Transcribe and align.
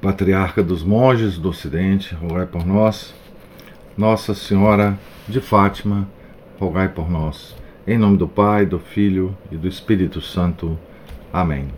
patriarca 0.00 0.62
dos 0.62 0.82
monges 0.82 1.36
do 1.38 1.50
Ocidente, 1.50 2.14
rogai 2.14 2.46
por 2.46 2.66
nós. 2.66 3.14
Nossa 3.96 4.34
Senhora 4.34 4.98
de 5.28 5.40
Fátima, 5.40 6.08
rogai 6.58 6.88
por 6.88 7.10
nós. 7.10 7.54
Em 7.86 7.98
nome 7.98 8.16
do 8.16 8.26
Pai, 8.26 8.64
do 8.64 8.78
Filho 8.78 9.36
e 9.50 9.56
do 9.56 9.68
Espírito 9.68 10.20
Santo. 10.20 10.78
Amém. 11.32 11.68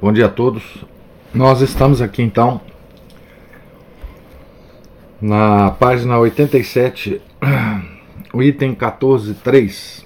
Bom 0.00 0.12
dia 0.12 0.26
a 0.26 0.28
todos. 0.28 0.84
Nós 1.32 1.60
estamos 1.60 2.02
aqui 2.02 2.22
então 2.22 2.60
na 5.20 5.70
página 5.70 6.18
87, 6.18 7.20
o 8.32 8.42
item 8.42 8.74
14.3. 8.74 10.04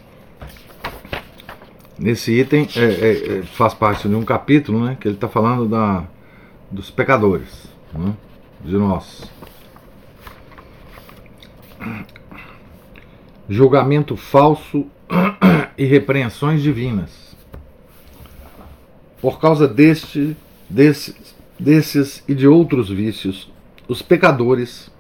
Nesse 1.98 2.32
item 2.32 2.68
é, 2.76 2.80
é, 2.80 3.38
é, 3.38 3.42
faz 3.42 3.72
parte 3.72 4.08
de 4.08 4.14
um 4.14 4.24
capítulo 4.24 4.84
né, 4.84 4.96
que 5.00 5.06
ele 5.06 5.14
está 5.14 5.28
falando 5.28 5.68
da, 5.68 6.04
dos 6.70 6.90
pecadores, 6.90 7.66
né, 7.92 8.14
de 8.64 8.76
nós. 8.76 9.30
Julgamento 13.48 14.16
falso 14.16 14.86
e 15.76 15.84
repreensões 15.84 16.62
divinas. 16.62 17.36
Por 19.20 19.40
causa 19.40 19.68
deste, 19.68 20.36
desses, 20.68 21.34
desses 21.58 22.24
e 22.26 22.34
de 22.34 22.46
outros 22.46 22.88
vícios, 22.88 23.52
os 23.86 24.02
pecadores 24.02 24.90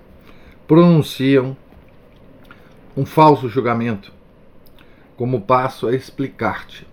pronunciam 0.66 1.56
um 2.96 3.04
falso 3.04 3.48
julgamento 3.48 4.12
como 5.16 5.40
passo 5.40 5.86
a 5.86 5.94
explicar-te. 5.94 6.86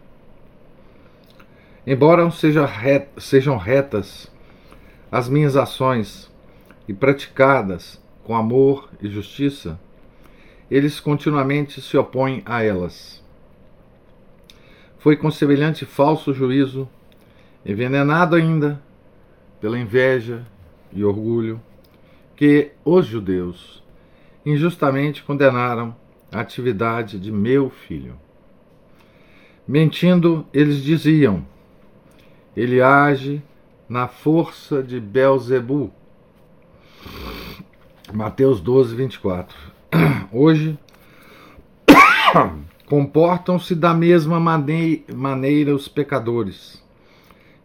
Embora 1.86 2.30
sejam 2.32 3.58
retas 3.58 4.31
as 5.12 5.28
minhas 5.28 5.58
ações 5.58 6.32
e 6.88 6.94
praticadas 6.94 8.02
com 8.24 8.36
amor 8.36 8.90
e 9.02 9.10
justiça, 9.10 9.80
eles 10.70 11.02
continuamente 11.02 11.82
se 11.82 11.98
opõem 11.98 12.42
a 12.46 12.64
elas. 12.64 13.22
Foi 14.98 15.18
com 15.18 15.30
semelhante 15.30 15.86
falso 15.86 16.34
juízo, 16.34 16.88
envenenado 17.66 18.36
ainda 18.36 18.82
pela 19.60 19.78
inveja 19.78 20.46
e 20.94 21.04
orgulho, 21.04 21.62
que 22.36 22.72
os 22.86 23.06
judeus 23.06 23.84
injustamente 24.46 25.24
condenaram 25.24 25.96
a 26.32 26.40
atividade 26.40 27.20
de 27.20 27.32
meu 27.32 27.70
filho. 27.70 28.16
Mentindo, 29.68 30.46
eles 30.54 30.82
diziam: 30.82 31.46
ele 32.56 32.82
age 32.82 33.44
na 33.92 34.08
força 34.08 34.82
de 34.82 35.02
Belzebu. 35.02 35.92
Mateus 38.14 38.62
12, 38.62 38.96
24. 38.96 39.58
Hoje, 40.32 40.80
comportam-se 42.88 43.76
da 43.76 43.94
mesma 43.94 44.40
maneira 44.40 45.76
os 45.76 45.90
pecadores, 45.90 46.82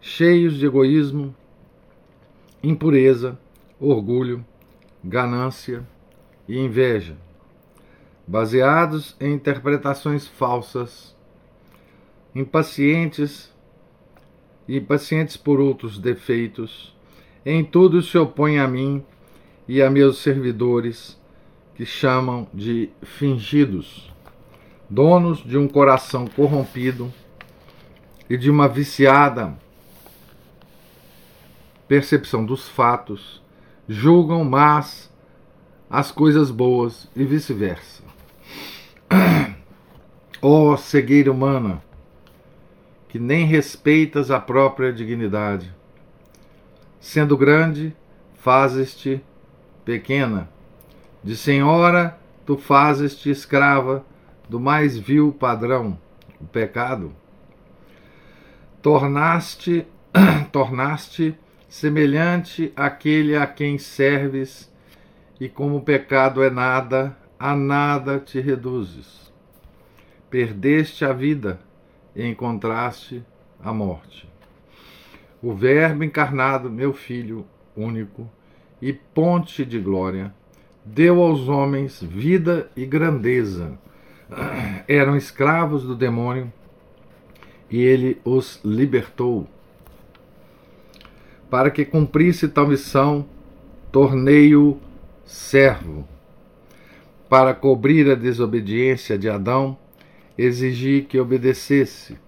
cheios 0.00 0.56
de 0.56 0.66
egoísmo, 0.66 1.32
impureza, 2.60 3.38
orgulho, 3.78 4.44
ganância 5.04 5.86
e 6.48 6.58
inveja 6.58 7.16
baseados 8.26 9.14
em 9.20 9.32
interpretações 9.32 10.26
falsas, 10.26 11.14
impacientes 12.34 13.54
e 14.68 14.76
impacientes 14.76 15.36
por 15.36 15.60
outros 15.60 15.98
defeitos, 15.98 16.94
em 17.44 17.64
tudo 17.64 18.02
se 18.02 18.18
opõem 18.18 18.58
a 18.58 18.66
mim 18.66 19.04
e 19.68 19.80
a 19.80 19.90
meus 19.90 20.18
servidores, 20.18 21.18
que 21.74 21.84
chamam 21.84 22.48
de 22.54 22.88
fingidos, 23.02 24.10
donos 24.88 25.44
de 25.44 25.58
um 25.58 25.68
coração 25.68 26.26
corrompido 26.26 27.12
e 28.30 28.36
de 28.36 28.50
uma 28.50 28.66
viciada 28.66 29.56
percepção 31.86 32.44
dos 32.44 32.68
fatos, 32.68 33.42
julgam 33.88 34.44
mas 34.44 35.12
as 35.88 36.10
coisas 36.10 36.50
boas 36.50 37.08
e 37.14 37.24
vice-versa. 37.24 38.02
Ó 40.42 40.72
oh, 40.72 40.76
cegueira 40.76 41.30
humana, 41.30 41.82
que 43.08 43.18
nem 43.18 43.46
respeitas 43.46 44.30
a 44.30 44.40
própria 44.40 44.92
dignidade. 44.92 45.72
Sendo 47.00 47.36
grande, 47.36 47.94
fazes-te 48.34 49.22
pequena. 49.84 50.48
De 51.22 51.36
senhora, 51.36 52.18
tu 52.44 52.56
fazes-te 52.56 53.30
escrava 53.30 54.04
do 54.48 54.60
mais 54.60 54.98
vil 54.98 55.32
padrão, 55.32 55.98
o 56.40 56.44
pecado. 56.44 57.12
Tornaste, 58.82 59.86
tornaste 60.52 61.36
semelhante 61.68 62.72
àquele 62.76 63.36
a 63.36 63.46
quem 63.46 63.78
serves, 63.78 64.72
e 65.40 65.48
como 65.48 65.76
o 65.76 65.82
pecado 65.82 66.42
é 66.42 66.50
nada, 66.50 67.16
a 67.38 67.54
nada 67.54 68.18
te 68.18 68.40
reduzes. 68.40 69.32
Perdeste 70.30 71.04
a 71.04 71.12
vida 71.12 71.65
e 72.16 72.26
encontraste 72.26 73.22
a 73.62 73.72
morte. 73.72 74.28
O 75.42 75.52
Verbo 75.52 76.02
encarnado, 76.02 76.70
meu 76.70 76.94
Filho 76.94 77.46
único 77.76 78.28
e 78.80 78.92
ponte 78.92 79.64
de 79.64 79.78
glória, 79.78 80.34
deu 80.84 81.22
aos 81.22 81.48
homens 81.48 82.02
vida 82.02 82.70
e 82.74 82.86
grandeza. 82.86 83.78
Eram 84.88 85.14
escravos 85.16 85.84
do 85.84 85.94
demônio 85.94 86.50
e 87.70 87.78
ele 87.82 88.18
os 88.24 88.60
libertou. 88.64 89.46
Para 91.50 91.70
que 91.70 91.84
cumprisse 91.84 92.48
tal 92.48 92.66
missão, 92.66 93.26
tornei-o 93.92 94.80
servo 95.24 96.06
para 97.28 97.52
cobrir 97.54 98.10
a 98.10 98.14
desobediência 98.14 99.18
de 99.18 99.28
Adão, 99.28 99.76
exigi 100.36 101.02
que 101.02 101.18
obedecesse. 101.18 102.18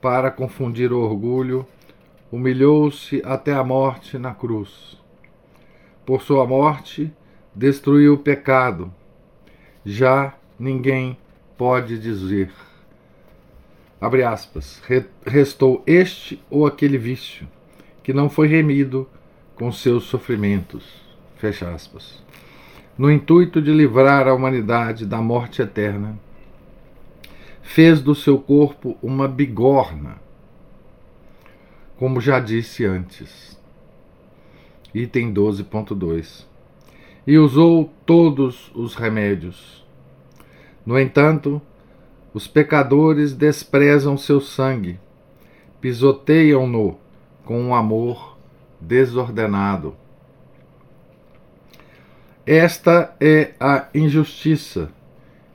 Para 0.00 0.30
confundir 0.30 0.92
o 0.92 1.00
orgulho, 1.00 1.66
humilhou-se 2.30 3.20
até 3.24 3.52
a 3.52 3.64
morte 3.64 4.18
na 4.18 4.34
cruz. 4.34 4.96
Por 6.06 6.22
sua 6.22 6.46
morte, 6.46 7.12
destruiu 7.54 8.14
o 8.14 8.18
pecado. 8.18 8.92
Já 9.84 10.34
ninguém 10.58 11.16
pode 11.56 11.98
dizer. 11.98 12.52
Abre 14.00 14.22
aspas. 14.22 14.80
Restou 15.26 15.82
este 15.86 16.42
ou 16.48 16.66
aquele 16.66 16.96
vício 16.96 17.46
que 18.02 18.12
não 18.12 18.30
foi 18.30 18.46
remido 18.46 19.08
com 19.56 19.72
seus 19.72 20.04
sofrimentos. 20.04 20.84
Fecha 21.36 21.70
aspas 21.70 22.22
no 22.98 23.08
intuito 23.12 23.62
de 23.62 23.70
livrar 23.70 24.26
a 24.26 24.34
humanidade 24.34 25.06
da 25.06 25.22
morte 25.22 25.62
eterna, 25.62 26.18
fez 27.68 28.00
do 28.00 28.14
seu 28.14 28.38
corpo 28.38 28.96
uma 29.02 29.28
bigorna, 29.28 30.16
como 31.98 32.18
já 32.18 32.40
disse 32.40 32.86
antes. 32.86 33.60
Item 34.94 35.34
12.2. 35.34 36.46
E 37.26 37.36
usou 37.36 37.92
todos 38.06 38.72
os 38.74 38.94
remédios. 38.94 39.86
No 40.84 40.98
entanto, 40.98 41.60
os 42.32 42.48
pecadores 42.48 43.34
desprezam 43.34 44.16
seu 44.16 44.40
sangue, 44.40 44.98
pisoteiam-no 45.78 46.98
com 47.44 47.60
um 47.60 47.74
amor 47.74 48.38
desordenado. 48.80 49.94
Esta 52.46 53.14
é 53.20 53.52
a 53.60 53.88
injustiça, 53.94 54.90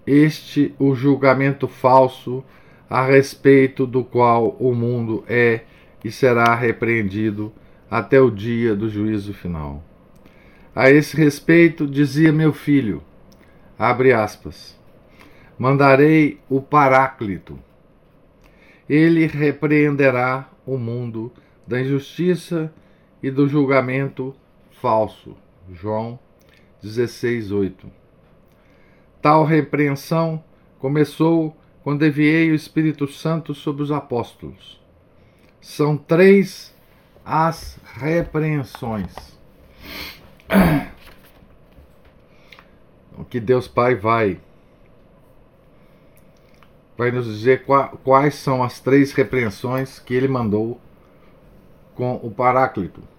este 0.06 0.74
o 0.78 0.94
julgamento 0.94 1.68
falso 1.68 2.44
a 2.90 3.06
respeito 3.06 3.88
do 3.88 4.04
qual 4.04 4.56
o 4.60 4.74
mundo 4.74 5.24
é 5.28 5.62
e 6.04 6.12
será 6.12 6.54
repreendido 6.54 7.52
até 7.90 8.20
o 8.20 8.30
dia 8.30 8.76
do 8.76 8.90
juízo 8.90 9.34
final. 9.34 9.84
A 10.76 10.90
esse 10.90 11.16
respeito, 11.16 11.88
dizia 11.88 12.32
meu 12.32 12.52
filho, 12.52 13.04
abre 13.78 14.12
aspas, 14.12 14.80
mandarei 15.58 16.40
o 16.50 16.62
Paráclito. 16.62 17.58
Ele 18.90 19.26
repreenderá 19.28 20.50
o 20.66 20.78
mundo 20.78 21.32
da 21.66 21.80
injustiça 21.80 22.74
e 23.22 23.32
do 23.32 23.48
julgamento 23.48 24.36
falso. 24.72 25.38
João 25.72 26.20
16:8. 26.84 28.03
Tal 29.24 29.46
repreensão 29.46 30.44
começou 30.80 31.56
quando 31.82 32.06
enviei 32.06 32.52
o 32.52 32.56
Espírito 32.56 33.08
Santo 33.08 33.56
sobre 33.56 33.82
os 33.82 33.90
apóstolos. 33.90 34.82
São 35.62 35.96
três 35.96 36.76
as 37.26 37.80
repreensões. 37.96 39.16
O 43.18 43.24
que 43.24 43.40
Deus 43.40 43.66
Pai 43.66 43.96
vai 43.96 44.42
vai 46.98 47.10
nos 47.10 47.26
dizer 47.26 47.64
quais 48.04 48.36
são 48.36 48.62
as 48.62 48.82
três 48.82 49.14
repreensões 49.14 50.00
que 50.00 50.14
ele 50.14 50.28
mandou 50.28 50.82
com 51.96 52.16
o 52.16 52.30
Paráclito. 52.30 53.13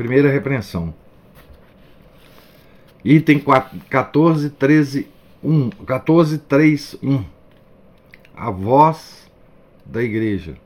Primeira 0.00 0.30
repreensão. 0.30 0.94
Item 3.04 3.38
14, 3.90 4.48
13, 4.48 5.06
1. 5.44 5.68
14, 5.84 6.38
3, 6.38 6.96
1. 7.02 7.24
A 8.34 8.50
voz 8.50 9.30
da 9.84 10.02
igreja. 10.02 10.56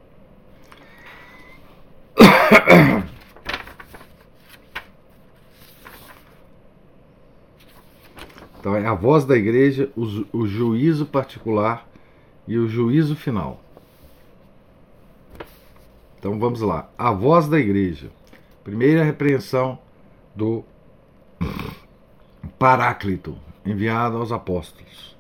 Então 8.61 8.75
é 8.75 8.87
a 8.87 8.95
voz 8.95 9.27
da 9.27 9.37
igreja, 9.37 9.91
o, 9.95 10.25
o 10.33 10.47
juízo 10.47 11.05
particular 11.05 11.87
e 12.49 12.57
o 12.57 12.67
juízo 12.67 13.15
final. 13.15 13.61
Então 16.19 16.39
vamos 16.39 16.63
lá. 16.63 16.89
A 16.97 17.13
voz 17.13 17.47
da 17.47 17.59
igreja. 17.61 18.11
Primeira 18.65 19.05
repreensão 19.05 19.79
do 20.35 20.65
Paráclito, 22.59 23.37
enviado 23.63 24.17
aos 24.17 24.33
apóstolos. 24.33 25.15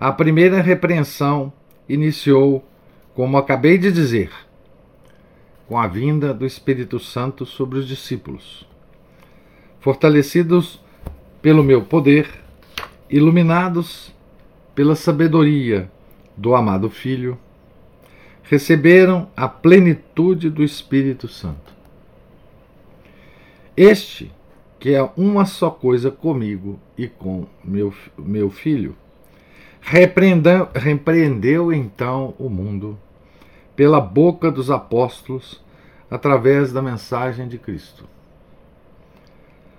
A 0.00 0.10
primeira 0.10 0.62
repreensão 0.62 1.52
iniciou, 1.86 2.66
como 3.14 3.36
acabei 3.36 3.76
de 3.76 3.92
dizer, 3.92 4.30
com 5.68 5.78
a 5.78 5.86
vinda 5.86 6.32
do 6.32 6.46
Espírito 6.46 6.98
Santo 6.98 7.44
sobre 7.44 7.78
os 7.78 7.86
discípulos. 7.86 8.66
Fortalecidos 9.78 10.80
pelo 11.42 11.62
meu 11.62 11.84
poder, 11.84 12.26
iluminados 13.10 14.14
pela 14.74 14.96
sabedoria 14.96 15.90
do 16.34 16.54
amado 16.54 16.88
Filho, 16.88 17.38
receberam 18.44 19.28
a 19.36 19.46
plenitude 19.46 20.48
do 20.48 20.64
Espírito 20.64 21.28
Santo. 21.28 21.71
Este, 23.76 24.30
que 24.78 24.94
é 24.94 25.10
uma 25.16 25.44
só 25.46 25.70
coisa 25.70 26.10
comigo 26.10 26.78
e 26.96 27.08
com 27.08 27.46
meu, 27.64 27.94
meu 28.18 28.50
filho, 28.50 28.96
repreendeu, 29.80 30.68
repreendeu 30.74 31.72
então 31.72 32.34
o 32.38 32.48
mundo 32.48 32.98
pela 33.74 34.00
boca 34.00 34.50
dos 34.50 34.70
apóstolos 34.70 35.62
através 36.10 36.72
da 36.72 36.82
mensagem 36.82 37.48
de 37.48 37.58
Cristo. 37.58 38.04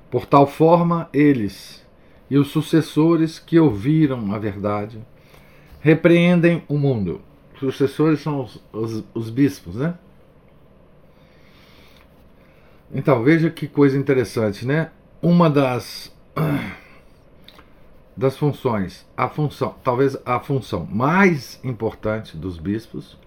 Por 0.09 0.25
tal 0.25 0.47
forma, 0.47 1.09
eles 1.13 1.85
e 2.29 2.37
os 2.37 2.47
sucessores 2.47 3.37
que 3.37 3.59
ouviram 3.59 4.33
a 4.33 4.39
verdade 4.39 4.99
repreendem 5.79 6.63
o 6.67 6.77
mundo. 6.77 7.21
Os 7.53 7.59
sucessores 7.59 8.21
são 8.21 8.41
os, 8.41 8.63
os, 8.71 9.03
os 9.13 9.29
bispos, 9.29 9.75
né? 9.75 9.95
Então, 12.95 13.23
veja 13.23 13.49
que 13.49 13.67
coisa 13.67 13.97
interessante, 13.97 14.67
né? 14.67 14.91
Uma 15.19 15.49
das 15.49 16.13
das 18.15 18.37
funções, 18.37 19.03
a 19.17 19.27
função, 19.27 19.73
talvez 19.83 20.15
a 20.23 20.39
função 20.39 20.85
mais 20.85 21.59
importante 21.63 22.37
dos 22.37 22.59
bispos, 22.59 23.17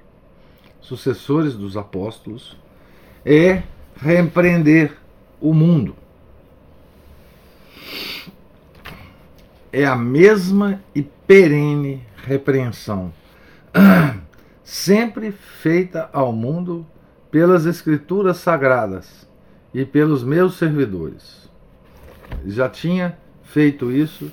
sucessores 0.81 1.57
dos 1.57 1.77
apóstolos, 1.77 2.57
é 3.25 3.65
repreender 3.97 4.97
o 5.41 5.53
mundo. 5.53 5.97
É 9.73 9.85
a 9.85 9.97
mesma 9.97 10.81
e 10.95 11.03
perene 11.03 12.07
repreensão, 12.25 13.13
sempre 14.63 15.33
feita 15.33 16.09
ao 16.13 16.33
mundo 16.33 16.87
pelas 17.33 17.67
escrituras 17.67 18.37
sagradas 18.37 19.26
e 19.77 19.85
pelos 19.85 20.25
meus 20.25 20.57
servidores. 20.57 21.51
Já 22.47 22.67
tinha 22.67 23.19
feito 23.45 23.93
isso 23.93 24.33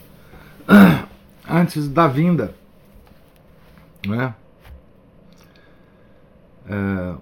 antes 1.46 1.90
da 1.90 2.08
vinda 2.08 2.56
né, 4.08 4.34
é, 6.66 7.16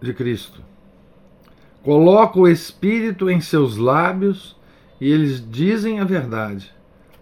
de 0.00 0.14
Cristo. 0.14 0.62
Coloca 1.82 2.38
o 2.38 2.48
Espírito 2.48 3.28
em 3.28 3.42
seus 3.42 3.76
lábios 3.76 4.56
e 4.98 5.12
eles 5.12 5.46
dizem 5.50 6.00
a 6.00 6.04
verdade, 6.04 6.72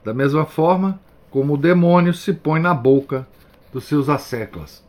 da 0.05 0.15
mesma 0.15 0.47
forma 0.47 1.01
como 1.33 1.55
o 1.55 1.59
demônio 1.59 2.15
se 2.15 2.33
põe 2.33 2.61
na 2.61 2.73
boca 2.73 3.27
dos 3.73 3.83
seus 3.87 4.09
asseclas, 4.09 4.85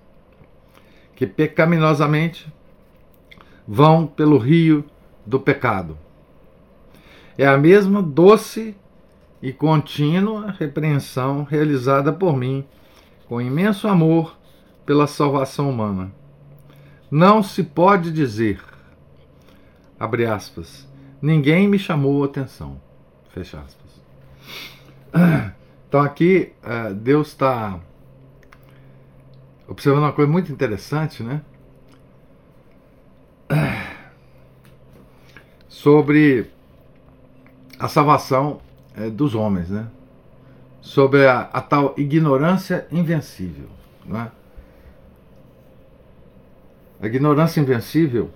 que 1.15 1.25
pecaminosamente 1.25 2.53
vão 3.67 4.05
pelo 4.05 4.37
rio 4.37 4.85
do 5.25 5.39
pecado. 5.39 5.97
É 7.37 7.47
a 7.47 7.57
mesma 7.57 8.01
doce 8.01 8.75
e 9.41 9.51
contínua 9.51 10.51
repreensão 10.51 11.43
realizada 11.43 12.13
por 12.13 12.37
mim, 12.37 12.65
com 13.27 13.41
imenso 13.41 13.87
amor 13.87 14.37
pela 14.85 15.07
salvação 15.07 15.69
humana. 15.69 16.11
Não 17.09 17.41
se 17.41 17.63
pode 17.63 18.11
dizer, 18.11 18.63
abre 19.99 20.25
aspas, 20.25 20.87
ninguém 21.21 21.67
me 21.67 21.79
chamou 21.79 22.23
atenção, 22.23 22.79
fecha 23.33 23.59
aspas. 23.59 23.91
Então 25.91 26.01
aqui 26.01 26.53
eh, 26.63 26.93
Deus 26.93 27.27
está 27.27 27.77
observando 29.67 30.03
uma 30.03 30.13
coisa 30.13 30.31
muito 30.31 30.49
interessante, 30.49 31.21
né? 31.21 31.41
sobre 35.81 36.45
a 37.79 37.87
salvação 37.87 38.61
é, 38.95 39.09
dos 39.09 39.33
homens, 39.33 39.67
né? 39.67 39.87
sobre 40.79 41.25
a, 41.25 41.39
a, 41.51 41.59
tal 41.59 41.95
ignorância 41.97 42.85
invencível. 42.91 43.67
Né? 44.05 44.29
A 47.01 47.07
ignorância 47.07 47.59
invencível. 47.59 48.29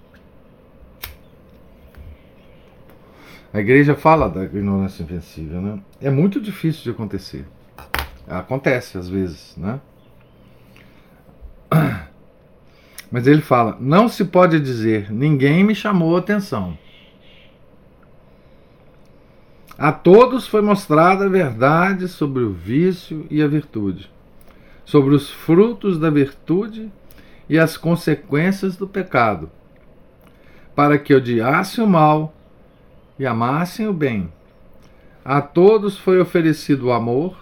A 3.54 3.60
igreja 3.60 3.94
fala 3.94 4.28
da 4.28 4.44
ignorância 4.44 5.04
invencível, 5.04 5.62
né? 5.62 5.80
É 6.02 6.10
muito 6.10 6.42
difícil 6.42 6.84
de 6.84 6.90
acontecer. 6.90 7.46
Acontece 8.28 8.98
às 8.98 9.08
vezes, 9.08 9.56
né? 9.56 9.80
Mas 13.12 13.28
ele 13.28 13.42
fala: 13.42 13.78
não 13.80 14.10
se 14.10 14.26
pode 14.26 14.60
dizer, 14.60 15.12
ninguém 15.12 15.64
me 15.64 15.76
chamou 15.76 16.16
a 16.16 16.20
atenção. 16.20 16.76
A 19.78 19.92
todos 19.92 20.48
foi 20.48 20.62
mostrada 20.62 21.26
a 21.26 21.30
verdade 21.30 22.08
sobre 22.08 22.44
o 22.44 22.52
vício 22.54 23.28
e 23.30 23.42
a 23.42 23.48
virtude, 23.48 24.10
sobre 24.86 25.14
os 25.14 25.30
frutos 25.30 26.00
da 26.00 26.10
virtude 26.10 26.90
e 27.50 27.60
as 27.60 27.76
consequências 27.76 28.78
do 28.78 28.88
pecado, 28.88 29.52
para 30.74 30.98
que 30.98 31.14
odiassem 31.14 31.84
o 31.84 31.88
mal 31.88 32.34
e 33.20 33.26
amassem 33.26 33.86
o 33.86 33.94
bem. 33.94 34.32
A 35.26 35.42
todos 35.42 35.98
foi 35.98 36.22
oferecido 36.22 36.88
o 36.88 36.94
amor 36.94 37.36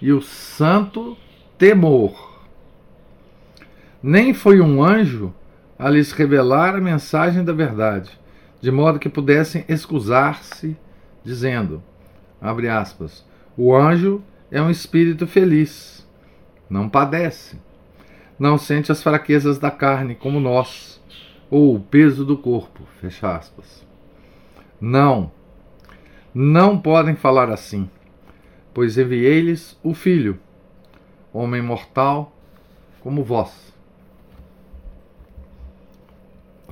e 0.00 0.12
o 0.12 0.20
santo 0.20 1.16
temor. 1.56 2.40
Nem 4.02 4.34
foi 4.34 4.60
um 4.60 4.82
anjo 4.82 5.32
a 5.78 5.88
lhes 5.88 6.10
revelar 6.10 6.74
a 6.74 6.80
mensagem 6.80 7.44
da 7.44 7.52
verdade, 7.52 8.10
de 8.60 8.72
modo 8.72 8.98
que 8.98 9.08
pudessem 9.08 9.64
excusar-se 9.68 10.76
dizendo, 11.24 11.82
abre 12.40 12.68
aspas, 12.68 13.24
o 13.56 13.74
anjo 13.74 14.22
é 14.50 14.60
um 14.60 14.70
espírito 14.70 15.26
feliz, 15.26 16.06
não 16.68 16.88
padece, 16.88 17.58
não 18.38 18.58
sente 18.58 18.90
as 18.90 19.02
fraquezas 19.02 19.58
da 19.58 19.70
carne 19.70 20.14
como 20.14 20.40
nós, 20.40 21.00
ou 21.50 21.76
o 21.76 21.80
peso 21.80 22.24
do 22.24 22.36
corpo. 22.36 22.82
Fecha 23.00 23.36
aspas. 23.36 23.86
Não, 24.80 25.30
não 26.34 26.78
podem 26.78 27.14
falar 27.14 27.50
assim, 27.50 27.88
pois 28.72 28.96
enviei-lhes 28.96 29.78
o 29.82 29.92
Filho, 29.92 30.38
homem 31.32 31.62
mortal 31.62 32.34
como 33.00 33.22
vós. 33.22 33.72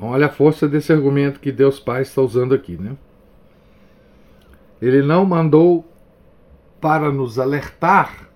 Olha 0.00 0.26
a 0.26 0.30
força 0.30 0.66
desse 0.66 0.92
argumento 0.92 1.40
que 1.40 1.52
Deus 1.52 1.78
Pai 1.78 2.02
está 2.02 2.23
usando 2.23 2.54
aqui, 2.54 2.76
né? 2.76 2.97
Ele 4.80 5.02
não 5.02 5.25
mandou 5.25 5.87
para 6.80 7.12
nos 7.12 7.38
alertar 7.38 8.28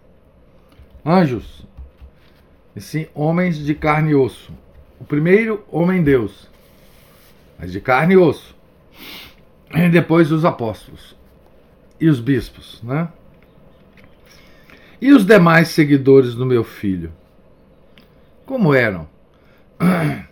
anjos, 1.04 1.66
e 2.74 2.80
sim 2.80 3.06
homens 3.14 3.56
de 3.58 3.74
carne 3.74 4.10
e 4.10 4.14
osso. 4.14 4.52
O 5.00 5.04
primeiro, 5.04 5.64
homem-deus, 5.70 6.48
mas 7.58 7.72
de 7.72 7.80
carne 7.80 8.14
e 8.14 8.16
osso. 8.16 8.54
E 9.74 9.88
depois 9.88 10.30
os 10.30 10.44
apóstolos 10.44 11.16
e 12.00 12.08
os 12.08 12.20
bispos, 12.20 12.82
né? 12.82 13.08
E 15.00 15.12
os 15.12 15.24
demais 15.24 15.68
seguidores 15.68 16.34
do 16.34 16.46
meu 16.46 16.64
filho? 16.64 17.12
Como 18.46 18.74
eram? 18.74 19.08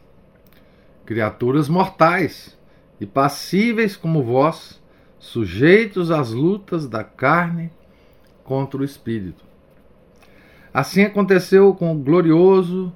Criaturas 1.04 1.69
mortais 1.69 2.59
e 3.00 3.07
passíveis 3.07 3.97
como 3.97 4.23
vós, 4.23 4.82
sujeitos 5.23 6.11
às 6.11 6.33
lutas 6.33 6.88
da 6.88 7.05
carne 7.05 7.71
contra 8.43 8.81
o 8.81 8.85
espírito. 8.85 9.45
Assim 10.75 11.05
aconteceu 11.05 11.73
com 11.75 11.93
o 11.93 11.99
glorioso 11.99 12.93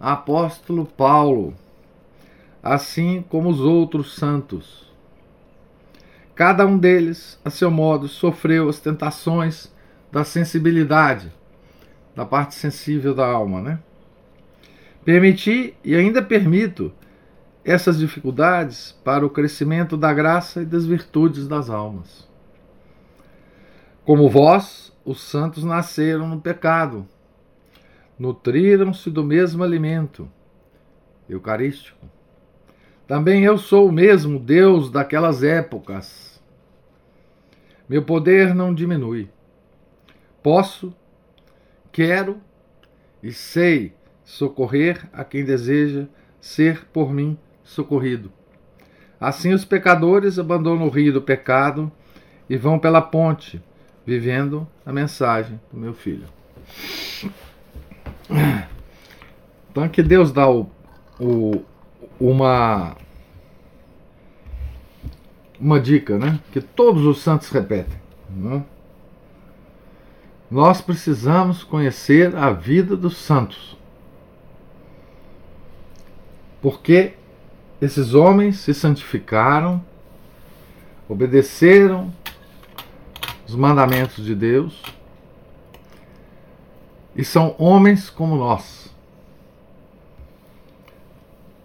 apóstolo 0.00 0.86
Paulo, 0.86 1.54
assim 2.62 3.22
como 3.28 3.50
os 3.50 3.60
outros 3.60 4.14
santos. 4.14 4.90
Cada 6.34 6.66
um 6.66 6.78
deles, 6.78 7.38
a 7.44 7.50
seu 7.50 7.70
modo, 7.70 8.08
sofreu 8.08 8.70
as 8.70 8.80
tentações 8.80 9.70
da 10.10 10.24
sensibilidade, 10.24 11.30
da 12.16 12.24
parte 12.24 12.54
sensível 12.54 13.14
da 13.14 13.26
alma, 13.26 13.60
né? 13.60 13.78
Permiti 15.04 15.74
e 15.84 15.94
ainda 15.94 16.22
permito 16.22 16.90
essas 17.64 17.98
dificuldades 17.98 18.92
para 19.04 19.24
o 19.24 19.30
crescimento 19.30 19.96
da 19.96 20.12
graça 20.12 20.62
e 20.62 20.66
das 20.66 20.86
virtudes 20.86 21.46
das 21.46 21.68
almas. 21.68 22.28
Como 24.04 24.28
vós, 24.28 24.92
os 25.04 25.20
santos 25.20 25.62
nasceram 25.62 26.26
no 26.28 26.40
pecado, 26.40 27.06
nutriram-se 28.18 29.10
do 29.10 29.22
mesmo 29.22 29.62
alimento 29.62 30.30
eucarístico. 31.28 32.06
Também 33.06 33.44
eu 33.44 33.58
sou 33.58 33.88
o 33.88 33.92
mesmo 33.92 34.38
Deus 34.38 34.90
daquelas 34.90 35.42
épocas. 35.42 36.40
Meu 37.88 38.04
poder 38.04 38.54
não 38.54 38.74
diminui. 38.74 39.28
Posso, 40.42 40.94
quero 41.92 42.40
e 43.22 43.32
sei 43.32 43.94
socorrer 44.24 45.08
a 45.12 45.24
quem 45.24 45.44
deseja 45.44 46.06
ser 46.40 46.86
por 46.86 47.12
mim 47.12 47.38
socorrido. 47.70 48.32
Assim 49.20 49.52
os 49.52 49.64
pecadores 49.64 50.38
abandonam 50.38 50.86
o 50.86 50.90
rio 50.90 51.12
do 51.12 51.22
pecado 51.22 51.90
e 52.48 52.56
vão 52.56 52.78
pela 52.78 53.00
ponte, 53.00 53.62
vivendo 54.04 54.66
a 54.84 54.92
mensagem 54.92 55.60
do 55.72 55.78
meu 55.78 55.94
filho. 55.94 56.26
Então 59.70 59.88
que 59.88 60.02
Deus 60.02 60.32
dá 60.32 60.50
o, 60.50 60.68
o, 61.20 61.62
uma 62.18 62.96
uma 65.60 65.78
dica, 65.78 66.18
né? 66.18 66.40
Que 66.50 66.60
todos 66.60 67.04
os 67.04 67.20
santos 67.22 67.50
repetem. 67.50 68.00
Né? 68.30 68.64
Nós 70.50 70.80
precisamos 70.80 71.62
conhecer 71.62 72.34
a 72.34 72.50
vida 72.50 72.96
dos 72.96 73.16
santos. 73.16 73.76
Porque 76.60 77.14
esses 77.80 78.14
homens 78.14 78.58
se 78.58 78.74
santificaram, 78.74 79.82
obedeceram 81.08 82.12
os 83.48 83.54
mandamentos 83.54 84.24
de 84.24 84.34
Deus 84.34 84.82
e 87.16 87.24
são 87.24 87.54
homens 87.58 88.10
como 88.10 88.36
nós. 88.36 88.94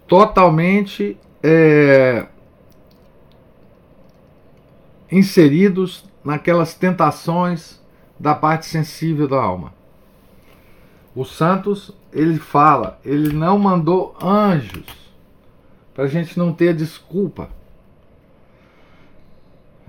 Totalmente 0.08 1.18
é, 1.42 2.26
inseridos 5.12 6.04
naquelas 6.24 6.74
tentações 6.74 7.80
da 8.18 8.34
parte 8.34 8.66
sensível 8.66 9.28
da 9.28 9.40
alma. 9.40 9.74
Os 11.14 11.36
santos, 11.36 11.92
ele 12.12 12.38
fala, 12.38 12.98
ele 13.04 13.32
não 13.32 13.58
mandou 13.58 14.16
anjos 14.22 15.05
para 15.96 16.04
a 16.04 16.08
gente 16.08 16.38
não 16.38 16.52
ter 16.52 16.74
desculpa. 16.74 17.48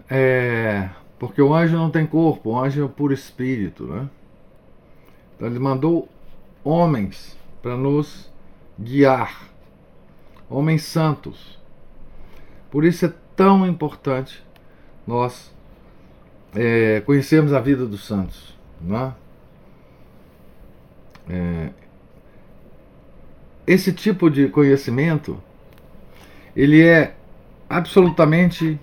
É, 0.10 0.90
porque 1.20 1.42
o 1.42 1.54
anjo 1.54 1.76
não 1.76 1.92
tem 1.92 2.08
corpo, 2.08 2.52
o 2.52 2.58
anjo 2.58 2.86
é 2.86 2.88
puro 2.88 3.14
espírito. 3.14 3.84
Né? 3.84 4.10
Então 5.36 5.50
ele 5.50 5.60
mandou 5.60 6.08
homens 6.64 7.38
para 7.62 7.76
nos 7.76 8.32
guiar, 8.80 9.50
homens 10.50 10.84
santos. 10.84 11.60
Por 12.72 12.86
isso 12.86 13.06
é 13.06 13.14
tão 13.36 13.68
importante 13.68 14.42
nós 15.06 15.54
é, 16.56 17.02
conhecermos 17.02 17.52
a 17.52 17.60
vida 17.60 17.86
dos 17.86 18.08
santos. 18.08 18.58
Né? 18.80 19.14
É, 21.30 21.70
esse 23.68 23.92
tipo 23.92 24.30
de 24.30 24.48
conhecimento 24.48 25.44
ele 26.58 26.84
é 26.84 27.14
absolutamente 27.70 28.80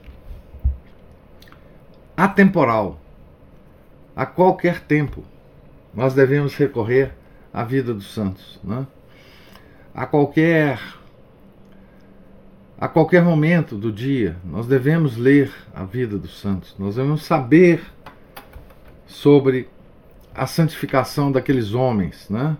atemporal. 2.17 3.01
A 4.15 4.25
qualquer 4.25 4.79
tempo 4.83 5.25
nós 5.93 6.15
devemos 6.15 6.55
recorrer 6.55 7.13
à 7.53 7.65
vida 7.65 7.93
dos 7.93 8.15
santos, 8.15 8.61
né? 8.63 8.87
A 9.93 10.07
qualquer 10.07 10.81
a 12.79 12.87
qualquer 12.87 13.25
momento 13.25 13.77
do 13.77 13.91
dia 13.91 14.37
nós 14.45 14.69
devemos 14.69 15.17
ler 15.17 15.53
a 15.75 15.83
vida 15.83 16.17
dos 16.17 16.39
santos. 16.41 16.77
Nós 16.79 16.95
devemos 16.95 17.25
saber 17.25 17.83
sobre 19.05 19.69
a 20.33 20.47
santificação 20.47 21.33
daqueles 21.33 21.75
homens, 21.75 22.31
né? 22.31 22.57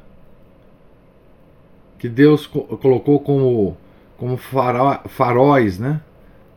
Que 2.01 2.09
Deus 2.09 2.49
colocou 2.49 3.21
como 3.21 3.77
como 4.17 4.37
faróis 4.37 5.79
né, 5.79 6.01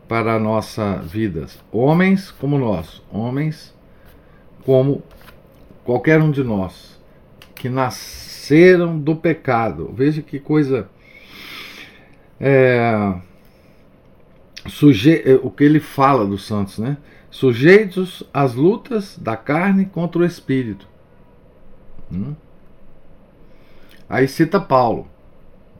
para 0.07 0.35
a 0.35 0.39
nossa 0.39 0.97
vida. 0.97 1.45
Homens 1.71 2.31
como 2.31 2.57
nós, 2.57 3.01
homens 3.11 3.75
como 4.63 5.01
qualquer 5.83 6.21
um 6.21 6.31
de 6.31 6.43
nós, 6.43 6.99
que 7.55 7.69
nasceram 7.69 8.99
do 8.99 9.15
pecado. 9.15 9.91
Veja 9.93 10.21
que 10.21 10.39
coisa. 10.39 10.89
É, 12.39 13.15
suje, 14.67 15.23
é, 15.25 15.35
o 15.41 15.49
que 15.49 15.63
ele 15.63 15.79
fala 15.79 16.25
dos 16.25 16.45
santos, 16.45 16.77
né? 16.77 16.97
Sujeitos 17.31 18.23
às 18.33 18.53
lutas 18.53 19.17
da 19.17 19.35
carne 19.35 19.85
contra 19.85 20.21
o 20.21 20.25
espírito. 20.25 20.87
Hum? 22.11 22.35
Aí 24.09 24.27
cita 24.27 24.59
Paulo. 24.59 25.07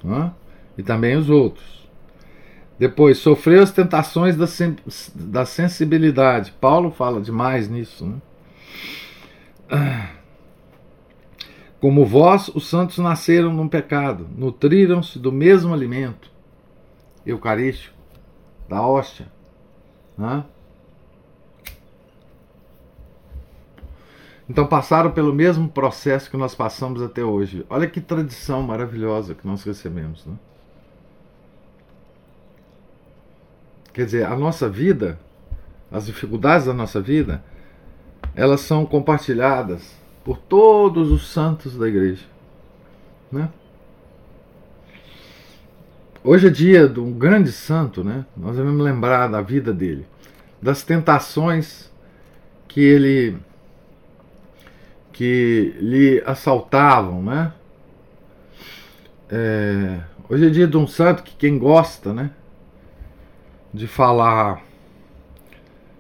Hum? 0.04 0.32
E 0.78 0.84
também 0.84 1.16
os 1.16 1.30
outros. 1.30 1.78
Depois, 2.78 3.18
sofreu 3.18 3.64
as 3.64 3.72
tentações 3.72 4.36
da, 4.36 4.46
da 5.16 5.46
sensibilidade. 5.46 6.52
Paulo 6.62 6.92
fala 6.92 7.20
demais 7.20 7.68
nisso. 7.68 8.06
Né? 8.06 8.22
Como 11.82 12.06
vós, 12.06 12.50
os 12.50 12.68
santos 12.68 13.00
nasceram 13.00 13.52
num 13.52 13.68
pecado, 13.68 14.28
nutriram-se 14.36 15.18
do 15.18 15.32
mesmo 15.32 15.74
alimento 15.74 16.32
eucarístico, 17.26 17.96
da 18.70 18.82
hóstia. 18.86 19.28
Né? 20.18 20.44
Então 24.50 24.66
passaram 24.66 25.12
pelo 25.12 25.34
mesmo 25.34 25.68
processo 25.68 26.32
que 26.32 26.38
nós 26.38 26.56
passamos 26.56 27.02
até 27.02 27.24
hoje. 27.24 27.66
Olha 27.70 27.88
que 27.88 28.00
tradição 28.00 28.62
maravilhosa 28.62 29.36
que 29.36 29.46
nós 29.46 29.64
recebemos. 29.64 30.26
Né? 30.26 30.34
Quer 33.98 34.06
dizer, 34.06 34.26
a 34.28 34.36
nossa 34.36 34.70
vida, 34.70 35.18
as 35.92 36.06
dificuldades 36.06 36.68
da 36.68 36.74
nossa 36.74 37.02
vida, 37.02 37.44
elas 38.36 38.62
são 38.62 38.86
compartilhadas 38.86 39.92
por 40.24 40.38
todos 40.38 41.10
os 41.10 41.28
santos 41.28 41.76
da 41.76 41.88
igreja. 41.88 42.24
Né? 43.32 43.50
Hoje 46.24 46.46
é 46.46 46.50
dia 46.52 46.88
de 46.88 47.00
um 47.00 47.12
grande 47.12 47.52
santo, 47.52 48.04
né? 48.04 48.24
Nós 48.38 48.56
devemos 48.56 48.86
lembrar 48.86 49.26
da 49.30 49.42
vida 49.42 49.74
dele, 49.74 50.06
das 50.62 50.84
tentações 50.84 51.92
que 52.68 52.82
ele 52.82 53.36
que 55.12 55.76
lhe 55.80 56.22
assaltavam, 56.24 57.24
né? 57.24 57.52
É, 59.28 60.02
hoje 60.30 60.46
é 60.46 60.50
dia 60.52 60.68
de 60.68 60.78
um 60.78 60.86
santo 60.86 61.24
que 61.24 61.36
quem 61.36 61.58
gosta, 61.58 62.14
né? 62.14 62.30
De 63.78 63.86
falar 63.86 64.60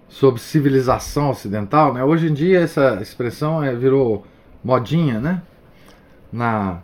sobre 0.09 0.41
civilização 0.41 1.29
ocidental, 1.29 1.93
né? 1.93 2.03
Hoje 2.03 2.27
em 2.27 2.33
dia 2.33 2.61
essa 2.61 2.97
expressão 3.01 3.63
é, 3.63 3.75
virou 3.75 4.25
modinha, 4.63 5.19
né? 5.19 5.43
Na, 6.33 6.81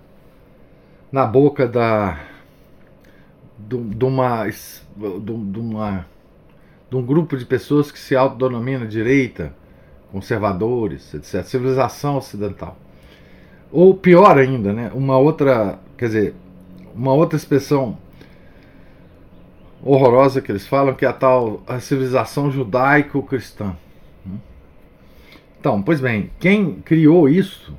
na 1.11 1.25
boca 1.25 1.67
da 1.67 2.19
de, 3.57 4.05
uma 4.05 4.47
de, 4.47 4.55
de 5.19 5.59
uma 5.59 6.05
de 6.91 6.95
um 6.95 7.03
grupo 7.03 7.35
de 7.37 7.45
pessoas 7.45 7.91
que 7.91 7.97
se 7.97 8.15
autodenomina 8.15 8.85
direita, 8.85 9.51
conservadores, 10.11 11.11
etc. 11.15 11.43
Civilização 11.43 12.17
ocidental. 12.17 12.77
Ou 13.71 13.95
pior 13.95 14.37
ainda, 14.37 14.71
né? 14.71 14.91
Uma 14.93 15.17
outra, 15.17 15.79
quer 15.97 16.05
dizer, 16.05 16.35
uma 16.93 17.13
outra 17.13 17.35
expressão 17.35 17.97
horrorosa 19.83 20.41
que 20.41 20.51
eles 20.51 20.65
falam, 20.65 20.93
que 20.93 21.05
é 21.05 21.09
a 21.09 21.13
tal 21.13 21.61
a 21.67 21.79
civilização 21.79 22.49
judaico-cristã. 22.51 23.75
Então, 25.59 25.81
pois 25.81 26.01
bem, 26.01 26.29
quem 26.39 26.81
criou 26.81 27.29
isso, 27.29 27.73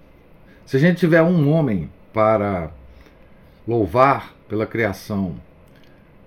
se 0.65 0.77
a 0.77 0.81
gente 0.81 0.99
tiver 0.99 1.23
um 1.23 1.51
homem 1.51 1.91
para 2.15 2.71
louvar 3.69 4.35
pela 4.49 4.67
criação 4.67 5.35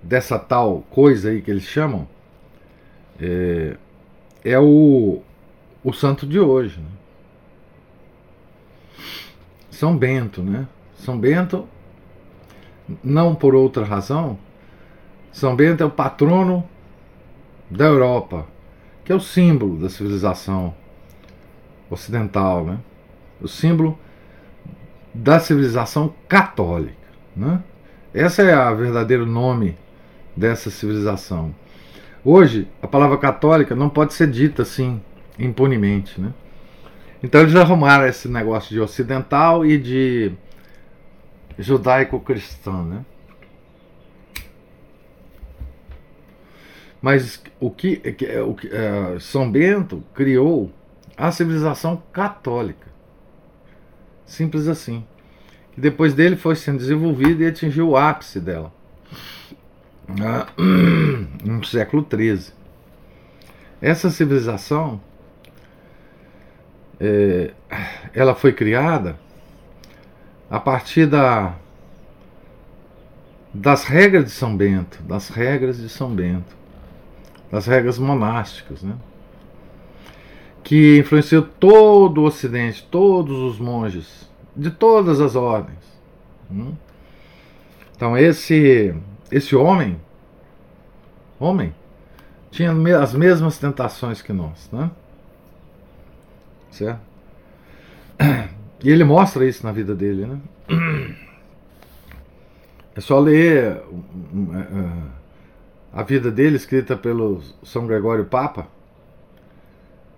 dessa 0.04 0.38
tal 0.38 0.84
coisa 0.92 1.30
aí 1.30 1.42
que 1.42 1.50
eles 1.50 1.64
chamam, 1.64 2.08
é, 3.20 3.76
é 4.44 4.60
o, 4.60 5.22
o 5.84 5.94
santo 5.94 6.28
de 6.28 6.40
hoje. 6.40 6.80
Né? 6.80 6.90
São 9.72 9.98
Bento, 9.98 10.44
né? 10.44 10.68
São 10.98 11.18
Bento, 11.20 11.68
não 13.04 13.34
por 13.34 13.56
outra 13.56 13.84
razão, 13.84 14.38
são 15.38 15.56
Bento 15.56 15.84
é 15.84 15.86
o 15.86 15.90
patrono 15.92 16.68
da 17.70 17.86
Europa, 17.86 18.48
que 19.06 19.12
é 19.12 19.16
o 19.16 19.20
símbolo 19.20 19.78
da 19.78 19.88
civilização 19.88 20.74
ocidental, 21.92 22.66
né? 22.66 22.80
o 23.40 23.48
símbolo 23.48 24.00
da 25.14 25.40
civilização 25.40 26.12
católica. 26.28 26.96
Né? 27.36 27.62
Esse 28.16 28.42
é 28.42 28.58
o 28.58 28.76
verdadeiro 28.76 29.28
nome 29.28 29.78
dessa 30.36 30.72
civilização. 30.72 31.54
Hoje, 32.26 32.68
a 32.82 32.88
palavra 32.88 33.20
católica 33.20 33.76
não 33.76 33.90
pode 33.90 34.16
ser 34.16 34.32
dita 34.32 34.64
assim, 34.64 35.00
impunemente. 35.38 36.20
Né? 36.20 36.34
Então, 37.22 37.42
eles 37.42 37.56
arrumaram 37.56 38.08
esse 38.08 38.28
negócio 38.28 38.72
de 38.72 38.82
ocidental 38.82 39.64
e 39.64 39.78
de 39.78 40.32
judaico-cristão. 41.60 42.84
Né? 42.84 43.06
Mas 47.02 47.42
o 47.60 47.70
que, 47.70 48.02
o 48.46 48.54
que 48.56 48.68
é, 48.68 49.20
São 49.20 49.50
Bento 49.52 50.04
criou 50.14 50.72
a 51.16 51.32
civilização 51.32 52.02
católica. 52.12 52.88
Simples 54.26 54.68
assim. 54.68 55.04
Que 55.74 55.82
depois 55.82 56.14
dele 56.14 56.36
foi 56.36 56.56
sendo 56.56 56.78
desenvolvida 56.78 57.44
e 57.44 57.48
atingiu 57.48 57.90
o 57.90 57.98
ápice 57.98 58.40
dela. 58.40 58.72
Ah, 60.22 60.48
no 61.44 61.64
século 61.64 62.06
XIII. 62.10 62.54
Essa 63.82 64.10
civilização 64.10 65.00
é, 67.00 67.52
ela 68.14 68.34
foi 68.34 68.52
criada 68.54 69.20
a 70.50 70.60
partir 70.60 71.06
da, 71.06 71.56
das 73.54 73.84
regras 73.84 74.26
de 74.26 74.32
São 74.32 74.58
Bento, 74.58 75.02
das 75.04 75.30
regras 75.30 75.78
de 75.78 75.90
São 75.90 76.14
Bento 76.14 76.57
das 77.52 77.66
regras 77.66 77.98
monásticas, 77.98 78.84
né? 78.84 78.96
que 80.64 80.98
influenciou 80.98 81.44
todo 81.44 82.22
o 82.22 82.26
Ocidente, 82.26 82.86
todos 82.92 83.38
os 83.38 83.58
monges, 83.58 84.30
de 84.56 84.70
todas 84.70 85.22
as 85.22 85.36
ordens. 85.36 85.80
Né? 86.50 86.74
Então 87.96 88.18
esse 88.18 88.94
esse 89.32 89.56
homem, 89.56 90.00
homem, 91.40 91.74
tinha 92.52 92.72
as 93.02 93.14
mesmas 93.14 93.58
tentações 93.58 94.22
que 94.22 94.34
nós, 94.34 94.70
né? 94.72 94.92
Certo? 96.72 97.02
E 98.84 98.92
ele 98.92 99.04
mostra 99.04 99.44
isso 99.44 99.66
na 99.66 99.72
vida 99.72 99.96
dele, 99.96 100.26
né? 100.26 100.40
É 102.96 103.00
só 103.00 103.20
ler 103.20 103.64
é, 103.64 104.58
é, 104.58 104.90
a 105.98 106.04
vida 106.04 106.30
dele, 106.30 106.58
escrita 106.58 106.96
pelo 106.96 107.42
São 107.64 107.88
Gregório 107.88 108.24
Papa, 108.24 108.68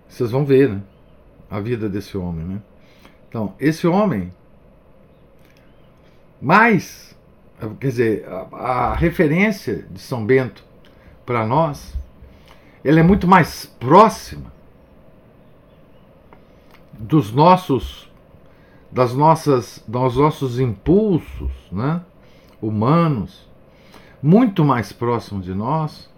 vocês 0.06 0.30
vão 0.30 0.44
ver, 0.44 0.68
né? 0.68 0.82
A 1.50 1.58
vida 1.58 1.88
desse 1.88 2.18
homem, 2.18 2.44
né? 2.44 2.60
Então, 3.26 3.54
esse 3.58 3.86
homem, 3.86 4.30
mais, 6.38 7.16
quer 7.80 7.88
dizer, 7.88 8.28
a, 8.28 8.56
a 8.56 8.94
referência 8.94 9.86
de 9.90 9.98
São 10.00 10.26
Bento 10.26 10.62
para 11.24 11.46
nós, 11.46 11.94
ela 12.84 13.00
é 13.00 13.02
muito 13.02 13.26
mais 13.26 13.64
próxima 13.64 14.52
dos 16.92 17.32
nossos 17.32 18.06
das 18.92 19.14
nossas 19.14 19.82
dos 19.88 20.16
nossos 20.16 20.60
impulsos, 20.60 21.52
né, 21.72 22.02
humanos 22.60 23.49
muito 24.22 24.64
mais 24.64 24.92
próximo 24.92 25.40
de 25.40 25.54
nós 25.54 26.08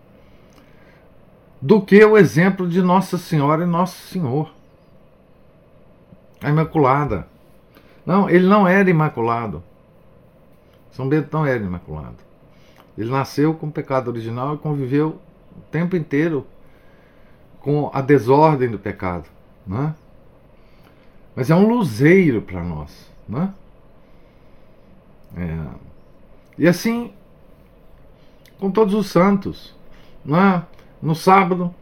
do 1.60 1.80
que 1.80 2.04
o 2.04 2.18
exemplo 2.18 2.68
de 2.68 2.82
Nossa 2.82 3.16
Senhora 3.16 3.62
e 3.62 3.66
Nosso 3.66 4.08
Senhor. 4.08 4.52
A 6.42 6.50
Imaculada. 6.50 7.28
Não, 8.04 8.28
ele 8.28 8.48
não 8.48 8.66
era 8.66 8.90
imaculado. 8.90 9.62
São 10.90 11.08
Bento 11.08 11.28
não 11.32 11.46
era 11.46 11.62
imaculado. 11.62 12.16
Ele 12.98 13.10
nasceu 13.10 13.54
com 13.54 13.68
o 13.68 13.72
pecado 13.72 14.08
original 14.08 14.56
e 14.56 14.58
conviveu 14.58 15.20
o 15.56 15.60
tempo 15.70 15.94
inteiro 15.94 16.44
com 17.60 17.90
a 17.94 18.00
desordem 18.00 18.68
do 18.68 18.78
pecado. 18.78 19.28
Né? 19.64 19.94
Mas 21.36 21.48
é 21.48 21.54
um 21.54 21.68
luzeiro 21.68 22.42
para 22.42 22.62
nós. 22.62 23.08
Né? 23.28 23.54
É. 25.36 25.66
E 26.58 26.66
assim 26.66 27.12
com 28.62 28.70
todos 28.70 28.94
os 28.94 29.08
santos. 29.08 29.74
Né? 30.24 30.62
No 31.02 31.16
sábado, 31.16 31.74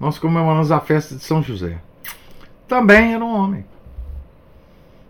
nós 0.00 0.18
comemoramos 0.18 0.72
a 0.72 0.80
festa 0.80 1.14
de 1.14 1.22
São 1.22 1.42
José. 1.42 1.78
Também 2.66 3.12
era 3.12 3.22
um 3.22 3.34
homem. 3.34 3.66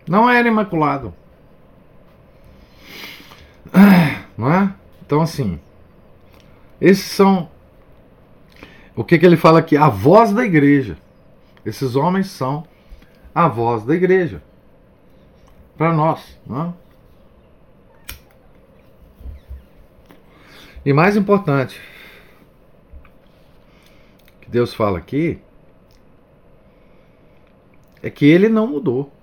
Não 0.05 0.29
era 0.29 0.45
imaculado. 0.49 1.13
Não 4.37 4.51
é? 4.51 4.73
Então, 5.05 5.21
assim, 5.21 5.61
esses 6.81 7.05
são. 7.05 7.49
O 8.93 9.03
que, 9.05 9.17
que 9.17 9.25
ele 9.25 9.37
fala 9.37 9.59
aqui? 9.59 9.77
A 9.77 9.87
voz 9.87 10.33
da 10.33 10.43
igreja. 10.43 10.97
Esses 11.65 11.95
homens 11.95 12.27
são 12.27 12.65
a 13.33 13.47
voz 13.47 13.85
da 13.85 13.95
igreja. 13.95 14.43
Para 15.77 15.93
nós. 15.93 16.37
Não 16.45 16.61
é? 16.61 16.80
E 20.83 20.91
mais 20.91 21.15
importante, 21.15 21.79
que 24.41 24.49
Deus 24.49 24.73
fala 24.73 24.97
aqui, 24.97 25.39
é 28.01 28.09
que 28.09 28.25
ele 28.25 28.49
não 28.49 28.65
mudou. 28.65 29.13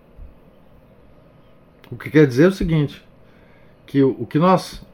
O 1.90 1.96
que 1.96 2.10
quer 2.10 2.28
dizer 2.28 2.44
é 2.44 2.48
o 2.48 2.52
seguinte: 2.52 3.04
que 3.86 4.00
o, 4.04 4.24
que 4.24 4.38
nós 4.38 4.86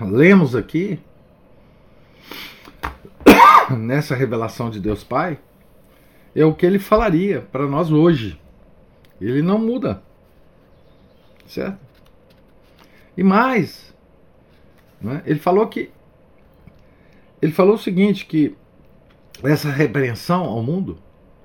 lemos 0.00 0.56
aqui, 0.56 0.98
nessa 3.78 4.16
revelação 4.16 4.68
de 4.68 4.80
Deus 4.80 5.04
Pai, 5.04 5.38
é 6.34 6.44
o 6.44 6.54
que 6.54 6.66
ele 6.66 6.80
falaria 6.80 7.42
para 7.52 7.68
nós 7.68 7.92
hoje. 7.92 8.36
Ele 9.20 9.42
não 9.42 9.58
muda. 9.58 10.02
Certo? 11.46 11.78
E 13.16 13.22
mais, 13.22 13.94
né, 15.00 15.22
ele 15.24 15.38
falou 15.38 15.68
que 15.68 15.92
ele 17.40 17.52
falou 17.52 17.74
o 17.74 17.78
seguinte: 17.78 18.26
que 18.26 18.56
essa 19.42 19.70
repreensão 19.70 20.44
ao 20.44 20.62
mundo 20.62 20.98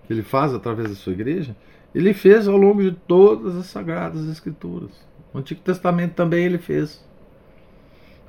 que 0.05 0.13
ele 0.13 0.23
faz 0.23 0.53
através 0.53 0.89
da 0.89 0.95
sua 0.95 1.13
igreja, 1.13 1.55
ele 1.93 2.13
fez 2.13 2.47
ao 2.47 2.57
longo 2.57 2.81
de 2.81 2.91
todas 2.91 3.55
as 3.55 3.65
sagradas 3.67 4.27
escrituras. 4.27 4.91
O 5.33 5.37
Antigo 5.37 5.61
Testamento 5.61 6.13
também 6.13 6.45
ele 6.45 6.57
fez. 6.57 7.03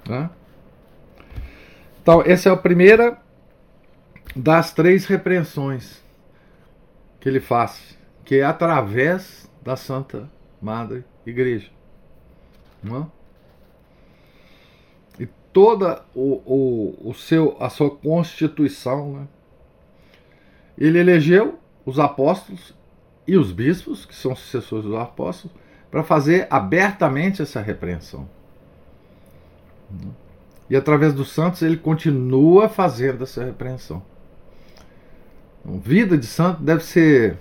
Né? 0.08 0.30
Então, 2.00 2.22
essa 2.24 2.48
é 2.48 2.52
a 2.52 2.56
primeira 2.56 3.20
das 4.34 4.72
três 4.72 5.06
repreensões 5.06 6.02
que 7.20 7.28
ele 7.28 7.40
faz, 7.40 7.98
que 8.24 8.36
é 8.36 8.44
através 8.44 9.50
da 9.62 9.76
Santa 9.76 10.30
Madre 10.62 11.04
Igreja. 11.26 11.70
Não? 12.82 13.10
Toda 15.56 16.04
o, 16.14 16.42
o, 16.44 17.08
o 17.08 17.14
seu, 17.14 17.56
a 17.58 17.70
sua 17.70 17.88
constituição, 17.88 19.12
né? 19.14 19.28
ele 20.76 20.98
elegeu 20.98 21.58
os 21.86 21.98
apóstolos 21.98 22.74
e 23.26 23.38
os 23.38 23.52
bispos, 23.52 24.04
que 24.04 24.14
são 24.14 24.36
sucessores 24.36 24.84
dos 24.84 24.94
apóstolos, 24.94 25.56
para 25.90 26.02
fazer 26.02 26.46
abertamente 26.50 27.40
essa 27.40 27.58
repreensão. 27.58 28.28
E 30.68 30.76
através 30.76 31.14
dos 31.14 31.30
santos 31.30 31.62
ele 31.62 31.78
continua 31.78 32.68
fazendo 32.68 33.24
essa 33.24 33.42
repreensão. 33.42 34.02
Então, 35.64 35.80
vida 35.80 36.18
de 36.18 36.26
santo 36.26 36.62
deve 36.62 36.84
ser 36.84 37.38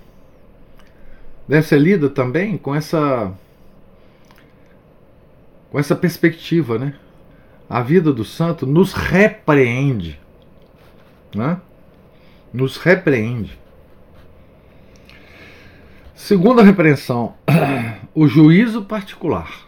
deve 1.46 1.66
ser 1.66 1.78
lida 1.78 2.08
também 2.08 2.56
com 2.56 2.74
essa 2.74 3.30
com 5.70 5.78
essa 5.78 5.94
perspectiva, 5.94 6.78
né? 6.78 6.98
A 7.68 7.82
vida 7.82 8.12
do 8.12 8.24
santo 8.24 8.66
nos 8.66 8.92
repreende, 8.92 10.20
né? 11.34 11.60
Nos 12.52 12.76
repreende. 12.76 13.58
Segunda 16.14 16.62
repreensão, 16.62 17.34
o 18.14 18.26
juízo 18.26 18.84
particular. 18.84 19.66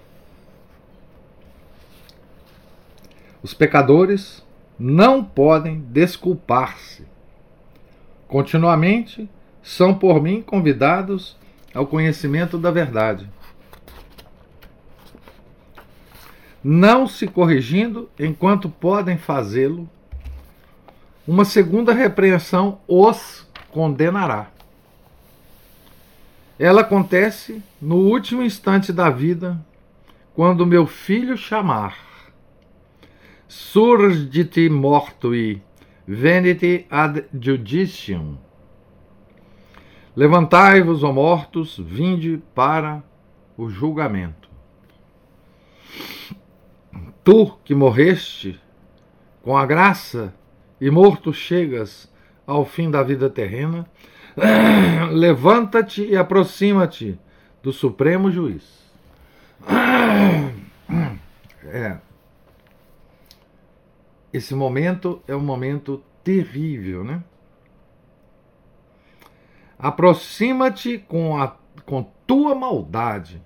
Os 3.42 3.52
pecadores 3.52 4.44
não 4.78 5.24
podem 5.24 5.80
desculpar-se. 5.80 7.04
Continuamente 8.26 9.28
são 9.62 9.94
por 9.94 10.22
mim 10.22 10.40
convidados 10.40 11.36
ao 11.74 11.86
conhecimento 11.86 12.56
da 12.58 12.70
verdade. 12.70 13.28
Não 16.70 17.06
se 17.06 17.26
corrigindo 17.26 18.10
enquanto 18.18 18.68
podem 18.68 19.16
fazê-lo, 19.16 19.88
uma 21.26 21.42
segunda 21.42 21.94
repreensão 21.94 22.78
os 22.86 23.48
condenará. 23.70 24.50
Ela 26.58 26.82
acontece 26.82 27.62
no 27.80 27.96
último 27.96 28.42
instante 28.42 28.92
da 28.92 29.08
vida, 29.08 29.58
quando 30.34 30.66
meu 30.66 30.86
filho 30.86 31.38
chamar. 31.38 31.96
Surgite 33.48 34.68
mortui, 34.68 35.62
venite 36.06 36.84
ad 36.90 37.24
judicium. 37.32 38.36
Levantai-vos, 40.14 41.02
ó 41.02 41.14
mortos, 41.14 41.78
vinde 41.78 42.42
para 42.54 43.02
o 43.56 43.70
julgamento. 43.70 44.48
Tu 47.28 47.58
que 47.62 47.74
morreste, 47.74 48.58
com 49.42 49.54
a 49.54 49.66
graça 49.66 50.34
e 50.80 50.90
morto 50.90 51.30
chegas 51.30 52.10
ao 52.46 52.64
fim 52.64 52.90
da 52.90 53.02
vida 53.02 53.28
terrena, 53.28 53.86
Levanta-te 55.12 56.06
e 56.06 56.16
aproxima-te 56.16 57.20
do 57.62 57.70
Supremo 57.70 58.30
Juiz. 58.30 58.90
É. 61.70 61.98
Esse 64.32 64.54
momento 64.54 65.20
é 65.28 65.36
um 65.36 65.40
momento 65.40 66.02
terrível, 66.24 67.04
né? 67.04 67.22
Aproxima-te 69.78 70.96
com 70.96 71.36
a 71.36 71.54
com 71.84 72.10
tua 72.26 72.54
maldade, 72.54 73.42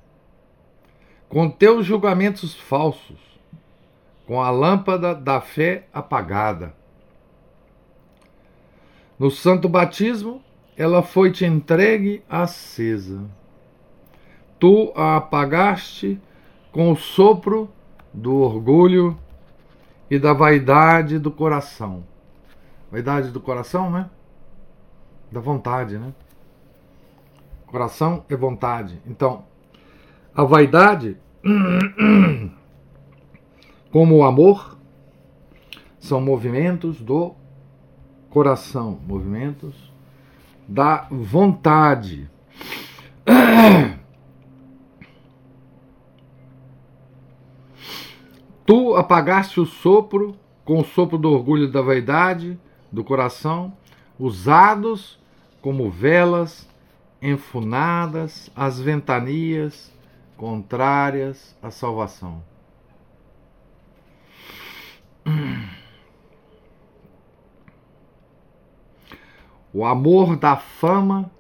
com 1.28 1.50
teus 1.50 1.84
julgamentos 1.84 2.54
falsos, 2.54 3.31
com 4.26 4.40
a 4.40 4.50
lâmpada 4.50 5.14
da 5.14 5.40
fé 5.40 5.86
apagada. 5.92 6.74
No 9.18 9.30
santo 9.30 9.68
batismo, 9.68 10.42
ela 10.76 11.02
foi-te 11.02 11.44
entregue 11.44 12.22
acesa. 12.28 13.22
Tu 14.58 14.92
a 14.96 15.16
apagaste 15.16 16.20
com 16.70 16.90
o 16.90 16.96
sopro 16.96 17.70
do 18.12 18.34
orgulho 18.36 19.18
e 20.10 20.18
da 20.18 20.32
vaidade 20.32 21.18
do 21.18 21.30
coração. 21.30 22.04
Vaidade 22.90 23.30
do 23.30 23.40
coração, 23.40 23.90
né? 23.90 24.10
Da 25.30 25.40
vontade, 25.40 25.98
né? 25.98 26.12
Coração 27.66 28.24
é 28.28 28.36
vontade. 28.36 29.00
Então, 29.06 29.44
a 30.34 30.44
vaidade, 30.44 31.16
como 33.92 34.16
o 34.16 34.24
amor, 34.24 34.78
são 36.00 36.18
movimentos 36.18 36.98
do 37.00 37.34
coração, 38.30 38.98
movimentos 39.06 39.92
da 40.66 41.06
vontade. 41.10 42.28
Tu 48.64 48.94
apagaste 48.96 49.60
o 49.60 49.66
sopro 49.66 50.36
com 50.64 50.78
o 50.78 50.84
sopro 50.84 51.18
do 51.18 51.30
orgulho 51.30 51.70
da 51.70 51.82
vaidade 51.82 52.58
do 52.90 53.04
coração, 53.04 53.76
usados 54.18 55.18
como 55.60 55.90
velas 55.90 56.66
enfunadas 57.20 58.50
às 58.54 58.80
ventanias 58.80 59.92
contrárias 60.36 61.54
à 61.60 61.70
salvação. 61.70 62.42
O 69.72 69.86
amor 69.86 70.36
da 70.36 70.56
fama 70.56 71.30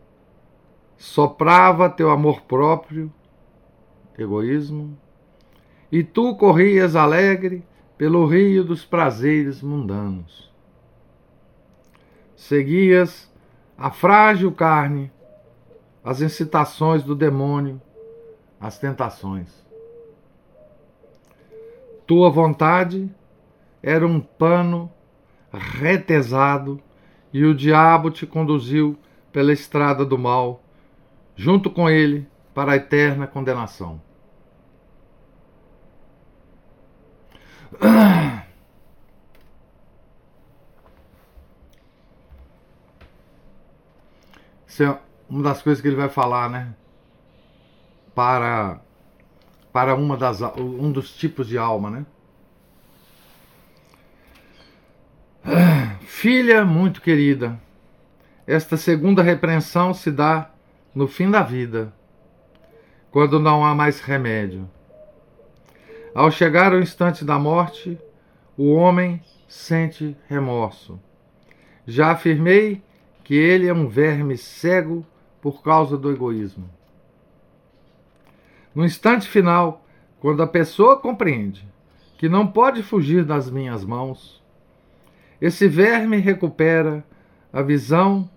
soprava 0.96 1.90
teu 1.90 2.10
amor 2.10 2.40
próprio, 2.42 3.12
egoísmo, 4.18 4.96
e 5.90 6.02
tu 6.02 6.34
corrias 6.36 6.96
alegre 6.96 7.62
pelo 7.98 8.26
rio 8.26 8.64
dos 8.64 8.86
prazeres 8.86 9.60
mundanos. 9.60 10.50
Seguias 12.34 13.30
a 13.76 13.90
frágil 13.90 14.50
carne, 14.50 15.12
as 16.02 16.22
incitações 16.22 17.02
do 17.02 17.14
demônio, 17.14 17.80
as 18.58 18.78
tentações. 18.78 19.62
Tua 22.06 22.30
vontade 22.30 23.10
era 23.82 24.06
um 24.06 24.20
pano 24.20 24.90
retesado 25.52 26.80
e 27.32 27.44
o 27.44 27.54
diabo 27.54 28.10
te 28.10 28.26
conduziu 28.26 28.98
pela 29.32 29.52
estrada 29.52 30.04
do 30.04 30.18
mal, 30.18 30.62
junto 31.34 31.70
com 31.70 31.88
ele 31.88 32.28
para 32.54 32.72
a 32.72 32.76
eterna 32.76 33.26
condenação. 33.26 34.00
Isso 44.66 44.82
é 44.82 44.98
uma 45.28 45.42
das 45.42 45.62
coisas 45.62 45.82
que 45.82 45.88
ele 45.88 45.96
vai 45.96 46.08
falar, 46.08 46.48
né? 46.48 46.74
Para 48.14 48.80
para 49.72 49.94
uma 49.94 50.16
das 50.18 50.42
um 50.56 50.92
dos 50.92 51.14
tipos 51.14 51.48
de 51.48 51.56
alma, 51.56 51.90
né? 51.90 52.06
Filha 56.06 56.64
muito 56.64 57.02
querida, 57.02 57.60
esta 58.46 58.76
segunda 58.76 59.22
repreensão 59.22 59.92
se 59.92 60.10
dá 60.10 60.50
no 60.94 61.08
fim 61.08 61.30
da 61.30 61.42
vida, 61.42 61.92
quando 63.10 63.40
não 63.40 63.64
há 63.64 63.74
mais 63.74 64.00
remédio. 64.00 64.68
Ao 66.14 66.30
chegar 66.30 66.72
o 66.72 66.80
instante 66.80 67.24
da 67.24 67.38
morte, 67.38 67.98
o 68.56 68.72
homem 68.72 69.20
sente 69.48 70.16
remorso. 70.28 71.00
Já 71.86 72.12
afirmei 72.12 72.82
que 73.24 73.34
ele 73.34 73.66
é 73.66 73.72
um 73.72 73.88
verme 73.88 74.36
cego 74.36 75.04
por 75.40 75.62
causa 75.62 75.96
do 75.96 76.10
egoísmo. 76.10 76.70
No 78.74 78.84
instante 78.84 79.28
final, 79.28 79.84
quando 80.20 80.42
a 80.42 80.46
pessoa 80.46 80.98
compreende 80.98 81.66
que 82.16 82.28
não 82.28 82.46
pode 82.46 82.82
fugir 82.82 83.24
das 83.24 83.50
minhas 83.50 83.84
mãos, 83.84 84.41
esse 85.42 85.66
verme 85.66 86.18
recupera 86.18 87.04
a 87.52 87.62
visão 87.62 88.30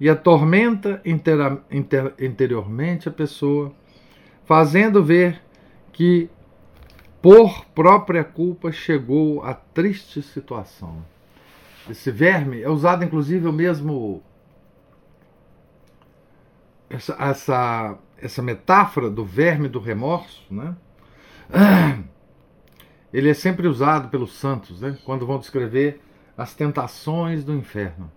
e 0.00 0.10
atormenta 0.10 1.00
inter, 1.04 1.62
interiormente 2.18 3.08
a 3.08 3.12
pessoa, 3.12 3.72
fazendo 4.44 5.04
ver 5.04 5.40
que 5.92 6.28
por 7.22 7.64
própria 7.66 8.24
culpa 8.24 8.72
chegou 8.72 9.40
à 9.44 9.54
triste 9.54 10.20
situação. 10.20 11.04
Esse 11.88 12.10
verme 12.10 12.60
é 12.60 12.68
usado 12.68 13.04
inclusive 13.04 13.46
o 13.46 13.52
mesmo 13.52 14.20
essa, 16.90 17.16
essa, 17.20 17.98
essa 18.18 18.42
metáfora 18.42 19.08
do 19.08 19.24
verme 19.24 19.68
do 19.68 19.78
remorso, 19.78 20.44
né? 20.50 20.74
Ele 23.14 23.30
é 23.30 23.34
sempre 23.34 23.68
usado 23.68 24.08
pelos 24.08 24.32
santos, 24.32 24.80
né? 24.80 24.98
Quando 25.04 25.24
vão 25.24 25.38
descrever 25.38 26.00
as 26.36 26.54
tentações 26.54 27.44
do 27.44 27.54
inferno. 27.54 28.10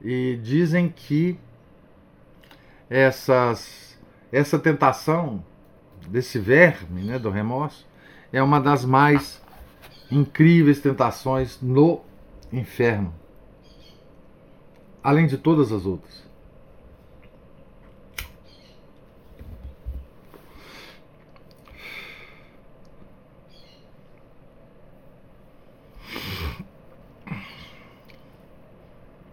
E 0.00 0.38
dizem 0.42 0.88
que 0.88 1.38
essas, 2.88 3.98
essa 4.30 4.58
tentação 4.58 5.44
desse 6.08 6.38
verme, 6.38 7.02
né, 7.02 7.18
do 7.18 7.30
remorso, 7.30 7.86
é 8.32 8.42
uma 8.42 8.60
das 8.60 8.84
mais 8.84 9.42
incríveis 10.10 10.80
tentações 10.80 11.60
no 11.60 12.00
inferno, 12.52 13.14
além 15.02 15.26
de 15.26 15.36
todas 15.36 15.72
as 15.72 15.84
outras. 15.84 16.27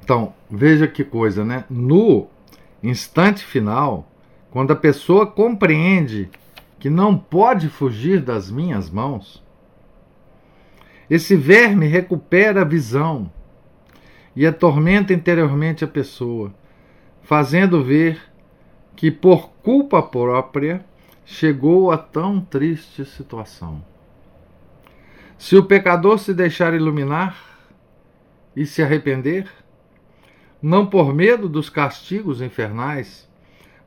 Então, 0.06 0.36
veja 0.48 0.88
que 0.88 1.04
coisa, 1.04 1.44
né? 1.44 1.66
No 1.68 2.28
instante 2.84 3.44
final, 3.44 4.08
quando 4.52 4.70
a 4.70 4.76
pessoa 4.76 5.26
compreende 5.26 6.30
que 6.78 6.92
não 6.92 7.18
pode 7.18 7.70
fugir 7.70 8.22
das 8.22 8.52
minhas 8.52 8.88
mãos, 8.88 9.44
esse 11.10 11.36
verme 11.36 11.88
recupera 11.88 12.62
a 12.62 12.64
visão 12.64 13.32
e 14.36 14.46
atormenta 14.46 15.12
interiormente 15.12 15.84
a 15.84 15.88
pessoa, 15.88 16.54
fazendo 17.24 17.84
ver 17.84 18.22
que 18.96 19.10
por 19.10 19.50
culpa 19.64 20.04
própria 20.04 20.86
chegou 21.26 21.92
a 21.92 21.98
tão 21.98 22.40
triste 22.40 23.04
situação. 23.06 23.84
Se 25.36 25.56
o 25.56 25.66
pecador 25.66 26.20
se 26.20 26.32
deixar 26.32 26.76
iluminar 26.76 27.36
e 28.56 28.68
se 28.68 28.84
arrepender, 28.84 29.50
não 30.66 30.84
por 30.84 31.14
medo 31.14 31.48
dos 31.48 31.70
castigos 31.70 32.42
infernais, 32.42 33.30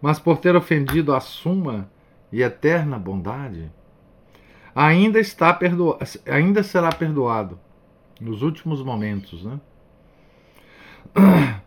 mas 0.00 0.20
por 0.20 0.38
ter 0.38 0.54
ofendido 0.54 1.12
a 1.12 1.18
suma 1.18 1.90
e 2.30 2.40
eterna 2.40 2.96
bondade, 2.96 3.68
ainda 4.72 5.18
está 5.18 5.52
perdoado, 5.52 5.98
ainda 6.24 6.62
será 6.62 6.90
perdoado 6.90 7.58
nos 8.20 8.42
últimos 8.42 8.80
momentos, 8.80 9.44
né? 9.44 9.60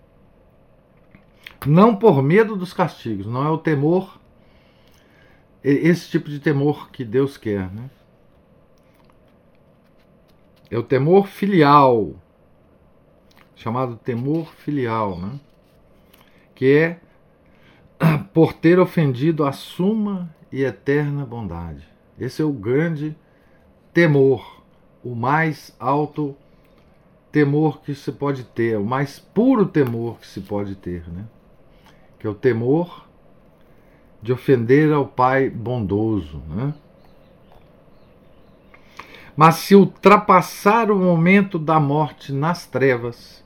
Não 1.67 1.93
por 1.93 2.23
medo 2.23 2.55
dos 2.55 2.73
castigos, 2.73 3.27
não 3.27 3.45
é 3.45 3.49
o 3.49 3.57
temor 3.57 4.19
esse 5.63 6.09
tipo 6.09 6.27
de 6.27 6.39
temor 6.39 6.89
que 6.89 7.05
Deus 7.05 7.37
quer, 7.37 7.69
né? 7.71 7.87
É 10.71 10.77
o 10.79 10.81
temor 10.81 11.27
filial, 11.27 12.15
chamado 13.61 13.95
temor 13.95 14.51
filial, 14.55 15.19
né? 15.19 15.39
que 16.55 16.73
é 16.73 16.99
por 18.33 18.53
ter 18.53 18.79
ofendido 18.79 19.45
a 19.45 19.51
suma 19.51 20.33
e 20.51 20.63
eterna 20.63 21.23
bondade. 21.25 21.87
Esse 22.19 22.41
é 22.41 22.45
o 22.45 22.51
grande 22.51 23.15
temor, 23.93 24.63
o 25.03 25.13
mais 25.13 25.75
alto 25.79 26.35
temor 27.31 27.81
que 27.81 27.93
se 27.93 28.11
pode 28.11 28.43
ter, 28.43 28.77
o 28.79 28.83
mais 28.83 29.19
puro 29.19 29.67
temor 29.67 30.19
que 30.19 30.27
se 30.27 30.41
pode 30.41 30.75
ter, 30.75 31.07
né? 31.07 31.25
Que 32.17 32.25
é 32.25 32.29
o 32.29 32.35
temor 32.35 33.07
de 34.23 34.33
ofender 34.33 34.91
ao 34.91 35.05
Pai 35.05 35.51
bondoso, 35.51 36.41
né? 36.49 36.73
Mas 39.37 39.55
se 39.55 39.75
ultrapassar 39.75 40.89
o 40.89 40.97
momento 40.97 41.57
da 41.59 41.79
morte 41.79 42.33
nas 42.33 42.65
trevas, 42.65 43.41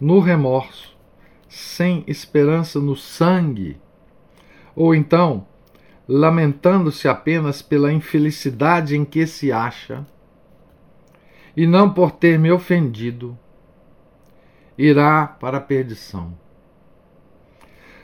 no 0.00 0.20
remorso, 0.20 0.96
sem 1.48 2.04
esperança 2.06 2.80
no 2.80 2.96
sangue, 2.96 3.80
ou 4.74 4.94
então 4.94 5.46
lamentando-se 6.08 7.08
apenas 7.08 7.62
pela 7.62 7.92
infelicidade 7.92 8.96
em 8.96 9.04
que 9.04 9.26
se 9.26 9.50
acha, 9.50 10.06
e 11.56 11.66
não 11.66 11.92
por 11.92 12.12
ter 12.12 12.38
me 12.38 12.52
ofendido, 12.52 13.36
irá 14.76 15.26
para 15.26 15.58
a 15.58 15.60
perdição. 15.60 16.36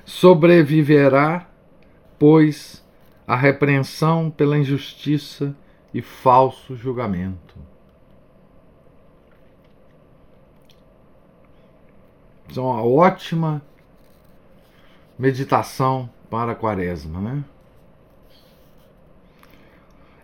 Sobreviverá, 0.05 1.49
pois, 2.19 2.85
a 3.27 3.37
repreensão 3.37 4.31
pela 4.31 4.59
injustiça 4.59 5.55
e 5.95 6.03
falso 6.03 6.75
julgamento. 6.75 7.72
Então, 12.47 12.65
uma 12.65 12.85
ótima 12.85 13.63
meditação 15.19 16.09
para 16.31 16.53
a 16.53 16.55
quaresma, 16.55 17.21
né? 17.21 17.45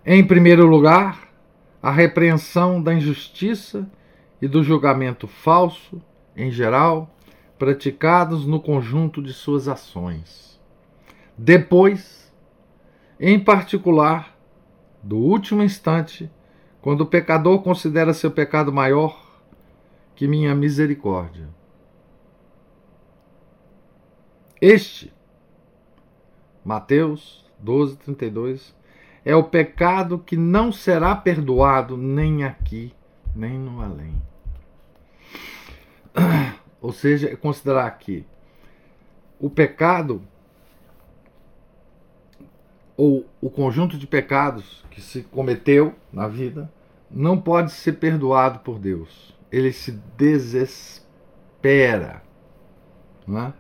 Em 0.05 0.27
primeiro 0.27 0.67
lugar, 0.67 1.29
a 1.83 1.91
repreensão 1.91 2.83
da 2.83 2.95
injustiça 2.95 3.89
e 4.41 4.49
do 4.49 4.63
julgamento 4.63 5.27
falso, 5.27 6.01
em 6.37 6.51
geral, 6.51 7.15
praticados 7.59 8.47
no 8.47 8.61
conjunto 8.61 9.23
de 9.23 9.33
suas 9.33 9.69
ações. 9.69 10.59
Depois, 11.37 12.33
em 13.21 13.39
particular, 13.39 14.37
do 15.03 15.17
último 15.17 15.63
instante, 15.63 16.31
quando 16.81 17.03
o 17.03 17.07
pecador 17.07 17.63
considera 17.63 18.15
seu 18.15 18.31
pecado 18.31 18.73
maior 18.73 19.27
que 20.17 20.27
minha 20.27 20.55
misericórdia. 20.55 21.49
Este, 24.61 25.13
Mateus 26.65 27.47
12, 27.59 27.97
32, 27.99 28.75
é 29.25 29.35
o 29.35 29.45
pecado 29.45 30.19
que 30.19 30.37
não 30.37 30.73
será 30.73 31.15
perdoado 31.15 31.97
nem 31.97 32.45
aqui, 32.45 32.93
nem 33.35 33.59
no 33.59 33.81
além. 33.81 34.21
Ou 36.81 36.93
seja, 36.93 37.29
é 37.29 37.37
considerar 37.37 37.91
que 37.99 38.25
o 39.39 39.49
pecado 39.51 40.23
ou 42.97 43.25
o 43.41 43.49
conjunto 43.49 43.97
de 43.97 44.07
pecados 44.09 44.85
que 44.91 45.01
se 45.01 45.23
cometeu 45.23 45.95
na 46.13 46.27
vida 46.27 46.69
não 47.09 47.41
pode 47.41 47.71
ser 47.71 47.93
perdoado 47.93 48.59
por 48.59 48.81
Deus. 48.81 49.33
Ele 49.53 49.73
se 49.73 49.93
desespera. 50.17 50.93
Não 53.25 53.41
é? 53.41 53.53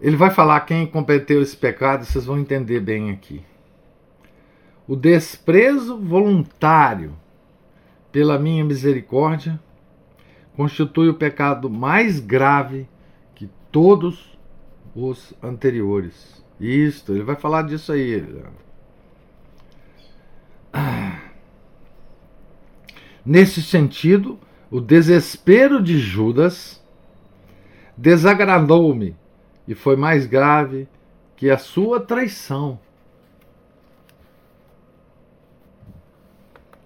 Ele 0.00 0.16
vai 0.16 0.30
falar 0.30 0.60
quem 0.60 0.86
cometeu 0.86 1.42
esse 1.42 1.56
pecado, 1.56 2.04
vocês 2.04 2.24
vão 2.24 2.38
entender 2.38 2.80
bem 2.80 3.10
aqui. 3.10 3.42
O 4.88 4.96
desprezo 4.96 5.98
voluntário 5.98 7.14
pela 8.10 8.38
minha 8.38 8.64
misericórdia 8.64 9.60
constitui 10.56 11.08
o 11.08 11.14
pecado 11.14 11.68
mais 11.70 12.18
grave 12.18 12.88
que 13.34 13.48
todos 13.70 14.38
os 14.94 15.34
anteriores. 15.42 16.42
Isto, 16.58 17.12
ele 17.12 17.22
vai 17.22 17.36
falar 17.36 17.62
disso 17.62 17.92
aí. 17.92 18.26
Nesse 23.24 23.62
sentido, 23.62 24.38
o 24.70 24.80
desespero 24.80 25.82
de 25.82 25.98
Judas 25.98 26.82
desagradou-me 27.96 29.14
e 29.66 29.74
foi 29.74 29.96
mais 29.96 30.26
grave 30.26 30.88
que 31.36 31.50
a 31.50 31.58
sua 31.58 32.00
traição. 32.00 32.78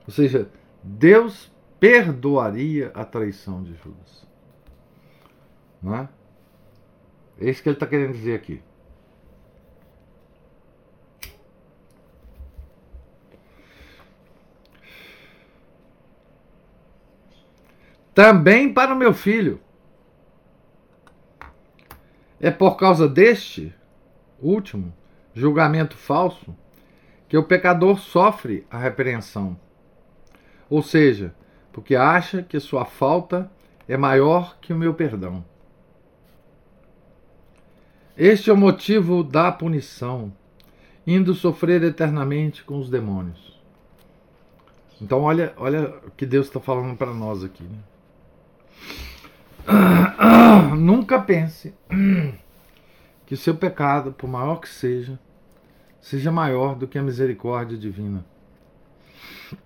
Ou 0.06 0.12
seja, 0.12 0.48
Deus 0.82 1.50
perdoaria 1.80 2.90
a 2.94 3.04
traição 3.04 3.62
de 3.62 3.74
Judas. 3.74 4.26
Não 5.82 5.94
é? 5.96 6.08
É 7.40 7.50
isso 7.50 7.62
que 7.62 7.68
ele 7.68 7.76
está 7.76 7.86
querendo 7.86 8.12
dizer 8.12 8.34
aqui. 8.34 8.62
Também 18.14 18.72
para 18.72 18.94
o 18.94 18.96
meu 18.96 19.12
filho 19.12 19.60
É 22.40 22.50
por 22.50 22.76
causa 22.76 23.08
deste 23.08 23.74
último 24.40 24.92
julgamento 25.32 25.96
falso 25.96 26.54
que 27.28 27.36
o 27.36 27.44
pecador 27.44 27.98
sofre 27.98 28.66
a 28.70 28.78
repreensão. 28.78 29.58
Ou 30.68 30.82
seja, 30.82 31.34
porque 31.72 31.96
acha 31.96 32.42
que 32.42 32.60
sua 32.60 32.84
falta 32.84 33.50
é 33.88 33.96
maior 33.96 34.58
que 34.60 34.72
o 34.72 34.76
meu 34.76 34.94
perdão. 34.94 35.44
Este 38.16 38.48
é 38.48 38.52
o 38.52 38.56
motivo 38.56 39.24
da 39.24 39.50
punição, 39.50 40.32
indo 41.04 41.34
sofrer 41.34 41.82
eternamente 41.82 42.62
com 42.62 42.78
os 42.78 42.88
demônios. 42.88 43.60
Então 45.00 45.22
olha, 45.22 45.52
olha 45.56 45.92
o 46.06 46.10
que 46.12 46.24
Deus 46.24 46.46
está 46.46 46.60
falando 46.60 46.96
para 46.96 47.12
nós 47.12 47.42
aqui. 47.42 47.64
Né? 47.64 47.78
Nunca 50.76 51.20
pense 51.20 51.74
que 53.26 53.34
o 53.34 53.36
seu 53.36 53.54
pecado, 53.54 54.12
por 54.12 54.28
maior 54.28 54.60
que 54.60 54.68
seja, 54.68 55.18
seja 56.00 56.30
maior 56.30 56.74
do 56.74 56.86
que 56.86 56.98
a 56.98 57.02
misericórdia 57.02 57.76
divina. 57.78 58.24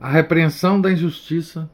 A 0.00 0.08
repreensão 0.08 0.80
da 0.80 0.92
injustiça 0.92 1.68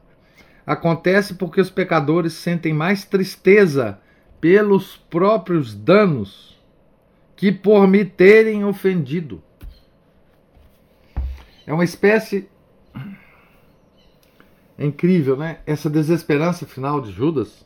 acontece 0.65 1.35
porque 1.35 1.61
os 1.61 1.69
pecadores 1.69 2.33
sentem 2.33 2.73
mais 2.73 3.05
tristeza 3.05 3.99
pelos 4.41 4.97
próprios 4.97 5.75
danos 5.75 6.59
que 7.35 7.51
por 7.51 7.87
me 7.87 8.03
terem 8.03 8.65
ofendido. 8.65 9.43
É 11.67 11.73
uma 11.73 11.83
espécie 11.83 12.49
é 14.77 14.85
incrível, 14.85 15.37
né? 15.37 15.59
Essa 15.65 15.89
desesperança 15.89 16.65
final 16.65 16.99
de 16.99 17.11
Judas 17.11 17.65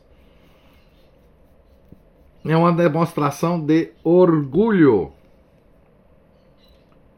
é 2.44 2.56
uma 2.56 2.72
demonstração 2.72 3.60
de 3.60 3.92
orgulho. 4.02 5.12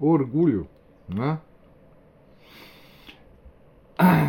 Orgulho, 0.01 0.67
né? 1.09 1.39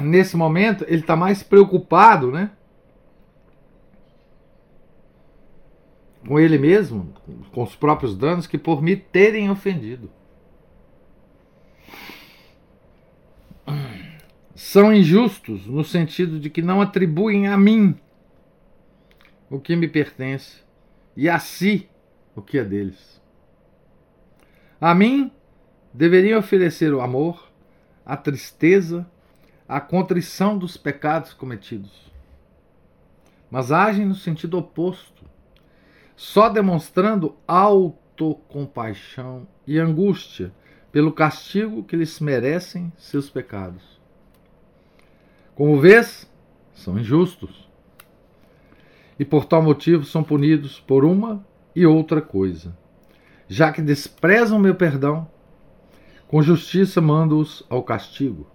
Nesse 0.03 0.35
momento, 0.37 0.83
ele 0.87 1.01
está 1.01 1.15
mais 1.15 1.41
preocupado, 1.41 2.31
né? 2.31 2.51
Com 6.27 6.39
ele 6.39 6.57
mesmo, 6.57 7.13
com 7.51 7.63
os 7.63 7.75
próprios 7.75 8.15
danos, 8.15 8.45
que 8.45 8.57
por 8.57 8.81
me 8.81 8.95
terem 8.95 9.49
ofendido. 9.49 10.09
São 14.55 14.93
injustos 14.93 15.65
no 15.65 15.83
sentido 15.83 16.39
de 16.39 16.49
que 16.49 16.61
não 16.61 16.81
atribuem 16.81 17.47
a 17.47 17.57
mim 17.57 17.97
o 19.49 19.59
que 19.59 19.75
me 19.75 19.87
pertence 19.87 20.61
e 21.15 21.27
a 21.27 21.39
si 21.39 21.89
o 22.35 22.41
que 22.41 22.57
é 22.57 22.63
deles. 22.63 23.21
A 24.79 24.93
mim 24.93 25.31
deveriam 25.93 26.39
oferecer 26.39 26.93
o 26.93 27.01
amor, 27.01 27.51
a 28.05 28.17
tristeza, 28.17 29.09
a 29.67 29.79
contrição 29.79 30.57
dos 30.57 30.75
pecados 30.75 31.33
cometidos. 31.33 32.11
Mas 33.49 33.71
agem 33.71 34.05
no 34.05 34.15
sentido 34.15 34.57
oposto, 34.57 35.23
só 36.15 36.49
demonstrando 36.49 37.35
autocompaixão 37.47 39.47
e 39.65 39.79
angústia 39.79 40.51
pelo 40.91 41.11
castigo 41.11 41.83
que 41.83 41.95
lhes 41.95 42.19
merecem 42.19 42.91
seus 42.97 43.29
pecados. 43.29 43.92
Como 45.55 45.79
vês, 45.79 46.29
são 46.73 46.97
injustos. 46.97 47.69
E 49.19 49.23
por 49.23 49.45
tal 49.45 49.61
motivo 49.61 50.03
são 50.03 50.23
punidos 50.23 50.79
por 50.79 51.05
uma 51.05 51.45
e 51.75 51.85
outra 51.85 52.21
coisa. 52.21 52.75
Já 53.47 53.71
que 53.71 53.81
desprezam 53.81 54.57
meu 54.57 54.75
perdão, 54.75 55.27
com 56.27 56.41
justiça 56.41 56.99
mando-os 56.99 57.63
ao 57.69 57.83
castigo. 57.83 58.47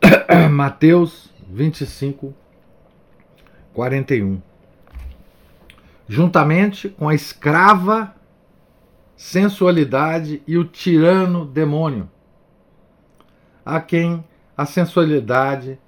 Mateus 0.52 1.32
25, 1.48 2.32
41. 3.74 4.40
Juntamente 6.08 6.88
com 6.88 7.08
a 7.08 7.14
escrava 7.14 8.14
sensualidade 9.16 10.42
e 10.46 10.58
o 10.58 10.64
tirano 10.64 11.44
demônio, 11.44 12.10
a 13.64 13.80
quem 13.80 14.24
a 14.56 14.66
sensualidade, 14.66 15.78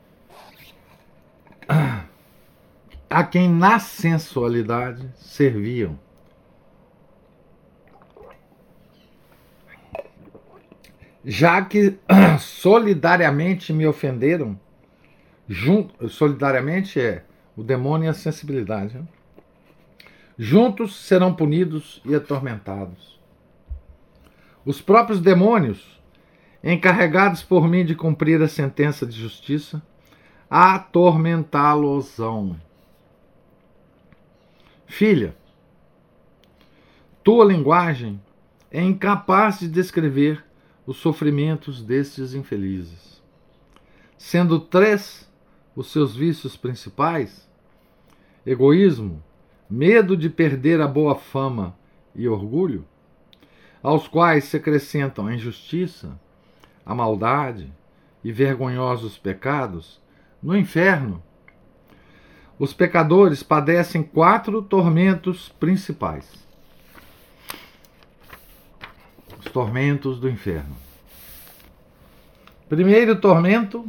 a 3.09 3.24
quem 3.24 3.48
na 3.48 3.79
sensualidade 3.79 5.09
serviam. 5.16 5.98
Já 11.24 11.64
que 11.64 11.98
solidariamente 12.38 13.72
me 13.72 13.87
ofenderam, 13.87 14.59
junto, 15.48 16.09
solidariamente 16.09 17.00
é 17.00 17.24
o 17.57 17.62
demônio 17.62 18.07
e 18.07 18.09
a 18.09 18.14
sensibilidade. 18.14 18.98
Né? 18.98 19.07
Juntos 20.37 20.96
serão 20.96 21.35
punidos 21.35 22.03
e 22.05 22.14
atormentados. 22.14 23.18
Os 24.66 24.81
próprios 24.83 25.20
demônios 25.20 26.03
encarregados 26.72 27.42
por 27.42 27.68
mim 27.68 27.85
de 27.85 27.94
cumprir 27.94 28.40
a 28.40 28.48
sentença 28.48 29.05
de 29.05 29.20
justiça, 29.20 29.83
atormentá-losão. 30.48 32.59
Filha, 34.87 35.37
tua 37.22 37.44
linguagem 37.44 38.18
é 38.70 38.83
incapaz 38.83 39.61
de 39.61 39.68
descrever 39.68 40.42
os 40.87 40.96
sofrimentos 40.96 41.83
destes 41.83 42.33
infelizes. 42.33 43.22
Sendo 44.16 44.59
três 44.59 45.31
os 45.77 45.92
seus 45.92 46.16
vícios 46.16 46.57
principais: 46.57 47.46
egoísmo, 48.46 49.22
medo 49.68 50.16
de 50.16 50.31
perder 50.31 50.81
a 50.81 50.88
boa 50.88 51.14
fama 51.14 51.77
e 52.14 52.27
orgulho, 52.27 52.87
aos 53.83 54.09
quais 54.09 54.44
se 54.44 54.57
acrescentam 54.57 55.27
a 55.27 55.35
injustiça, 55.35 56.18
a 56.85 56.94
maldade 56.94 57.73
e 58.23 58.33
vergonhosos 58.33 59.18
pecados, 59.18 60.01
no 60.42 60.57
inferno, 60.57 61.23
os 62.59 62.73
pecadores 62.73 63.42
padecem 63.42 64.03
quatro 64.03 64.62
tormentos 64.62 65.49
principais. 65.49 66.31
Os 69.38 69.47
tormentos 69.53 70.20
do 70.20 70.29
inferno. 70.29 70.77
Primeiro 72.68 73.16
tormento 73.16 73.87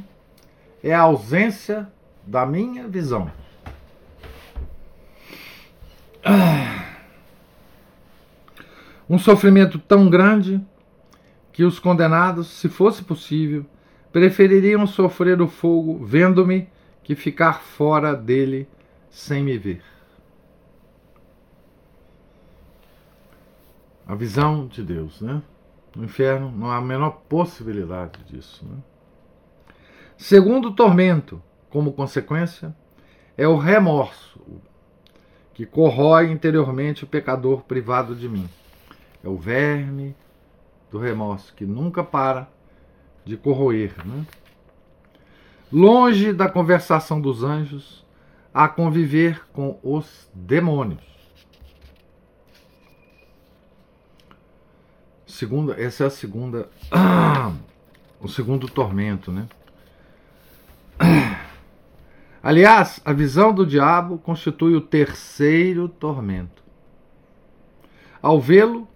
é 0.84 0.93
a 0.93 1.01
ausência 1.01 1.89
da 2.25 2.45
minha 2.45 2.88
visão. 2.88 3.31
Um 9.08 9.19
sofrimento 9.19 9.77
tão 9.77 10.10
grande 10.10 10.60
que 11.55 11.63
os 11.63 11.79
condenados, 11.79 12.47
se 12.47 12.67
fosse 12.67 13.01
possível, 13.01 13.65
prefeririam 14.11 14.85
sofrer 14.85 15.41
o 15.41 15.47
fogo 15.47 16.03
vendo-me 16.03 16.67
que 17.01 17.15
ficar 17.15 17.61
fora 17.61 18.13
dele 18.13 18.67
sem 19.09 19.41
me 19.41 19.57
ver. 19.57 19.81
A 24.05 24.13
visão 24.15 24.67
de 24.67 24.83
Deus, 24.83 25.21
né? 25.21 25.41
No 25.95 26.03
inferno 26.03 26.51
não 26.51 26.69
há 26.69 26.75
a 26.75 26.81
menor 26.81 27.21
possibilidade 27.29 28.21
disso. 28.25 28.65
Né? 28.65 28.75
Segundo 30.17 30.71
tormento, 30.71 31.41
como 31.69 31.93
consequência, 31.93 32.75
é 33.38 33.47
o 33.47 33.55
remorso, 33.55 34.41
que 35.53 35.65
corrói 35.65 36.30
interiormente 36.32 37.05
o 37.05 37.07
pecador 37.07 37.63
privado 37.63 38.13
de 38.13 38.27
mim. 38.27 38.49
É 39.23 39.30
o 39.30 39.38
verme 39.38 40.13
do 40.95 40.99
remorso, 41.01 41.53
que 41.53 41.65
nunca 41.65 42.05
para 42.05 42.47
de 43.25 43.35
corroer. 43.35 43.93
Né? 44.05 44.25
Longe 45.69 46.31
da 46.31 46.47
conversação 46.47 47.19
dos 47.19 47.43
anjos, 47.43 48.05
a 48.53 48.69
conviver 48.69 49.45
com 49.51 49.77
os 49.83 50.29
demônios. 50.33 51.03
Segunda, 55.27 55.73
essa 55.73 56.05
é 56.05 56.07
a 56.07 56.09
segunda, 56.09 56.69
o 58.21 58.29
segundo 58.29 58.69
tormento, 58.69 59.33
né? 59.33 59.49
Aliás, 62.41 63.01
a 63.03 63.11
visão 63.11 63.53
do 63.53 63.65
diabo 63.65 64.17
constitui 64.17 64.75
o 64.75 64.81
terceiro 64.81 65.89
tormento. 65.89 66.63
Ao 68.21 68.39
vê-lo, 68.39 68.87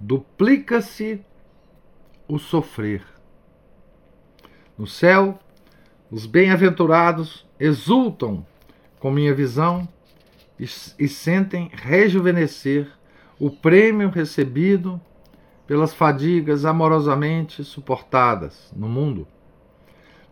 duplica-se 0.00 1.22
o 2.32 2.38
sofrer. 2.38 3.04
No 4.78 4.86
céu, 4.86 5.38
os 6.10 6.24
bem-aventurados 6.24 7.46
exultam 7.60 8.46
com 8.98 9.10
minha 9.10 9.34
visão 9.34 9.86
e, 10.58 10.64
e 10.98 11.08
sentem 11.08 11.70
rejuvenescer 11.74 12.90
o 13.38 13.50
prêmio 13.50 14.08
recebido 14.08 14.98
pelas 15.66 15.92
fadigas 15.92 16.64
amorosamente 16.64 17.62
suportadas 17.64 18.72
no 18.74 18.88
mundo. 18.88 19.28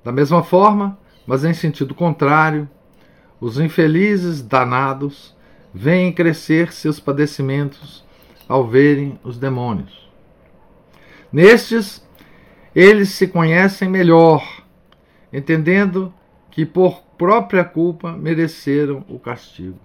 Da 0.03 0.11
mesma 0.11 0.43
forma, 0.43 0.99
mas 1.27 1.45
em 1.45 1.53
sentido 1.53 1.95
contrário, 1.95 2.67
os 3.39 3.61
infelizes 3.61 4.41
danados 4.41 5.37
veem 5.75 6.15
crescer 6.15 6.73
seus 6.73 6.99
padecimentos 6.99 8.03
ao 8.49 8.67
verem 8.67 9.21
os 9.23 9.37
demônios. 9.37 10.10
Nestes, 11.33 12.05
eles 12.75 13.11
se 13.11 13.29
conhecem 13.29 13.89
melhor, 13.89 14.65
entendendo 15.33 16.13
que 16.51 16.67
por 16.67 17.03
própria 17.17 17.65
culpa 17.65 18.13
mereceram 18.13 19.05
o 19.09 19.19
castigo. 19.19 19.79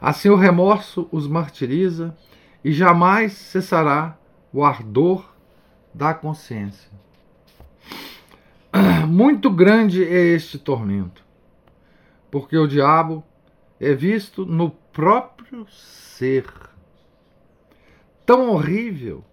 Assim 0.00 0.28
o 0.28 0.36
remorso 0.36 1.08
os 1.12 1.26
martiriza 1.26 2.16
e 2.64 2.72
jamais 2.72 3.32
cessará 3.32 4.16
o 4.52 4.64
ardor 4.64 5.32
da 5.92 6.14
consciência. 6.14 6.90
Muito 9.06 9.50
grande 9.50 10.04
é 10.04 10.34
este 10.34 10.58
tormento, 10.58 11.24
porque 12.30 12.56
o 12.56 12.66
diabo 12.66 13.24
é 13.80 13.94
visto 13.94 14.44
no 14.44 14.70
próprio 14.70 15.66
ser. 15.68 16.46
Tão 18.26 18.50
horrível 18.50 19.24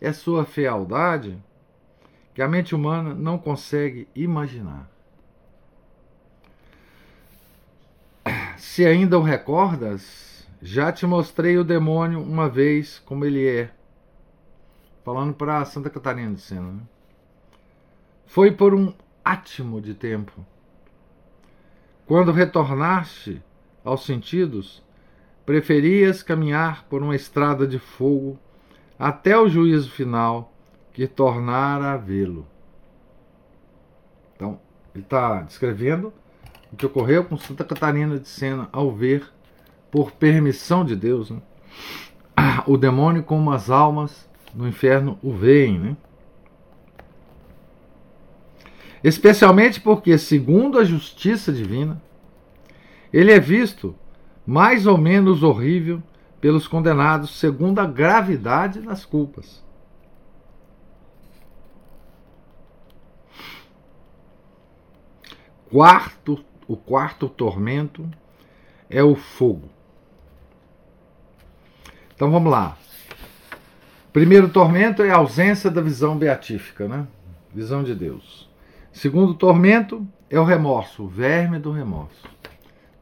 é 0.00 0.12
sua 0.12 0.44
fealdade 0.44 1.38
que 2.34 2.42
a 2.42 2.48
mente 2.48 2.74
humana 2.74 3.14
não 3.14 3.38
consegue 3.38 4.08
imaginar. 4.14 4.90
Se 8.58 8.84
ainda 8.84 9.18
o 9.18 9.22
recordas, 9.22 10.46
já 10.60 10.92
te 10.92 11.06
mostrei 11.06 11.56
o 11.56 11.64
demônio 11.64 12.20
uma 12.20 12.48
vez 12.48 12.98
como 12.98 13.24
ele 13.24 13.46
é. 13.46 13.70
Falando 15.04 15.32
para 15.32 15.64
Santa 15.64 15.88
Catarina 15.88 16.34
de 16.34 16.40
Sena. 16.40 16.72
Né? 16.72 16.80
Foi 18.26 18.50
por 18.50 18.74
um 18.74 18.92
átimo 19.24 19.80
de 19.80 19.94
tempo. 19.94 20.44
Quando 22.06 22.32
retornaste 22.32 23.42
aos 23.84 24.04
sentidos, 24.04 24.82
preferias 25.44 26.22
caminhar 26.22 26.84
por 26.84 27.02
uma 27.02 27.16
estrada 27.16 27.66
de 27.66 27.78
fogo 27.78 28.38
até 28.98 29.38
o 29.38 29.48
juízo 29.48 29.90
final 29.90 30.52
que 30.92 31.06
tornara 31.06 31.92
a 31.92 31.96
vê-lo. 31.96 32.46
Então, 34.34 34.58
ele 34.94 35.04
está 35.04 35.42
descrevendo 35.42 36.12
o 36.72 36.76
que 36.76 36.86
ocorreu 36.86 37.24
com 37.24 37.36
Santa 37.36 37.64
Catarina 37.64 38.18
de 38.18 38.28
Sena 38.28 38.68
ao 38.72 38.90
ver, 38.90 39.30
por 39.90 40.12
permissão 40.12 40.84
de 40.84 40.96
Deus, 40.96 41.30
né, 41.30 41.40
o 42.66 42.76
demônio 42.76 43.22
como 43.22 43.50
as 43.50 43.70
almas 43.70 44.28
no 44.54 44.66
inferno 44.66 45.18
o 45.22 45.32
veem. 45.32 45.78
Né? 45.78 45.96
Especialmente 49.02 49.80
porque, 49.80 50.18
segundo 50.18 50.78
a 50.78 50.84
justiça 50.84 51.52
divina, 51.52 52.02
ele 53.12 53.32
é 53.32 53.38
visto 53.38 53.94
mais 54.46 54.86
ou 54.86 54.98
menos 54.98 55.42
horrível 55.42 56.02
pelos 56.46 56.68
condenados 56.68 57.40
segundo 57.40 57.80
a 57.80 57.86
gravidade 57.86 58.78
das 58.80 59.04
culpas. 59.04 59.64
Quarto, 65.68 66.44
o 66.68 66.76
quarto 66.76 67.28
tormento 67.28 68.08
é 68.88 69.02
o 69.02 69.16
fogo. 69.16 69.68
Então 72.14 72.30
vamos 72.30 72.52
lá. 72.52 72.78
Primeiro 74.12 74.48
tormento 74.48 75.02
é 75.02 75.10
a 75.10 75.16
ausência 75.16 75.68
da 75.68 75.80
visão 75.82 76.16
beatífica, 76.16 76.86
né? 76.86 77.08
Visão 77.52 77.82
de 77.82 77.92
Deus. 77.92 78.48
Segundo 78.92 79.34
tormento 79.34 80.06
é 80.30 80.38
o 80.38 80.44
remorso, 80.44 81.02
o 81.02 81.08
verme 81.08 81.58
do 81.58 81.72
remorso. 81.72 82.22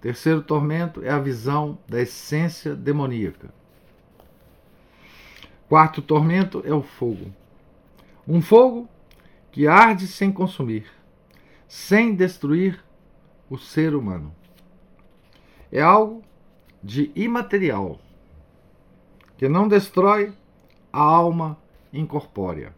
Terceiro 0.04 0.42
tormento 0.42 1.02
é 1.02 1.08
a 1.08 1.18
visão 1.18 1.78
da 1.88 2.02
essência 2.02 2.76
demoníaca. 2.76 3.48
Quarto 5.66 6.02
tormento 6.02 6.62
é 6.66 6.74
o 6.74 6.82
fogo. 6.82 7.32
Um 8.28 8.42
fogo 8.42 8.86
que 9.50 9.66
arde 9.66 10.06
sem 10.06 10.30
consumir, 10.30 10.84
sem 11.66 12.14
destruir 12.14 12.84
o 13.48 13.56
ser 13.56 13.94
humano. 13.94 14.30
É 15.72 15.80
algo 15.80 16.22
de 16.82 17.10
imaterial, 17.16 17.98
que 19.38 19.48
não 19.48 19.66
destrói 19.66 20.34
a 20.92 21.00
alma 21.00 21.56
incorpórea. 21.90 22.74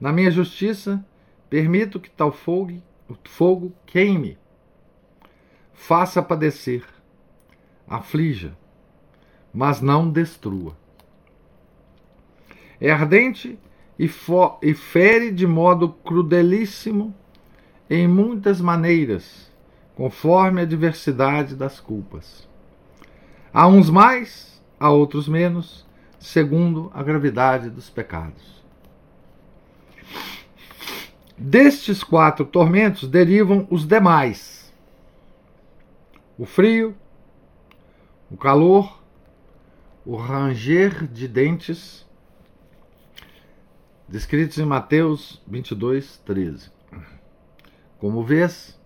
Na 0.00 0.12
minha 0.12 0.32
justiça, 0.32 1.06
permito 1.48 2.00
que 2.00 2.10
tal 2.10 2.32
fogo, 2.32 2.82
fogo 3.22 3.72
queime 3.86 4.41
faça 5.72 6.22
padecer, 6.22 6.84
aflija, 7.88 8.56
mas 9.52 9.80
não 9.80 10.10
destrua. 10.10 10.76
É 12.80 12.90
ardente 12.90 13.58
e, 13.98 14.10
e 14.62 14.74
fere 14.74 15.30
de 15.30 15.46
modo 15.46 15.88
crudelíssimo 15.88 17.14
em 17.88 18.08
muitas 18.08 18.60
maneiras, 18.60 19.52
conforme 19.94 20.62
a 20.62 20.64
diversidade 20.64 21.54
das 21.54 21.78
culpas. 21.78 22.48
Há 23.52 23.66
uns 23.66 23.90
mais, 23.90 24.62
há 24.80 24.90
outros 24.90 25.28
menos, 25.28 25.86
segundo 26.18 26.90
a 26.94 27.02
gravidade 27.02 27.68
dos 27.68 27.90
pecados. 27.90 28.62
Destes 31.36 32.02
quatro 32.02 32.44
tormentos 32.44 33.08
derivam 33.08 33.66
os 33.68 33.86
demais, 33.86 34.61
o 36.38 36.46
frio, 36.46 36.96
o 38.30 38.36
calor, 38.36 39.02
o 40.04 40.16
ranger 40.16 41.06
de 41.06 41.28
dentes, 41.28 42.06
descritos 44.08 44.58
em 44.58 44.64
Mateus 44.64 45.42
22, 45.46 46.18
13. 46.18 46.70
Como 47.98 48.24
vês, 48.24 48.80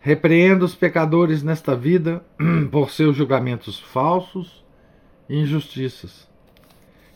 repreendo 0.00 0.64
os 0.64 0.74
pecadores 0.74 1.42
nesta 1.42 1.74
vida 1.74 2.24
por 2.70 2.90
seus 2.90 3.16
julgamentos 3.16 3.80
falsos 3.80 4.64
e 5.28 5.36
injustiças. 5.36 6.28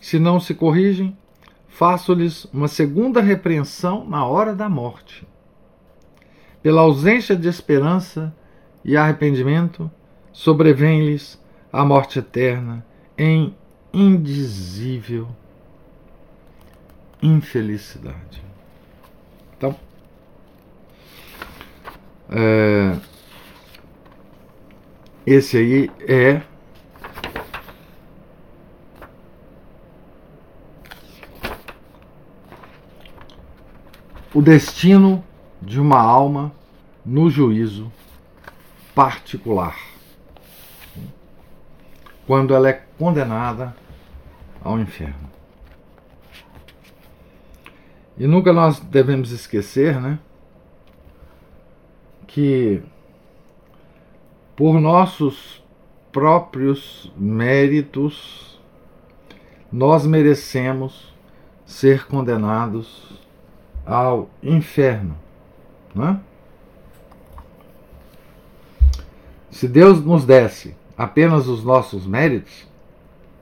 Se 0.01 0.19
não 0.19 0.41
se 0.41 0.55
corrigem, 0.55 1.17
faço-lhes 1.69 2.47
uma 2.47 2.67
segunda 2.67 3.21
repreensão 3.21 4.05
na 4.09 4.25
hora 4.25 4.55
da 4.55 4.69
morte. 4.69 5.27
Pela 6.63 6.81
ausência 6.81 7.37
de 7.37 7.49
esperança 7.49 8.35
e 8.85 8.97
arrependimento, 8.97 9.91
sobrevém-lhes 10.33 11.41
a 11.73 11.85
morte 11.85 12.19
eterna 12.19 12.85
em 13.17 13.55
indizível 13.93 15.29
infelicidade. 17.23 18.43
Então, 19.57 19.77
é, 22.31 22.97
esse 25.27 25.59
aí 25.59 25.91
é 26.01 26.41
o 34.33 34.41
destino 34.41 35.23
de 35.61 35.79
uma 35.79 36.01
alma 36.01 36.53
no 37.05 37.29
juízo 37.29 37.93
particular. 38.95 39.77
Quando 42.27 42.55
ela 42.55 42.69
é 42.69 42.85
condenada 42.99 43.75
ao 44.63 44.79
inferno. 44.79 45.31
E 48.17 48.27
nunca 48.27 48.53
nós 48.53 48.79
devemos 48.79 49.31
esquecer, 49.31 49.99
né, 50.01 50.19
que 52.27 52.83
por 54.55 54.79
nossos 54.79 55.65
próprios 56.13 57.11
méritos 57.17 58.61
nós 59.73 60.05
merecemos 60.05 61.15
ser 61.65 62.07
condenados 62.07 63.19
ao 63.87 64.29
inferno, 64.43 65.17
né? 65.95 66.21
Se 69.51 69.67
Deus 69.67 70.05
nos 70.05 70.25
desse 70.25 70.77
apenas 70.97 71.49
os 71.49 71.65
nossos 71.65 72.07
méritos 72.07 72.69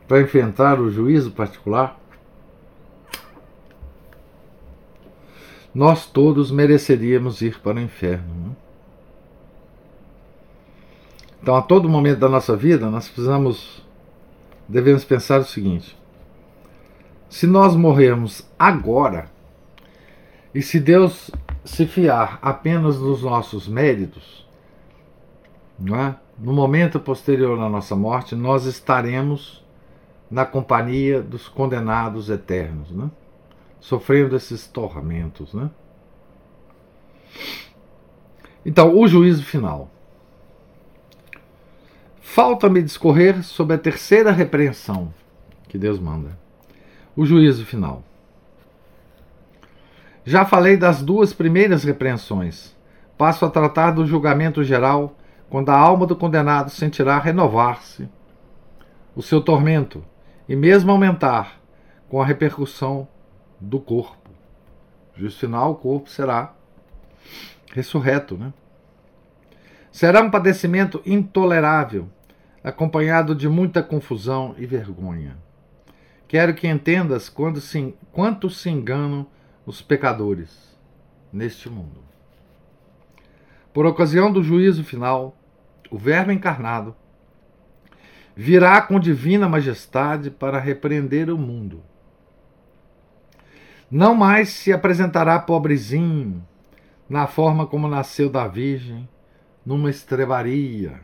para 0.07 0.23
enfrentar 0.23 0.81
o 0.81 0.91
juízo 0.91 1.31
particular, 1.33 1.99
nós 5.75 6.07
todos 6.07 6.51
mereceríamos 6.51 7.43
ir 7.43 7.61
para 7.61 7.77
o 7.77 7.81
inferno. 7.81 8.35
Né? 8.35 8.57
Então, 11.43 11.55
a 11.55 11.63
todo 11.63 11.89
momento 11.89 12.19
da 12.19 12.29
nossa 12.29 12.57
vida, 12.57 12.91
nós 12.91 13.07
precisamos, 13.07 13.85
devemos 14.67 15.05
pensar 15.05 15.41
o 15.41 15.45
seguinte: 15.45 15.97
se 17.29 17.47
nós 17.47 17.77
morrermos 17.77 18.45
agora, 18.59 19.31
e 20.55 20.63
se 20.63 20.81
Deus 20.81 21.31
se 21.65 21.87
fiar 21.87 22.39
apenas 22.41 22.99
nos 22.99 23.23
nossos 23.23 23.69
méritos, 23.69 24.48
é? 25.87 26.17
no 26.39 26.53
momento 26.53 26.99
posterior 26.99 27.59
à 27.61 27.69
nossa 27.69 27.95
morte, 27.95 28.35
nós 28.35 28.65
estaremos 28.65 29.65
na 30.31 30.45
companhia 30.45 31.23
dos 31.23 31.49
condenados 31.49 32.29
eternos, 32.31 32.91
né? 32.91 33.11
sofrendo 33.81 34.37
esses 34.37 34.67
tormentos. 34.67 35.55
Né? 35.55 35.71
Então, 38.65 38.97
o 38.97 39.07
juízo 39.07 39.45
final. 39.45 39.91
Falta-me 42.21 42.83
discorrer 42.83 43.43
sobre 43.43 43.75
a 43.75 43.79
terceira 43.79 44.31
repreensão 44.31 45.13
que 45.69 45.79
Deus 45.79 45.99
manda: 45.99 46.39
o 47.17 47.25
juízo 47.25 47.65
final. 47.65 48.03
Já 50.25 50.45
falei 50.45 50.77
das 50.77 51.03
duas 51.03 51.33
primeiras 51.33 51.85
repreensões. 51.85 52.77
Passo 53.17 53.45
a 53.45 53.51
tratar 53.51 53.93
do 53.93 54.07
julgamento 54.07 54.63
geral, 54.63 55.17
quando 55.49 55.71
a 55.71 55.79
alma 55.79 56.07
do 56.07 56.17
condenado 56.17 56.71
sentirá 56.71 57.19
renovar-se 57.19 58.09
o 59.15 59.23
seu 59.23 59.41
tormento 59.41 60.05
e 60.49 60.55
mesmo 60.55 60.91
aumentar 60.91 61.61
com 62.09 62.21
a 62.21 62.27
repercussão 62.27 63.09
do 63.61 63.81
corpo. 63.81 64.31
Justo 65.17 65.41
final, 65.41 65.73
o 65.73 65.77
corpo 65.77 66.09
será 66.09 66.55
ressurreto, 67.73 68.37
né? 68.37 68.53
Será 69.91 70.23
um 70.23 70.31
padecimento 70.31 71.03
intolerável, 71.05 72.09
acompanhado 72.63 73.35
de 73.35 73.49
muita 73.49 73.83
confusão 73.83 74.55
e 74.59 74.67
vergonha. 74.67 75.37
Quero 76.29 76.55
que 76.55 76.69
entendas 76.69 77.29
quando 77.29 77.61
se, 77.61 77.95
quanto 78.13 78.51
se 78.51 78.71
enganam 78.71 79.27
os 79.67 79.81
pecadores 79.81 80.79
neste 81.33 81.69
mundo. 81.69 82.03
Por 83.73 83.87
ocasião 83.87 84.33
do 84.33 84.43
juízo 84.43 84.85
final, 84.85 85.38
o 85.91 85.99
Verbo 85.99 86.33
encarnado 86.33 86.95
virá 88.37 88.81
com 88.81 89.01
divina 89.01 89.49
majestade 89.49 90.31
para 90.31 90.61
repreender 90.61 91.29
o 91.29 91.37
mundo. 91.37 91.83
Não 93.91 94.15
mais 94.15 94.51
se 94.51 94.73
apresentará 94.73 95.39
pobrezinho, 95.41 96.47
na 97.09 97.27
forma 97.27 97.67
como 97.67 97.89
nasceu 97.89 98.31
da 98.31 98.47
Virgem, 98.47 99.09
numa 99.67 99.91
estrebaria, 99.91 101.01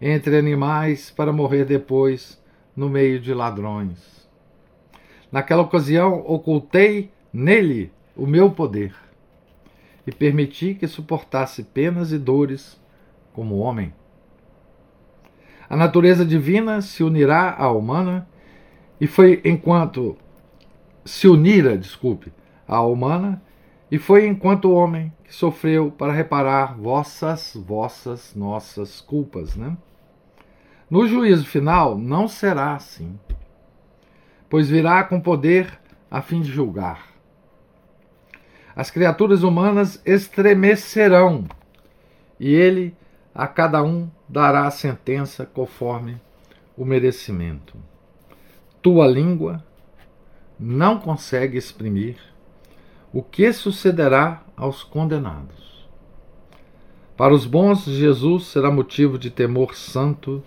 entre 0.00 0.36
animais 0.36 1.10
para 1.10 1.32
morrer 1.32 1.64
depois 1.64 2.42
no 2.76 2.88
meio 2.90 3.20
de 3.20 3.32
ladrões. 3.32 4.28
Naquela 5.30 5.62
ocasião, 5.62 6.22
ocultei 6.26 7.10
nele 7.32 7.90
o 8.14 8.26
meu 8.26 8.50
poder 8.50 8.94
e 10.06 10.12
permiti 10.12 10.74
que 10.74 10.86
suportasse 10.86 11.62
penas 11.62 12.12
e 12.12 12.18
dores 12.18 12.81
como 13.32 13.58
homem. 13.58 13.92
A 15.68 15.76
natureza 15.76 16.24
divina 16.24 16.82
se 16.82 17.02
unirá 17.02 17.54
à 17.58 17.70
humana 17.70 18.28
e 19.00 19.06
foi 19.06 19.40
enquanto 19.44 20.16
se 21.04 21.26
unira, 21.26 21.76
desculpe, 21.76 22.32
à 22.66 22.80
humana 22.82 23.42
e 23.90 23.98
foi 23.98 24.26
enquanto 24.26 24.72
homem 24.72 25.12
que 25.24 25.34
sofreu 25.34 25.90
para 25.90 26.12
reparar 26.12 26.76
vossas, 26.76 27.56
vossas, 27.66 28.34
nossas 28.34 29.00
culpas, 29.00 29.56
né? 29.56 29.76
No 30.90 31.06
juízo 31.06 31.46
final 31.46 31.96
não 31.96 32.28
será 32.28 32.74
assim, 32.74 33.18
pois 34.48 34.68
virá 34.68 35.02
com 35.04 35.20
poder 35.20 35.80
a 36.10 36.20
fim 36.20 36.42
de 36.42 36.50
julgar 36.50 37.12
as 38.74 38.90
criaturas 38.90 39.42
humanas 39.42 40.00
estremecerão, 40.04 41.44
e 42.40 42.52
ele 42.52 42.96
a 43.34 43.46
cada 43.46 43.82
um 43.82 44.10
dará 44.28 44.66
a 44.66 44.70
sentença 44.70 45.44
conforme 45.46 46.20
o 46.76 46.84
merecimento. 46.84 47.76
Tua 48.80 49.06
língua 49.06 49.64
não 50.58 50.98
consegue 50.98 51.56
exprimir 51.56 52.16
o 53.12 53.22
que 53.22 53.52
sucederá 53.52 54.42
aos 54.56 54.82
condenados. 54.82 55.88
Para 57.16 57.34
os 57.34 57.46
bons, 57.46 57.84
Jesus 57.84 58.46
será 58.46 58.70
motivo 58.70 59.18
de 59.18 59.30
temor 59.30 59.74
santo 59.74 60.42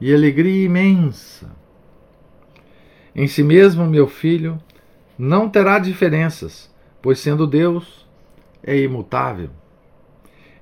e 0.00 0.12
alegria 0.12 0.64
imensa. 0.64 1.50
Em 3.14 3.26
si 3.26 3.42
mesmo, 3.42 3.86
meu 3.86 4.06
filho, 4.06 4.58
não 5.18 5.48
terá 5.48 5.78
diferenças 5.78 6.72
pois 7.04 7.20
sendo 7.20 7.46
Deus, 7.46 8.06
é 8.62 8.78
imutável. 8.78 9.50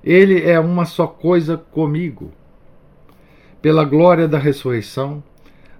Ele 0.03 0.41
é 0.43 0.59
uma 0.59 0.85
só 0.85 1.07
coisa 1.07 1.57
comigo. 1.57 2.31
Pela 3.61 3.85
glória 3.85 4.27
da 4.27 4.37
ressurreição, 4.37 5.23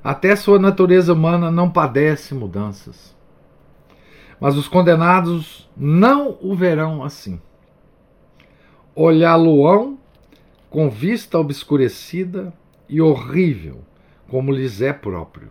até 0.03 0.35
sua 0.35 0.57
natureza 0.57 1.13
humana 1.13 1.51
não 1.51 1.69
padece 1.69 2.33
mudanças. 2.33 3.15
Mas 4.39 4.55
os 4.55 4.67
condenados 4.67 5.69
não 5.75 6.37
o 6.41 6.55
verão 6.55 7.03
assim. 7.03 7.41
Olhá-lo-ão 8.95 9.97
com 10.69 10.89
vista 10.89 11.37
obscurecida 11.37 12.53
e 12.87 13.01
horrível, 13.01 13.81
como 14.27 14.51
lhes 14.51 14.81
é 14.81 14.93
próprio. 14.93 15.49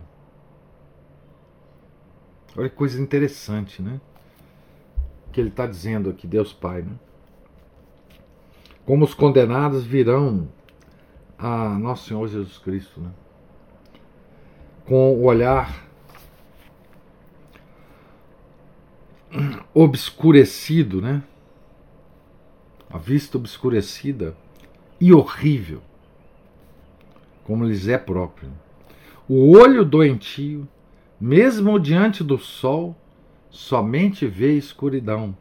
Olha 2.55 2.69
que 2.69 2.75
coisa 2.75 3.01
interessante, 3.01 3.81
né? 3.81 3.99
que 5.33 5.41
ele 5.41 5.49
está 5.49 5.65
dizendo 5.65 6.09
aqui, 6.09 6.27
Deus 6.27 6.53
Pai. 6.53 6.83
Né? 6.83 6.91
Como 8.85 9.05
os 9.05 9.13
condenados 9.13 9.83
virão 9.83 10.47
a 11.37 11.69
Nosso 11.79 12.07
Senhor 12.07 12.27
Jesus 12.27 12.57
Cristo, 12.57 12.99
né? 12.99 13.11
com 14.85 15.13
o 15.13 15.23
olhar 15.23 15.87
obscurecido, 19.73 21.01
né? 21.01 21.23
A 22.89 22.97
vista 22.97 23.37
obscurecida 23.37 24.37
e 25.01 25.11
horrível, 25.11 25.81
como 27.43 27.65
lhes 27.65 27.87
é 27.87 27.97
próprio. 27.97 28.51
O 29.27 29.57
olho 29.57 29.83
doentio, 29.83 30.67
mesmo 31.19 31.79
diante 31.79 32.23
do 32.23 32.37
sol, 32.37 32.95
somente 33.49 34.27
vê 34.27 34.55
escuridão, 34.55 35.35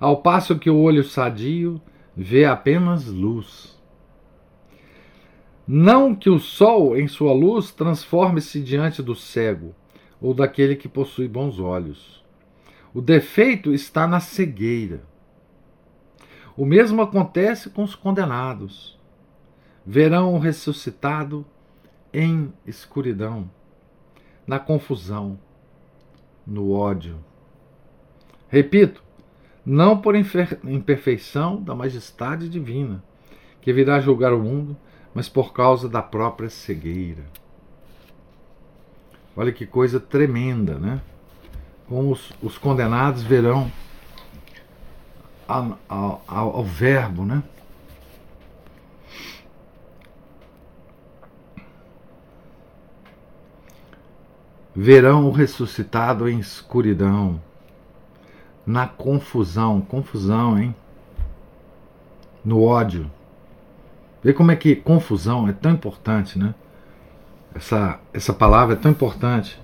ao 0.00 0.22
passo 0.22 0.58
que 0.58 0.70
o 0.70 0.78
olho 0.78 1.04
sadio 1.04 1.80
vê 2.16 2.44
apenas 2.44 3.06
luz. 3.06 3.78
Não 5.66 6.14
que 6.14 6.28
o 6.28 6.38
sol, 6.38 6.96
em 6.96 7.06
sua 7.06 7.32
luz, 7.32 7.70
transforme-se 7.70 8.60
diante 8.60 9.02
do 9.02 9.14
cego 9.14 9.74
ou 10.20 10.34
daquele 10.34 10.74
que 10.74 10.88
possui 10.88 11.28
bons 11.28 11.58
olhos. 11.60 12.24
O 12.92 13.00
defeito 13.00 13.72
está 13.72 14.06
na 14.06 14.18
cegueira. 14.18 15.02
O 16.56 16.66
mesmo 16.66 17.00
acontece 17.00 17.70
com 17.70 17.84
os 17.84 17.94
condenados. 17.94 18.98
Verão 19.86 20.34
o 20.34 20.38
ressuscitado 20.38 21.46
em 22.12 22.52
escuridão, 22.66 23.48
na 24.46 24.58
confusão 24.58 25.38
no 26.44 26.72
ódio. 26.72 27.24
Repito, 28.48 29.02
não 29.70 29.96
por 29.96 30.16
imperfeição 30.16 31.62
da 31.62 31.76
majestade 31.76 32.48
divina, 32.48 33.00
que 33.62 33.72
virá 33.72 34.00
julgar 34.00 34.32
o 34.32 34.40
mundo, 34.40 34.76
mas 35.14 35.28
por 35.28 35.52
causa 35.52 35.88
da 35.88 36.02
própria 36.02 36.50
cegueira. 36.50 37.22
Olha 39.36 39.52
que 39.52 39.64
coisa 39.64 40.00
tremenda, 40.00 40.76
né? 40.76 41.00
Como 41.86 42.10
os, 42.10 42.32
os 42.42 42.58
condenados 42.58 43.22
verão 43.22 43.70
ao, 45.46 45.78
ao, 45.88 46.22
ao 46.26 46.64
Verbo, 46.64 47.24
né? 47.24 47.40
verão 54.74 55.26
o 55.26 55.30
ressuscitado 55.30 56.28
em 56.28 56.40
escuridão, 56.40 57.40
na 58.66 58.86
confusão, 58.86 59.80
confusão, 59.80 60.58
hein? 60.58 60.74
No 62.44 62.62
ódio. 62.62 63.10
Vê 64.22 64.32
como 64.32 64.50
é 64.50 64.56
que 64.56 64.76
confusão 64.76 65.48
é 65.48 65.52
tão 65.52 65.72
importante, 65.72 66.38
né? 66.38 66.54
Essa, 67.54 67.98
essa 68.12 68.32
palavra 68.32 68.74
é 68.74 68.78
tão 68.78 68.90
importante. 68.90 69.60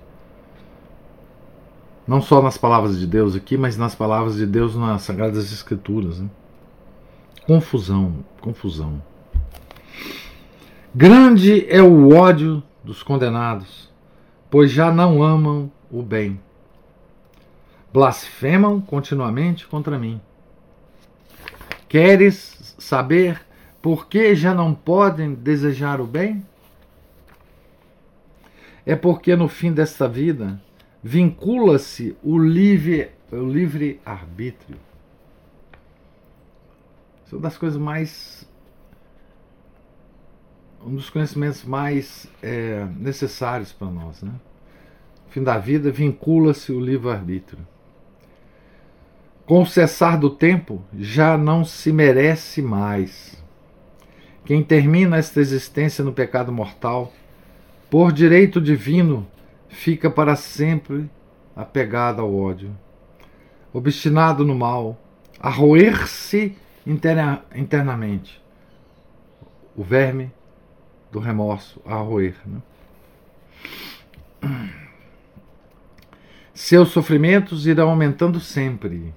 Não 2.07 2.21
só 2.21 2.41
nas 2.41 2.57
palavras 2.57 2.99
de 2.99 3.07
Deus 3.07 3.35
aqui, 3.35 3.57
mas 3.57 3.77
nas 3.77 3.95
palavras 3.95 4.37
de 4.37 4.47
Deus 4.47 4.77
nas 4.77 5.03
Sagradas 5.03 5.53
Escrituras. 5.53 6.21
Né? 6.21 6.29
Confusão, 7.47 8.25
confusão. 8.41 9.03
Grande 10.95 11.67
é 11.69 11.83
o 11.83 12.15
ódio 12.15 12.63
dos 12.83 13.03
condenados, 13.03 13.93
pois 14.51 14.71
já 14.71 14.91
não 14.91 15.23
amam 15.23 15.71
o 15.91 16.03
bem. 16.03 16.41
Blasfemam 17.97 18.79
continuamente 18.79 19.67
contra 19.67 19.99
mim. 19.99 20.21
Queres 21.89 22.77
saber 22.79 23.41
por 23.81 24.07
que 24.07 24.35
já 24.35 24.53
não 24.53 24.75
podem 24.75 25.33
desejar 25.33 25.99
o 25.99 26.07
bem? 26.07 26.45
É 28.85 28.95
porque 28.95 29.35
no 29.35 29.49
fim 29.49 29.73
desta 29.73 30.07
vida 30.07 30.61
vincula-se 31.03 32.15
o 32.23 32.39
livre, 32.39 33.13
o 33.33 33.49
livre 33.49 33.99
arbítrio. 34.05 34.79
Isso 37.25 37.35
é 37.35 37.39
uma 37.39 37.45
das 37.45 37.57
coisas 37.57 37.81
mais. 37.81 38.47
um 40.85 40.97
dos 40.97 41.09
conhecimentos 41.09 41.65
mais 41.65 42.31
é, 42.43 42.85
necessários 42.99 43.73
para 43.73 43.91
nós. 43.91 44.23
Né? 44.23 44.33
No 45.25 45.33
fim 45.33 45.43
da 45.43 45.57
vida 45.57 45.91
vincula-se 45.91 46.71
o 46.73 46.79
livre-arbítrio. 46.79 47.67
Com 49.47 49.63
o 49.63 49.67
cessar 49.67 50.19
do 50.19 50.29
tempo, 50.29 50.83
já 50.93 51.39
não 51.39 51.65
se 51.65 51.93
merece 51.93 52.61
mais. 52.61 53.41
Quem 54.45 54.61
termina 54.61 55.17
esta 55.17 55.41
existência 55.41 56.05
no 56.05 56.13
pecado 56.13 56.51
mortal, 56.51 57.13
por 57.89 58.11
direito 58.11 58.61
divino, 58.61 59.25
fica 59.69 60.11
para 60.11 60.35
sempre 60.35 61.09
apegado 61.55 62.21
ao 62.21 62.35
ódio, 62.35 62.77
obstinado 63.73 64.45
no 64.45 64.55
mal, 64.55 64.99
a 65.39 65.49
roer-se 65.49 66.57
interna 66.85 67.45
internamente. 67.55 68.43
O 69.77 69.85
verme 69.85 70.33
do 71.13 71.21
remorso 71.21 71.81
a 71.87 71.95
roer. 71.95 72.35
Né? 72.45 72.61
Seus 76.53 76.89
sofrimentos 76.89 77.65
irão 77.65 77.91
aumentando 77.91 78.41
sempre 78.41 79.15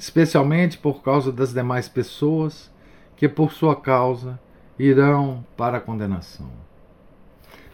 especialmente 0.00 0.78
por 0.78 1.02
causa 1.02 1.30
das 1.30 1.52
demais 1.52 1.86
pessoas 1.86 2.72
que, 3.16 3.28
por 3.28 3.52
sua 3.52 3.76
causa, 3.76 4.40
irão 4.78 5.44
para 5.58 5.76
a 5.76 5.80
condenação. 5.80 6.50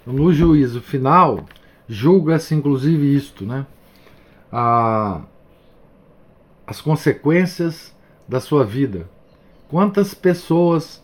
No 0.05 0.33
juízo 0.33 0.83
final, 0.83 1.47
julga-se 1.89 2.53
inclusive 2.53 3.15
isto, 3.15 3.47
né? 3.47 3.65
A, 4.51 5.21
as 6.67 6.81
consequências 6.81 7.95
da 8.27 8.41
sua 8.41 8.65
vida. 8.65 9.09
Quantas 9.69 10.13
pessoas 10.13 11.01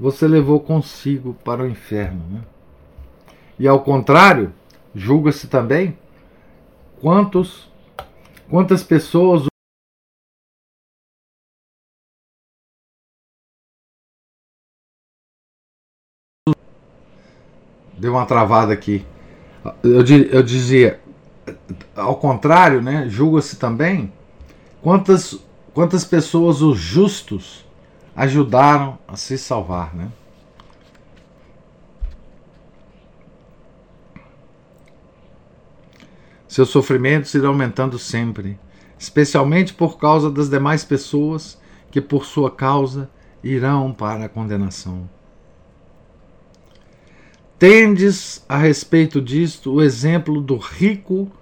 você 0.00 0.26
levou 0.26 0.58
consigo 0.58 1.34
para 1.44 1.62
o 1.62 1.68
inferno? 1.68 2.24
Né? 2.28 2.40
E 3.56 3.68
ao 3.68 3.84
contrário, 3.84 4.52
julga-se 4.92 5.46
também 5.46 5.96
quantos, 7.00 7.70
quantas 8.48 8.82
pessoas 8.82 9.46
Deu 17.98 18.12
uma 18.12 18.26
travada 18.26 18.72
aqui. 18.72 19.04
Eu, 19.82 20.04
eu 20.30 20.42
dizia, 20.42 21.00
ao 21.94 22.16
contrário, 22.16 22.82
né, 22.82 23.06
julga-se 23.08 23.56
também 23.56 24.12
quantas, 24.82 25.38
quantas 25.72 26.04
pessoas 26.04 26.62
os 26.62 26.78
justos 26.78 27.64
ajudaram 28.14 28.98
a 29.08 29.16
se 29.16 29.36
salvar. 29.36 29.94
Né? 29.94 30.08
Seus 36.48 36.70
sofrimentos 36.70 37.34
irão 37.34 37.50
aumentando 37.50 37.98
sempre, 37.98 38.58
especialmente 38.98 39.74
por 39.74 39.98
causa 39.98 40.30
das 40.30 40.48
demais 40.48 40.84
pessoas 40.84 41.60
que, 41.90 42.00
por 42.00 42.24
sua 42.24 42.50
causa, 42.50 43.10
irão 43.42 43.92
para 43.92 44.24
a 44.24 44.28
condenação. 44.28 45.15
Tendes 47.58 48.44
a 48.46 48.58
respeito 48.58 49.18
disto 49.18 49.72
o 49.72 49.82
exemplo 49.82 50.42
do 50.42 50.58
rico 50.58 51.32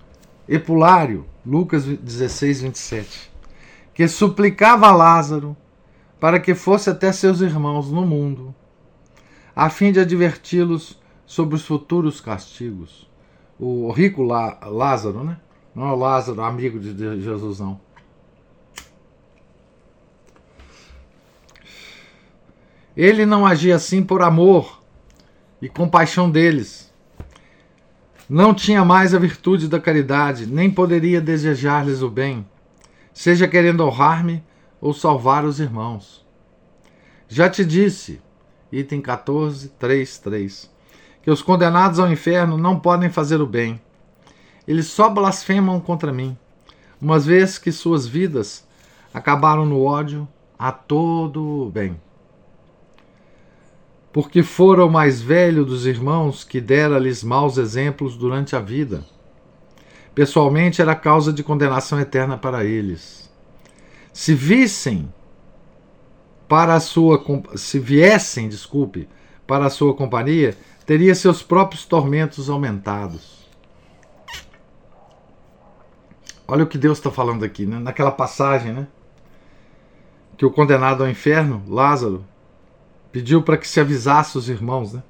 Epulário, 0.49 1.27
Lucas 1.45 1.85
16, 1.85 2.63
27, 2.63 3.33
que 3.93 4.07
suplicava 4.07 4.87
a 4.87 4.95
Lázaro 4.95 5.57
para 6.21 6.39
que 6.39 6.55
fosse 6.55 6.89
até 6.89 7.11
seus 7.11 7.41
irmãos 7.41 7.91
no 7.91 8.07
mundo, 8.07 8.55
a 9.57 9.69
fim 9.69 9.91
de 9.91 9.99
adverti-los 9.99 10.97
sobre 11.27 11.57
os 11.57 11.67
futuros 11.67 12.21
castigos. 12.21 13.11
O 13.59 13.91
rico 13.91 14.23
Lázaro, 14.23 15.25
né? 15.25 15.39
Não 15.75 15.89
é 15.89 15.93
o 15.93 15.97
Lázaro, 15.97 16.43
amigo 16.43 16.79
de 16.79 17.21
Jesus, 17.21 17.59
não. 17.59 17.81
Ele 22.97 23.27
não 23.27 23.45
agia 23.45 23.75
assim 23.75 24.01
por 24.01 24.23
amor 24.23 24.84
e 25.65 25.69
compaixão 25.71 26.31
deles. 26.31 26.93
Não 28.29 28.53
tinha 28.53 28.85
mais 28.85 29.15
a 29.15 29.19
virtude 29.19 29.67
da 29.67 29.81
caridade, 29.81 30.45
nem 30.45 30.71
poderia 30.71 31.23
desejar-lhes 31.23 32.03
o 32.03 32.11
bem, 32.11 32.47
seja 33.15 33.49
querendo 33.49 33.83
honrar-me 33.83 34.45
ou 34.79 34.93
salvar 34.93 35.43
os 35.43 35.61
irmãos. 35.61 36.23
Já 37.31 37.49
te 37.49 37.65
disse, 37.65 38.21
item 38.71 39.01
14, 39.01 39.71
3, 39.79 40.19
3, 40.19 40.71
que 41.23 41.31
os 41.31 41.41
condenados 41.41 41.99
ao 41.99 42.13
inferno 42.13 42.59
não 42.59 42.79
podem 42.79 43.09
fazer 43.09 43.41
o 43.41 43.47
bem. 43.47 43.81
Eles 44.69 44.89
só 44.89 45.09
blasfemam 45.09 45.81
contra 45.81 46.13
mim, 46.13 46.37
uma 47.01 47.19
vez 47.19 47.57
que 47.57 47.73
suas 47.73 48.07
vidas 48.07 48.69
acabaram 49.15 49.65
no 49.65 49.83
ódio 49.83 50.29
a 50.59 50.71
todo 50.71 51.43
o 51.43 51.71
bem 51.71 51.99
porque 54.15 54.45
fora 54.45 54.87
o 54.87 54.89
mais 54.89 55.21
velho 55.21 55.65
dos 55.65 55.87
irmãos 55.87 56.45
que 56.45 56.61
dera-lhes 56.61 57.25
maus 57.25 57.59
exemplos 57.59 58.17
durante 58.17 58.55
a 58.55 58.61
vida. 58.61 59.05
Pessoalmente 60.15 60.81
era 60.81 60.95
causa 60.95 61.33
de 61.33 61.43
condenação 61.43 61.99
eterna 61.99 62.39
para 62.39 62.65
eles. 62.65 63.29
Se 64.13 64.33
vissem 64.33 65.13
para 66.47 66.75
a 66.75 66.81
sua 66.81 67.21
se 67.57 67.81
viessem, 67.81 68.49
desculpe, 68.49 69.09
para 69.49 69.67
a 69.67 69.71
sua 69.71 69.93
companhia, 69.93 70.57
teria 70.87 71.13
seus 71.17 71.43
próprios 71.43 71.85
tormentos 71.85 72.49
aumentados. 72.49 73.45
Olha 76.47 76.63
o 76.63 76.69
que 76.69 76.79
Deus 76.79 76.99
está 76.99 77.11
falando 77.11 77.45
aqui, 77.45 77.67
né? 77.67 77.81
naquela 77.81 78.13
passagem, 78.13 78.73
né? 78.73 78.87
Que 80.37 80.47
o 80.47 80.53
condenado 80.53 81.03
ao 81.03 81.11
inferno, 81.11 81.65
Lázaro, 81.67 82.25
Pediu 83.15 83.41
para 83.41 83.57
que 83.57 83.69
se 83.69 83.79
avisasse 83.79 84.37
os 84.37 84.49
irmãos, 84.49 84.93
né? 84.93 85.01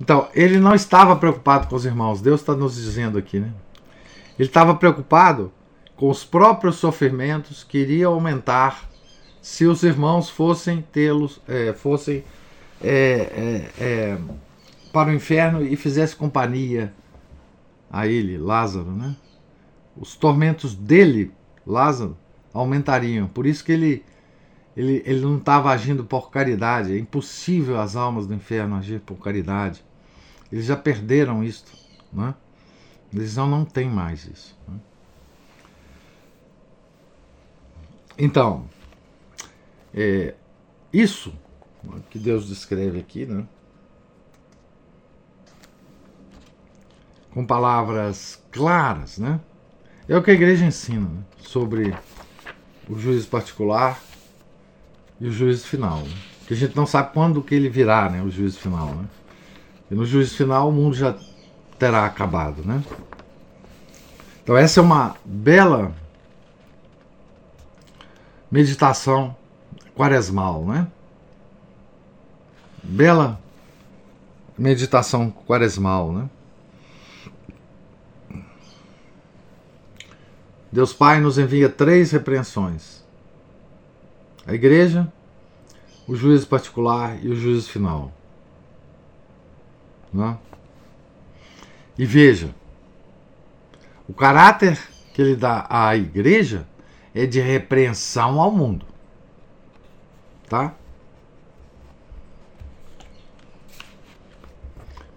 Então, 0.00 0.26
ele 0.32 0.58
não 0.58 0.74
estava 0.74 1.14
preocupado 1.14 1.66
com 1.68 1.76
os 1.76 1.84
irmãos, 1.84 2.22
Deus 2.22 2.40
está 2.40 2.56
nos 2.56 2.76
dizendo 2.76 3.18
aqui, 3.18 3.38
né? 3.38 3.52
Ele 4.38 4.48
estava 4.48 4.74
preocupado 4.74 5.52
com 5.94 6.08
os 6.08 6.24
próprios 6.24 6.76
sofrimentos 6.76 7.62
que 7.62 7.76
iriam 7.76 8.14
aumentar 8.14 8.88
se 9.42 9.66
os 9.66 9.82
irmãos 9.82 10.30
fossem 10.30 10.80
tê-los, 10.90 11.42
é, 11.46 11.74
fossem 11.74 12.24
é, 12.82 13.68
é, 13.78 13.84
é 13.84 14.18
para 14.90 15.10
o 15.10 15.14
inferno 15.14 15.62
e 15.62 15.76
fizesse 15.76 16.16
companhia 16.16 16.90
a 17.92 18.06
ele, 18.06 18.38
Lázaro, 18.38 18.90
né? 18.90 19.14
Os 19.94 20.16
tormentos 20.16 20.74
dele, 20.74 21.32
Lázaro, 21.66 22.16
aumentariam. 22.50 23.28
Por 23.28 23.44
isso 23.44 23.62
que 23.62 23.72
ele 23.72 24.02
ele, 24.76 25.02
ele 25.06 25.20
não 25.20 25.38
estava 25.38 25.70
agindo 25.70 26.04
por 26.04 26.30
caridade. 26.30 26.92
É 26.92 26.98
impossível 26.98 27.80
as 27.80 27.94
almas 27.94 28.26
do 28.26 28.34
inferno 28.34 28.76
agir 28.76 29.00
por 29.00 29.16
caridade. 29.16 29.84
Eles 30.50 30.66
já 30.66 30.76
perderam 30.76 31.44
isto. 31.44 31.72
Né? 32.12 32.34
Eles 33.12 33.36
não, 33.36 33.46
não 33.46 33.64
têm 33.64 33.88
mais 33.88 34.26
isso. 34.26 34.58
Né? 34.66 34.78
Então, 38.18 38.68
é, 39.92 40.34
isso 40.92 41.32
que 42.10 42.18
Deus 42.18 42.48
descreve 42.48 42.98
aqui, 42.98 43.26
né? 43.26 43.46
com 47.30 47.44
palavras 47.44 48.40
claras, 48.52 49.18
né? 49.18 49.40
é 50.08 50.16
o 50.16 50.22
que 50.22 50.30
a 50.30 50.34
igreja 50.34 50.64
ensina 50.64 51.08
né? 51.08 51.24
sobre 51.38 51.92
o 52.88 52.96
juízo 52.96 53.26
particular 53.26 54.00
e 55.20 55.28
o 55.28 55.32
juízo 55.32 55.66
final. 55.66 56.02
Que 56.46 56.54
a 56.54 56.56
gente 56.56 56.76
não 56.76 56.86
sabe 56.86 57.12
quando 57.12 57.42
que 57.42 57.54
ele 57.54 57.68
virá, 57.68 58.08
né, 58.10 58.22
o 58.22 58.30
juízo 58.30 58.58
final. 58.58 58.88
Né? 58.88 59.04
E 59.90 59.94
no 59.94 60.04
juízo 60.04 60.36
final 60.36 60.68
o 60.68 60.72
mundo 60.72 60.94
já 60.94 61.14
terá 61.78 62.04
acabado. 62.04 62.62
Né? 62.64 62.82
Então 64.42 64.56
essa 64.56 64.80
é 64.80 64.82
uma 64.82 65.16
bela 65.24 65.92
meditação 68.50 69.34
quaresmal, 69.94 70.64
né? 70.64 70.86
bela 72.84 73.40
meditação 74.56 75.30
quaresmal, 75.30 76.12
né? 76.12 76.30
Deus 80.70 80.92
Pai 80.92 81.20
nos 81.20 81.38
envia 81.38 81.68
três 81.68 82.10
repreensões: 82.10 83.03
a 84.46 84.54
igreja, 84.54 85.10
o 86.06 86.14
juízo 86.14 86.46
particular 86.46 87.18
e 87.24 87.28
o 87.28 87.36
juízo 87.36 87.70
final. 87.70 88.12
Né? 90.12 90.36
E 91.98 92.04
veja, 92.04 92.54
o 94.08 94.12
caráter 94.12 94.78
que 95.12 95.22
ele 95.22 95.36
dá 95.36 95.66
à 95.68 95.96
igreja 95.96 96.66
é 97.14 97.26
de 97.26 97.40
repreensão 97.40 98.40
ao 98.40 98.50
mundo. 98.50 98.84
Tá? 100.48 100.74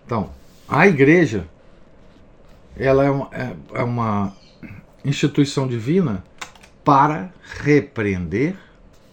Então, 0.06 0.32
a 0.70 0.88
igreja 0.88 1.48
ela 2.78 3.04
é 3.04 3.10
uma, 3.10 3.30
é, 3.34 3.56
é 3.74 3.84
uma 3.84 4.34
instituição 5.04 5.68
divina 5.68 6.24
para 6.84 7.32
repreender 7.64 8.56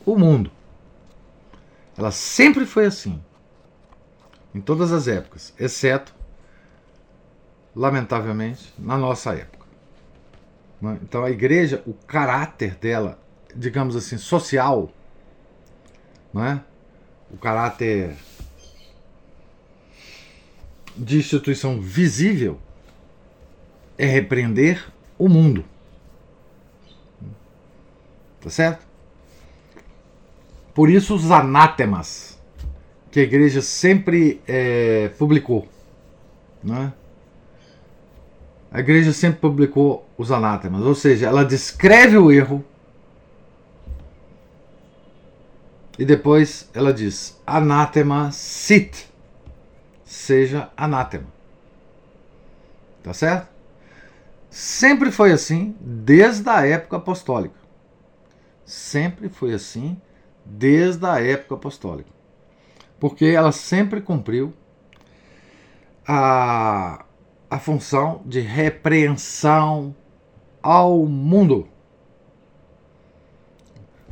o 0.05 0.17
mundo. 0.17 0.51
Ela 1.97 2.11
sempre 2.11 2.67
foi 2.67 2.87
assim, 2.87 3.23
em 4.55 4.61
todas 4.61 4.93
as 4.93 5.09
épocas, 5.09 5.55
exceto, 5.59 6.15
lamentavelmente, 7.75 8.73
na 8.79 8.97
nossa 8.97 9.35
época. 9.35 9.67
Né? 10.81 10.99
Então 11.03 11.25
a 11.25 11.31
igreja, 11.31 11.83
o 11.87 11.95
caráter 11.95 12.75
dela, 12.77 13.19
digamos 13.55 13.97
assim, 13.97 14.19
social, 14.19 14.91
né? 16.33 16.63
o 17.31 17.37
caráter 17.37 18.17
de 20.97 21.19
instituição 21.19 21.81
visível, 21.81 22.61
é 23.97 24.07
repreender 24.07 24.93
o 25.19 25.29
mundo. 25.29 25.65
Tá 28.41 28.51
certo? 28.51 28.84
Por 30.75 30.91
isso 30.91 31.15
os 31.15 31.31
anátemas 31.31 32.39
que 33.11 33.21
a 33.21 33.23
igreja 33.23 33.63
sempre 33.63 34.43
é, 34.47 35.09
publicou. 35.17 35.69
Né? 36.63 36.93
A 38.73 38.81
igreja 38.81 39.13
sempre 39.13 39.39
publicou 39.39 40.05
os 40.19 40.33
anátemas, 40.33 40.83
ou 40.83 40.97
seja, 40.97 41.29
ela 41.29 41.45
descreve 41.45 42.19
o 42.19 42.33
erro 42.33 42.65
e 45.97 46.05
depois 46.05 46.69
ela 46.75 46.93
diz: 46.93 47.41
anátema 47.47 48.33
sit, 48.33 49.07
seja 50.05 50.71
anátema. 50.77 51.29
Tá 53.01 53.15
certo? 53.15 53.49
Sempre 54.51 55.13
foi 55.13 55.31
assim 55.31 55.77
desde 55.81 56.49
a 56.49 56.67
época 56.67 56.97
apostólica. 56.97 57.55
Sempre 58.65 59.29
foi 59.29 59.53
assim 59.53 59.97
desde 60.45 61.07
a 61.07 61.21
época 61.21 61.55
apostólica. 61.55 62.11
Porque 62.99 63.27
ela 63.27 63.53
sempre 63.53 64.01
cumpriu 64.01 64.53
a, 66.07 67.05
a 67.51 67.59
função 67.59 68.23
de 68.25 68.41
repreensão 68.41 69.95
ao 70.63 71.05
mundo. 71.07 71.69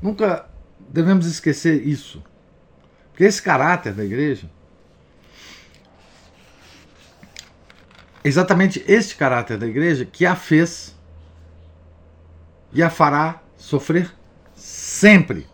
Nunca 0.00 0.48
devemos 0.88 1.26
esquecer 1.26 1.86
isso. 1.86 2.22
Porque 3.10 3.24
esse 3.24 3.42
caráter 3.42 3.92
da 3.92 4.04
igreja 4.04 4.50
exatamente 8.24 8.84
este 8.86 9.16
caráter 9.16 9.58
da 9.58 9.66
igreja 9.66 10.04
que 10.04 10.24
a 10.24 10.36
fez 10.36 10.96
e 12.72 12.82
a 12.82 12.88
fará 12.88 13.42
sofrer 13.56 14.12
sempre. 14.54 15.46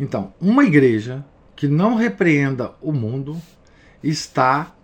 Então, 0.00 0.32
uma 0.40 0.64
igreja 0.64 1.22
que 1.54 1.68
não 1.68 1.94
repreenda 1.94 2.72
o 2.80 2.90
mundo 2.90 3.38
está 4.02 4.74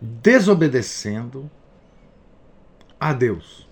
desobedecendo 0.00 1.50
a 3.00 3.12
Deus. 3.12 3.68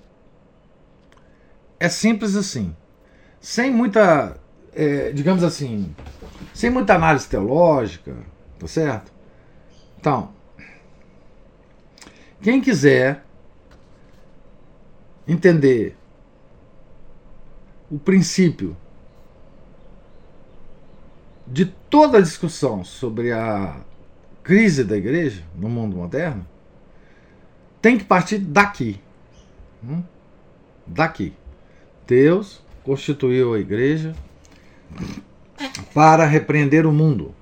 É 1.79 1.89
simples 1.89 2.35
assim. 2.35 2.75
Sem 3.41 3.71
muita, 3.71 4.41
é, 4.73 5.13
digamos 5.13 5.45
assim, 5.45 5.95
sem 6.53 6.71
muita 6.71 6.97
análise 6.97 7.29
teológica, 7.29 8.13
tá 8.59 8.67
certo? 8.67 9.13
Então, 10.01 10.33
quem 12.43 12.61
quiser 12.61 13.25
entender 15.29 15.98
o 17.91 17.99
princípio 17.99 18.77
de 21.47 21.65
toda 21.65 22.19
a 22.19 22.21
discussão 22.21 22.85
sobre 22.85 23.33
a 23.33 23.81
crise 24.43 24.85
da 24.85 24.97
igreja 24.97 25.43
no 25.55 25.69
mundo 25.69 25.97
moderno, 25.97 26.47
tem 27.81 27.97
que 27.97 28.05
partir 28.05 28.39
daqui. 28.39 29.01
Hum? 29.83 30.03
Daqui. 30.87 31.33
Deus 32.07 32.63
constituiu 32.85 33.55
a 33.55 33.59
igreja 33.59 34.15
para 35.95 36.25
repreender 36.25 36.87
o 36.87 36.93
mundo. 36.93 37.35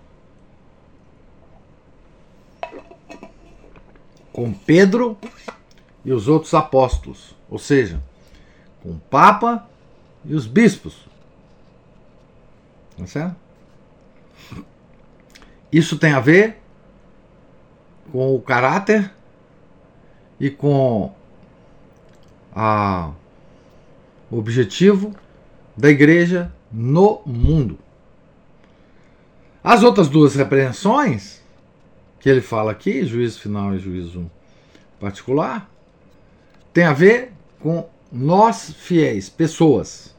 Com 4.33 4.53
Pedro 4.53 5.17
e 6.05 6.13
os 6.13 6.29
outros 6.29 6.53
apóstolos, 6.53 7.35
ou 7.49 7.59
seja, 7.59 8.03
com 8.83 8.91
o 8.91 9.01
Papa 9.09 9.69
e 10.29 10.35
os 10.35 10.47
bispos. 10.47 11.07
Tá 12.97 13.07
certo? 13.07 13.37
Isso 15.71 15.99
tem 15.99 16.13
a 16.13 16.21
ver 16.21 16.59
com 18.11 18.35
o 18.35 18.41
caráter 18.41 19.13
e 20.41 20.51
com 20.51 21.15
a, 22.55 23.13
o 24.31 24.39
objetivo 24.39 25.15
da 25.77 25.91
igreja 25.91 26.53
no 26.73 27.21
mundo. 27.27 27.79
As 29.63 29.83
outras 29.83 30.09
duas 30.09 30.35
repreensões 30.35 31.43
que 32.21 32.29
ele 32.29 32.41
fala 32.41 32.73
aqui, 32.73 33.05
juízo 33.05 33.41
final 33.41 33.75
e 33.75 33.79
juízo 33.79 34.31
particular, 34.99 35.71
tem 36.73 36.85
a 36.85 36.93
ver 36.93 37.33
com 37.61 37.89
nós 38.11 38.73
fiéis, 38.73 39.29
pessoas, 39.29 40.16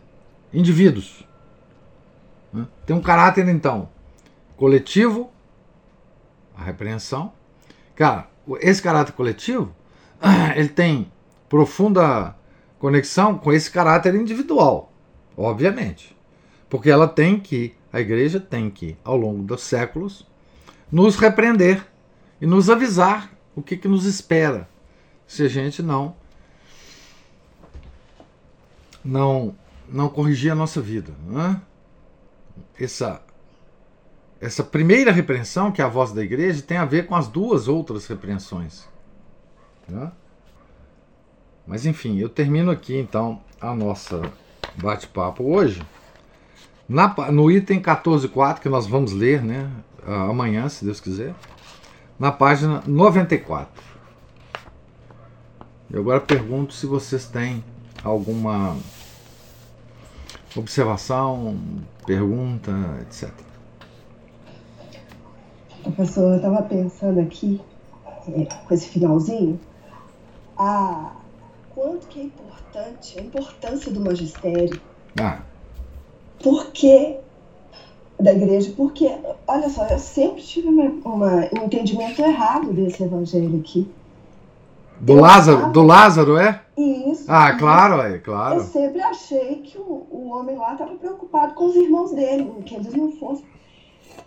indivíduos. 0.57 1.23
Né? 2.51 2.65
Tem 2.85 2.95
um 2.95 3.01
caráter, 3.01 3.47
então, 3.47 3.89
coletivo, 4.55 5.31
a 6.55 6.63
repreensão. 6.63 7.31
Cara, 7.95 8.27
esse 8.61 8.81
caráter 8.81 9.13
coletivo, 9.13 9.73
ele 10.55 10.69
tem 10.69 11.11
profunda 11.47 12.35
conexão 12.79 13.37
com 13.37 13.51
esse 13.53 13.69
caráter 13.69 14.15
individual, 14.15 14.91
obviamente. 15.35 16.15
Porque 16.69 16.89
ela 16.89 17.07
tem 17.07 17.39
que 17.39 17.75
a 17.91 18.01
igreja 18.01 18.39
tem 18.39 18.69
que, 18.69 18.97
ao 19.03 19.15
longo 19.15 19.43
dos 19.43 19.61
séculos, 19.61 20.25
nos 20.91 21.15
repreender 21.15 21.85
e 22.39 22.45
nos 22.45 22.69
avisar 22.69 23.31
o 23.55 23.61
que, 23.61 23.77
que 23.77 23.87
nos 23.87 24.05
espera 24.05 24.69
se 25.25 25.43
a 25.43 25.47
gente 25.47 25.81
não 25.81 26.15
não 29.03 29.55
não 29.87 30.09
corrigir 30.09 30.51
a 30.51 30.55
nossa 30.55 30.81
vida. 30.81 31.13
Né? 31.27 31.61
Essa 32.79 33.21
essa 34.39 34.63
primeira 34.63 35.11
repreensão, 35.11 35.71
que 35.71 35.81
é 35.81 35.85
a 35.85 35.87
voz 35.87 36.11
da 36.11 36.23
igreja, 36.23 36.61
tem 36.61 36.77
a 36.77 36.85
ver 36.85 37.07
com 37.07 37.15
as 37.15 37.27
duas 37.27 37.67
outras 37.67 38.05
repreensões. 38.05 38.87
Né? 39.87 40.11
Mas 41.65 41.85
enfim, 41.85 42.19
eu 42.19 42.29
termino 42.29 42.69
aqui 42.69 42.95
então 42.95 43.41
a 43.59 43.73
nossa 43.73 44.21
bate-papo 44.75 45.43
hoje. 45.43 45.81
Na, 46.87 47.13
no 47.31 47.51
item 47.51 47.81
14.4, 47.81 48.59
que 48.59 48.69
nós 48.69 48.87
vamos 48.87 49.11
ler 49.11 49.43
né, 49.43 49.69
amanhã, 50.05 50.69
se 50.69 50.85
Deus 50.85 51.01
quiser, 51.01 51.33
na 52.17 52.31
página 52.31 52.81
94. 52.85 53.83
Eu 55.89 56.01
agora 56.01 56.21
pergunto 56.21 56.73
se 56.73 56.85
vocês 56.85 57.25
têm 57.25 57.63
alguma 58.03 58.77
observação, 60.59 61.57
pergunta, 62.05 62.71
etc. 63.01 63.31
Professor, 65.83 66.31
eu 66.31 66.35
estava 66.37 66.61
pensando 66.63 67.19
aqui, 67.19 67.61
é, 68.29 68.45
com 68.45 68.73
esse 68.73 68.89
finalzinho, 68.89 69.59
a 70.57 71.11
quanto 71.73 72.07
que 72.07 72.19
é 72.19 72.23
importante, 72.23 73.19
a 73.19 73.21
importância 73.21 73.91
do 73.91 74.01
magistério. 74.01 74.81
Ah 75.19 75.39
porque 76.41 77.17
da 78.19 78.33
igreja, 78.33 78.73
porque, 78.75 79.11
olha 79.47 79.69
só, 79.69 79.85
eu 79.87 79.99
sempre 79.99 80.41
tive 80.41 80.67
uma, 80.69 80.85
uma, 81.05 81.49
um 81.53 81.65
entendimento 81.65 82.19
errado 82.19 82.73
desse 82.73 83.03
evangelho 83.03 83.59
aqui. 83.59 83.87
Do 84.99 85.13
Lázaro, 85.13 85.71
do 85.71 85.83
Lázaro, 85.83 86.37
é? 86.37 86.61
Isso. 86.77 87.25
Ah, 87.27 87.55
claro, 87.57 88.01
é, 88.01 88.19
claro. 88.19 88.57
Eu 88.57 88.63
sempre 88.63 89.01
achei 89.01 89.61
que 89.63 89.79
o, 89.79 90.07
o 90.11 90.29
homem 90.29 90.55
lá 90.55 90.73
estava 90.73 90.95
preocupado 90.95 91.55
com 91.55 91.65
os 91.65 91.75
irmãos 91.75 92.11
dele, 92.11 92.61
que 92.63 92.75
eles 92.75 92.93
não 92.93 93.11
fossem. 93.13 93.45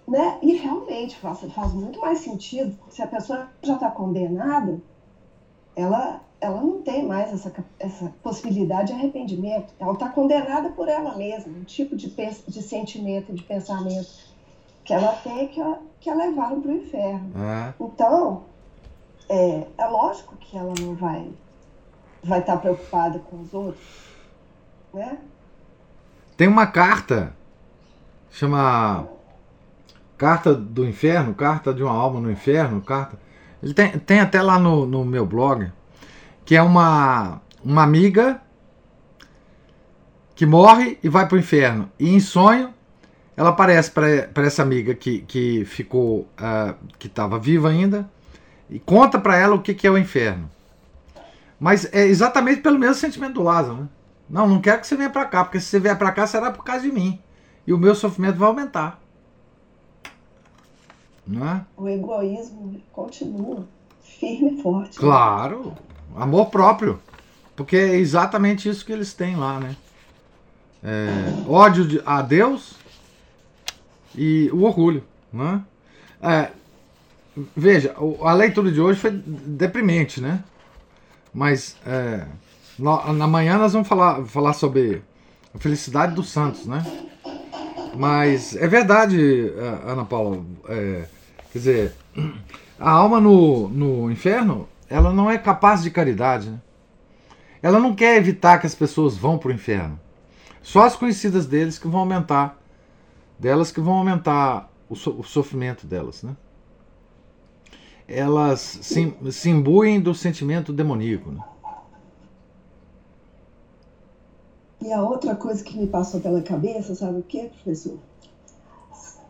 Né? 0.07 0.39
E 0.43 0.57
realmente 0.57 1.17
faz, 1.17 1.41
faz 1.53 1.73
muito 1.73 2.01
mais 2.01 2.19
sentido. 2.19 2.77
Se 2.89 3.01
a 3.03 3.07
pessoa 3.07 3.49
já 3.63 3.75
está 3.75 3.89
condenada, 3.89 4.81
ela, 5.77 6.21
ela 6.41 6.61
não 6.61 6.83
tem 6.83 7.07
mais 7.07 7.33
essa, 7.33 7.53
essa 7.79 8.13
possibilidade 8.21 8.89
de 8.89 8.95
arrependimento. 8.95 9.73
Ela 9.79 9.93
está 9.93 10.09
condenada 10.09 10.71
por 10.71 10.89
ela 10.89 11.17
mesma, 11.17 11.57
um 11.57 11.63
tipo 11.63 11.95
de, 11.95 12.09
de 12.11 12.63
sentimento, 12.63 13.33
de 13.33 13.45
pensamento 13.45 14.31
que 14.85 14.93
ela 14.93 15.13
tem 15.23 15.47
que, 15.47 15.61
que 16.01 16.11
a 16.11 16.15
levaram 16.15 16.61
para 16.61 16.73
o 16.73 16.75
inferno. 16.75 17.31
É. 17.37 17.75
Então, 17.81 18.43
é, 19.29 19.67
é 19.79 19.87
lógico 19.87 20.35
que 20.37 20.59
ela 20.59 20.75
não 20.81 20.97
vai 20.97 21.31
vai 22.23 22.41
estar 22.41 22.55
tá 22.55 22.59
preocupada 22.59 23.19
com 23.19 23.41
os 23.41 23.53
outros, 23.55 23.85
né? 24.93 25.19
Tem 26.37 26.49
uma 26.49 26.67
carta 26.67 27.35
chama 28.31 29.07
Carta 30.17 30.55
do 30.55 30.87
Inferno, 30.87 31.35
Carta 31.35 31.75
de 31.75 31.83
uma 31.83 31.93
Alma 31.93 32.21
no 32.21 32.31
Inferno, 32.31 32.81
carta. 32.81 33.19
Ele 33.63 33.75
tem, 33.75 33.99
tem 33.99 34.21
até 34.21 34.41
lá 34.41 34.59
no, 34.59 34.87
no 34.87 35.05
meu 35.05 35.27
blog 35.27 35.71
que 36.45 36.57
é 36.57 36.63
uma 36.63 37.41
uma 37.63 37.83
amiga 37.83 38.41
que 40.35 40.47
morre 40.47 40.99
e 41.03 41.09
vai 41.09 41.29
para 41.29 41.37
o 41.37 41.39
inferno 41.39 41.91
e 41.99 42.09
em 42.09 42.19
sonho 42.19 42.73
ela 43.37 43.51
aparece 43.51 43.91
para 43.91 44.47
essa 44.47 44.63
amiga 44.63 44.95
que, 44.95 45.21
que 45.21 45.65
ficou 45.67 46.21
uh, 46.41 46.75
que 46.99 47.07
estava 47.07 47.39
viva 47.39 47.69
ainda 47.69 48.11
e 48.69 48.79
conta 48.79 49.19
para 49.19 49.37
ela 49.37 49.55
o 49.55 49.63
que, 49.63 49.75
que 49.75 49.87
é 49.87 49.91
o 49.91 49.99
inferno. 49.99 50.51
Mas 51.61 51.93
é 51.93 52.07
exatamente 52.07 52.63
pelo 52.63 52.79
mesmo 52.79 52.95
sentimento 52.95 53.35
do 53.35 53.43
Lázaro. 53.43 53.83
Né? 53.83 53.89
Não, 54.29 54.49
não 54.49 54.61
quero 54.61 54.81
que 54.81 54.87
você 54.87 54.97
venha 54.97 55.11
para 55.11 55.27
cá, 55.27 55.45
porque 55.45 55.61
se 55.61 55.67
você 55.67 55.79
vier 55.79 55.97
para 55.97 56.11
cá 56.11 56.27
será 56.27 56.51
por 56.51 56.65
causa 56.65 56.83
de 56.83 56.91
mim. 56.91 57.21
E 57.67 57.73
o 57.73 57.79
meu 57.79 57.95
sofrimento 57.95 58.39
vai 58.39 58.49
aumentar. 58.49 59.01
Não 61.27 61.47
é? 61.47 61.65
O 61.77 61.89
egoísmo 61.89 62.81
continua 62.91 63.69
firme 64.03 64.59
e 64.59 64.63
forte. 64.63 64.97
Né? 64.97 65.01
Claro, 65.01 65.75
amor 66.17 66.47
próprio. 66.47 66.99
Porque 67.55 67.77
é 67.77 67.97
exatamente 67.97 68.69
isso 68.69 68.85
que 68.85 68.93
eles 68.93 69.13
têm 69.13 69.37
lá, 69.37 69.61
né? 69.61 69.77
É, 70.83 71.09
ódio 71.47 72.03
a 72.07 72.23
Deus 72.23 72.75
e 74.17 74.51
o 74.51 74.63
orgulho. 74.63 75.05
Né? 75.31 75.63
É, 76.23 76.51
Veja, 77.57 77.95
a 78.23 78.33
leitura 78.33 78.71
de 78.71 78.81
hoje 78.81 78.99
foi 78.99 79.11
deprimente, 79.11 80.21
né? 80.21 80.43
Mas 81.33 81.77
é, 81.87 82.27
na 82.79 83.27
manhã 83.27 83.59
nós 83.59 83.73
vamos 83.73 83.89
falar, 83.89 84.25
falar 84.25 84.53
sobre 84.53 85.03
a 85.55 85.59
felicidade 85.59 86.15
dos 86.15 86.29
santos, 86.31 86.67
né? 86.67 86.85
Mas 87.97 88.57
é 88.57 88.67
verdade, 88.67 89.53
é, 89.57 89.91
Ana 89.91 90.05
Paula. 90.05 90.45
É, 90.69 91.07
quer 91.53 91.59
dizer, 91.59 91.95
a 92.79 92.91
alma 92.91 93.21
no, 93.21 93.69
no 93.69 94.11
inferno, 94.11 94.69
ela 94.89 95.13
não 95.13 95.31
é 95.31 95.39
capaz 95.39 95.83
de 95.83 95.91
caridade, 95.91 96.51
né? 96.51 96.61
Ela 97.63 97.79
não 97.79 97.95
quer 97.95 98.17
evitar 98.17 98.59
que 98.59 98.67
as 98.67 98.75
pessoas 98.75 99.17
vão 99.17 99.37
para 99.37 99.51
o 99.51 99.53
inferno. 99.53 100.01
Só 100.63 100.85
as 100.85 100.97
conhecidas 100.97 101.47
deles 101.47 101.79
que 101.79 101.89
vão 101.89 102.01
aumentar, 102.01 102.59
delas 103.39 103.71
que 103.71 103.81
vão 103.81 103.95
aumentar 103.95 104.71
o, 104.89 104.97
so, 104.97 105.11
o 105.19 105.23
sofrimento 105.23 105.87
delas, 105.87 106.23
né? 106.23 106.35
Elas 108.11 108.61
se, 108.61 109.15
se 109.31 109.51
imbuem 109.51 110.01
do 110.01 110.15
sentimento 110.15 110.73
demoníaco. 110.73 111.31
Né? 111.31 111.45
E 114.83 114.93
a 114.93 115.03
outra 115.03 115.37
coisa 115.37 115.63
que 115.63 115.79
me 115.79 115.87
passou 115.87 116.21
pela 116.21 116.43
cabeça, 116.43 116.95
sabe 116.95 117.21
o 117.21 117.23
que, 117.23 117.49
professor? 117.49 117.99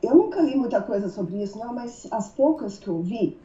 Eu 0.03 0.15
nunca 0.15 0.41
li 0.41 0.57
muita 0.57 0.81
coisa 0.81 1.11
sobre 1.11 1.43
isso, 1.43 1.59
não, 1.59 1.75
mas 1.75 2.09
as 2.11 2.29
poucas 2.29 2.79
que 2.79 2.89
eu 2.89 3.03
vi 3.03 3.39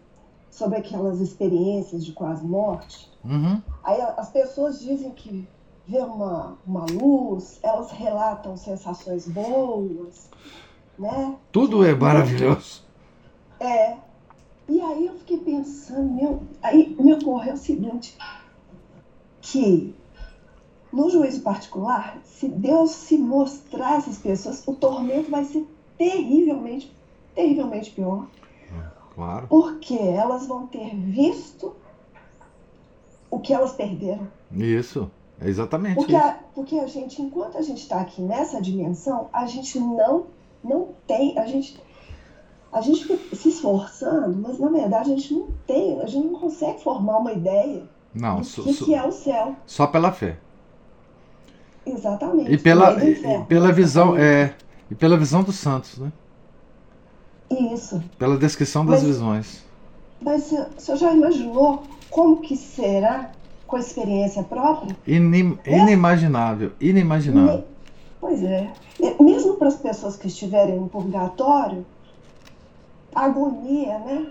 sobre 0.50 0.78
aquelas 0.78 1.20
experiências 1.20 2.06
de 2.06 2.14
quase 2.14 2.46
morte, 2.46 3.12
uhum. 3.26 3.62
aí 3.84 4.00
as 4.02 4.30
pessoas 4.30 4.80
dizem 4.80 5.12
que 5.12 5.46
vê 5.86 6.00
uma, 6.00 6.58
uma 6.66 6.86
luz, 6.86 7.60
elas 7.62 7.92
relatam 7.92 8.56
sensações 8.56 9.28
boas, 9.28 10.30
né? 10.98 11.36
Tudo 11.52 11.84
é 11.84 11.94
maravilhoso. 11.94 12.84
É, 13.60 13.98
e 14.68 14.82
aí 14.82 15.06
eu 15.08 15.14
fiquei 15.16 15.38
pensando, 15.38 16.12
meu, 16.12 16.44
aí 16.62 16.96
me 17.00 17.14
ocorreu 17.14 17.54
o 17.54 17.58
seguinte, 17.58 18.18
que 19.42 19.94
no 20.92 21.10
juízo 21.10 21.42
particular, 21.42 22.20
se 22.24 22.48
Deus 22.48 22.92
se 22.92 23.18
mostrar 23.18 23.94
a 23.94 23.96
essas 23.98 24.18
pessoas, 24.18 24.64
o 24.66 24.74
tormento 24.74 25.30
vai 25.30 25.44
ser 25.44 25.68
terrivelmente, 25.98 26.92
terrivelmente 27.36 27.92
pior. 27.92 28.28
Claro. 29.14 29.48
Porque 29.48 29.94
elas 29.94 30.46
vão 30.48 30.68
ter 30.68 30.96
visto 30.96 31.74
o 33.30 33.40
que 33.40 33.54
elas 33.54 33.74
perderam. 33.74 34.28
Isso, 34.52 35.10
é 35.40 35.48
exatamente 35.48 35.96
porque 35.96 36.16
isso. 36.16 36.26
A, 36.26 36.40
porque 36.54 36.80
a 36.80 36.88
gente, 36.88 37.22
enquanto 37.22 37.58
a 37.58 37.62
gente 37.62 37.82
está 37.82 38.02
aqui 38.02 38.22
nessa 38.22 38.62
dimensão, 38.62 39.30
a 39.32 39.46
gente 39.46 39.80
não, 39.80 40.28
não 40.64 40.90
tem, 41.08 41.38
a 41.38 41.46
gente 41.46 41.80
a 42.76 42.82
gente 42.82 43.06
fica 43.06 43.36
se 43.38 43.48
esforçando, 43.48 44.38
mas 44.38 44.60
na 44.60 44.68
verdade 44.68 45.14
a 45.14 45.16
gente 45.16 45.34
não 45.34 45.48
tem, 45.66 46.02
a 46.02 46.06
gente 46.06 46.28
não 46.28 46.38
consegue 46.38 46.84
formar 46.84 47.20
uma 47.20 47.32
ideia 47.32 47.84
não, 48.14 48.42
do 48.42 48.64
que, 48.64 48.74
que 48.74 48.94
é 48.94 49.02
o 49.02 49.14
céu. 49.14 49.56
Só 49.66 49.88
pela 49.88 50.12
fé. 50.12 50.38
Exatamente. 51.86 52.52
E 52.52 52.58
pela, 52.58 53.02
e 53.02 53.46
pela 53.48 53.72
visão, 53.72 54.18
é, 54.18 54.54
e 54.92 54.96
pela 54.96 55.16
visão 55.16 55.42
dos 55.42 55.56
santos, 55.56 55.98
né? 55.98 56.12
Isso. 57.50 58.04
Pela 58.20 58.38
descrição 58.38 58.86
das 58.86 59.02
mas, 59.02 59.04
visões. 59.04 59.64
Mas 60.22 60.52
o 60.52 60.68
senhor 60.78 60.98
já 60.98 61.14
imaginou 61.14 61.84
como 62.10 62.42
que 62.42 62.58
será 62.58 63.32
com 63.66 63.78
a 63.78 63.80
experiência 63.80 64.44
própria? 64.44 64.98
Inim, 65.08 65.58
inimaginável, 65.66 66.74
inimaginável. 66.82 67.64
Pois 68.20 68.44
é. 68.44 68.70
Mesmo 69.18 69.54
para 69.54 69.70
as 69.70 69.78
pessoas 69.78 70.18
que 70.18 70.28
estiverem 70.28 70.78
no 70.78 70.90
purgatório, 70.90 71.86
agonia, 73.16 74.00
né? 74.00 74.26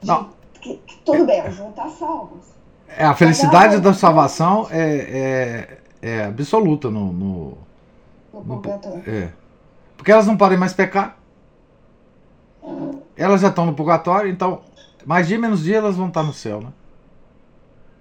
De, 0.00 0.06
Não. 0.06 0.28
Que, 0.60 0.76
que, 0.76 0.98
tudo 0.98 1.24
bem, 1.24 1.38
elas 1.38 1.56
vão 1.56 1.70
estar 1.70 1.88
salvas. 1.88 2.50
É, 2.86 3.04
a 3.04 3.14
felicidade 3.14 3.80
da 3.80 3.94
salvação 3.94 4.66
é, 4.70 5.78
é, 6.02 6.10
é 6.20 6.24
absoluta 6.24 6.90
no. 6.90 7.12
No, 7.12 7.58
no, 8.32 8.42
no 8.44 8.62
é. 9.06 9.32
Porque 9.96 10.12
elas 10.12 10.26
não 10.26 10.36
podem 10.36 10.58
mais 10.58 10.72
pecar. 10.72 11.16
Elas 13.16 13.40
já 13.40 13.48
estão 13.48 13.66
no 13.66 13.74
purgatório, 13.74 14.30
então 14.30 14.62
mais 15.06 15.26
dia 15.26 15.38
menos 15.38 15.62
dia 15.62 15.78
elas 15.78 15.96
vão 15.96 16.08
estar 16.08 16.22
no 16.22 16.32
céu, 16.32 16.60
né? 16.60 16.68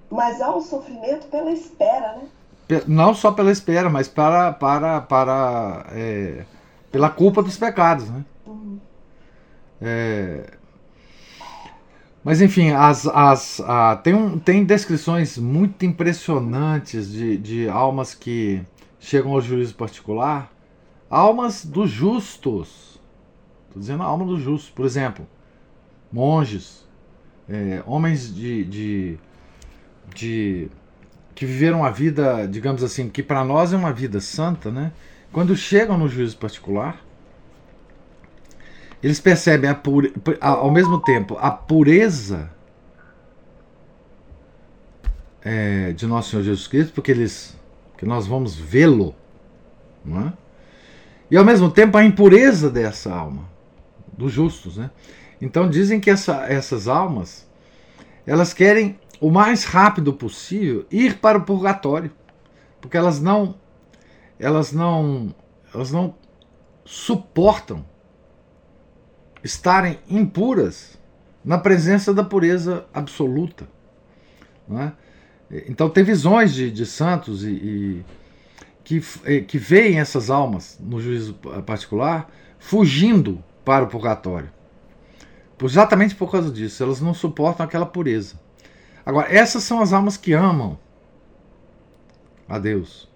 Mas 0.09 0.41
há 0.41 0.55
um 0.55 0.61
sofrimento 0.61 1.27
pela 1.27 1.51
espera, 1.51 2.17
né? 2.17 2.81
Não 2.87 3.13
só 3.13 3.31
pela 3.31 3.51
espera, 3.51 3.89
mas 3.89 4.07
para, 4.07 4.53
para, 4.53 5.01
para 5.01 5.85
é, 5.91 6.45
pela 6.91 7.09
culpa 7.09 7.41
dos 7.41 7.57
pecados, 7.57 8.09
né? 8.09 8.23
Uhum. 8.45 8.79
É... 9.81 10.57
Mas 12.23 12.41
enfim, 12.41 12.71
as, 12.71 13.07
as, 13.07 13.61
a, 13.61 13.95
tem, 13.95 14.13
um, 14.13 14.37
tem 14.37 14.63
descrições 14.65 15.37
muito 15.37 15.85
impressionantes 15.85 17.11
de, 17.11 17.37
de 17.37 17.69
almas 17.69 18.13
que 18.13 18.61
chegam 18.99 19.31
ao 19.31 19.41
juízo 19.41 19.73
particular. 19.75 20.51
Almas 21.09 21.65
dos 21.65 21.89
justos. 21.89 22.99
Estou 23.67 23.79
dizendo 23.79 24.03
a 24.03 24.05
alma 24.05 24.25
dos 24.25 24.41
justos. 24.41 24.69
Por 24.69 24.85
exemplo, 24.85 25.25
monges, 26.11 26.85
é, 27.47 27.81
homens 27.85 28.33
de, 28.33 28.63
de, 28.65 29.19
de 30.13 30.69
que 31.33 31.45
viveram 31.45 31.85
a 31.85 31.89
vida, 31.89 32.45
digamos 32.45 32.83
assim, 32.83 33.09
que 33.09 33.23
para 33.23 33.43
nós 33.45 33.71
é 33.71 33.77
uma 33.77 33.93
vida 33.93 34.19
santa, 34.19 34.69
né? 34.69 34.91
Quando 35.31 35.55
chegam 35.55 35.97
no 35.97 36.07
juízo 36.07 36.37
particular, 36.37 37.01
eles 39.01 39.19
percebem 39.19 39.73
pure, 39.75 40.13
ao 40.41 40.69
mesmo 40.69 40.99
tempo 40.99 41.37
a 41.39 41.49
pureza 41.49 42.51
é, 45.41 45.93
de 45.93 46.05
nosso 46.05 46.31
Senhor 46.31 46.43
Jesus 46.43 46.67
Cristo, 46.67 46.93
porque 46.93 47.11
eles, 47.11 47.57
que 47.97 48.05
nós 48.05 48.27
vamos 48.27 48.55
vê-lo, 48.55 49.15
é? 50.05 50.33
e 51.31 51.37
ao 51.37 51.45
mesmo 51.45 51.71
tempo 51.71 51.97
a 51.97 52.03
impureza 52.03 52.69
dessa 52.69 53.13
alma, 53.13 53.47
dos 54.17 54.31
justos, 54.31 54.77
né? 54.77 54.91
Então 55.41 55.69
dizem 55.69 55.99
que 55.99 56.09
essa, 56.09 56.45
essas 56.51 56.87
almas 56.87 57.47
elas 58.27 58.53
querem 58.53 58.99
o 59.21 59.31
mais 59.31 59.63
rápido 59.63 60.13
possível 60.13 60.85
ir 60.91 61.17
para 61.19 61.37
o 61.37 61.43
purgatório, 61.43 62.11
porque 62.81 62.97
elas 62.97 63.21
não 63.21 63.55
elas 64.37 64.73
não 64.73 65.33
elas 65.73 65.91
não 65.91 66.15
suportam 66.83 67.85
estarem 69.43 69.99
impuras 70.09 70.97
na 71.43 71.57
presença 71.57 72.13
da 72.13 72.23
pureza 72.23 72.85
absoluta. 72.93 73.67
Não 74.67 74.81
é? 74.81 74.93
Então 75.67 75.89
tem 75.89 76.03
visões 76.03 76.53
de, 76.53 76.69
de 76.69 76.85
santos 76.85 77.43
e, 77.43 77.49
e 77.49 78.05
que, 78.83 79.03
eh, 79.25 79.41
que 79.41 79.57
veem 79.57 79.99
essas 79.99 80.29
almas 80.29 80.77
no 80.79 81.01
juízo 81.01 81.33
particular 81.65 82.29
fugindo 82.59 83.43
para 83.65 83.85
o 83.85 83.87
purgatório. 83.87 84.51
Exatamente 85.61 86.15
por 86.15 86.31
causa 86.31 86.51
disso, 86.51 86.81
elas 86.83 87.01
não 87.01 87.13
suportam 87.13 87.65
aquela 87.65 87.85
pureza. 87.85 88.39
Agora, 89.05 89.33
essas 89.33 89.63
são 89.63 89.81
as 89.81 89.91
almas 89.91 90.17
que 90.17 90.33
amam 90.33 90.77
a 92.47 92.57
Deus, 92.59 93.09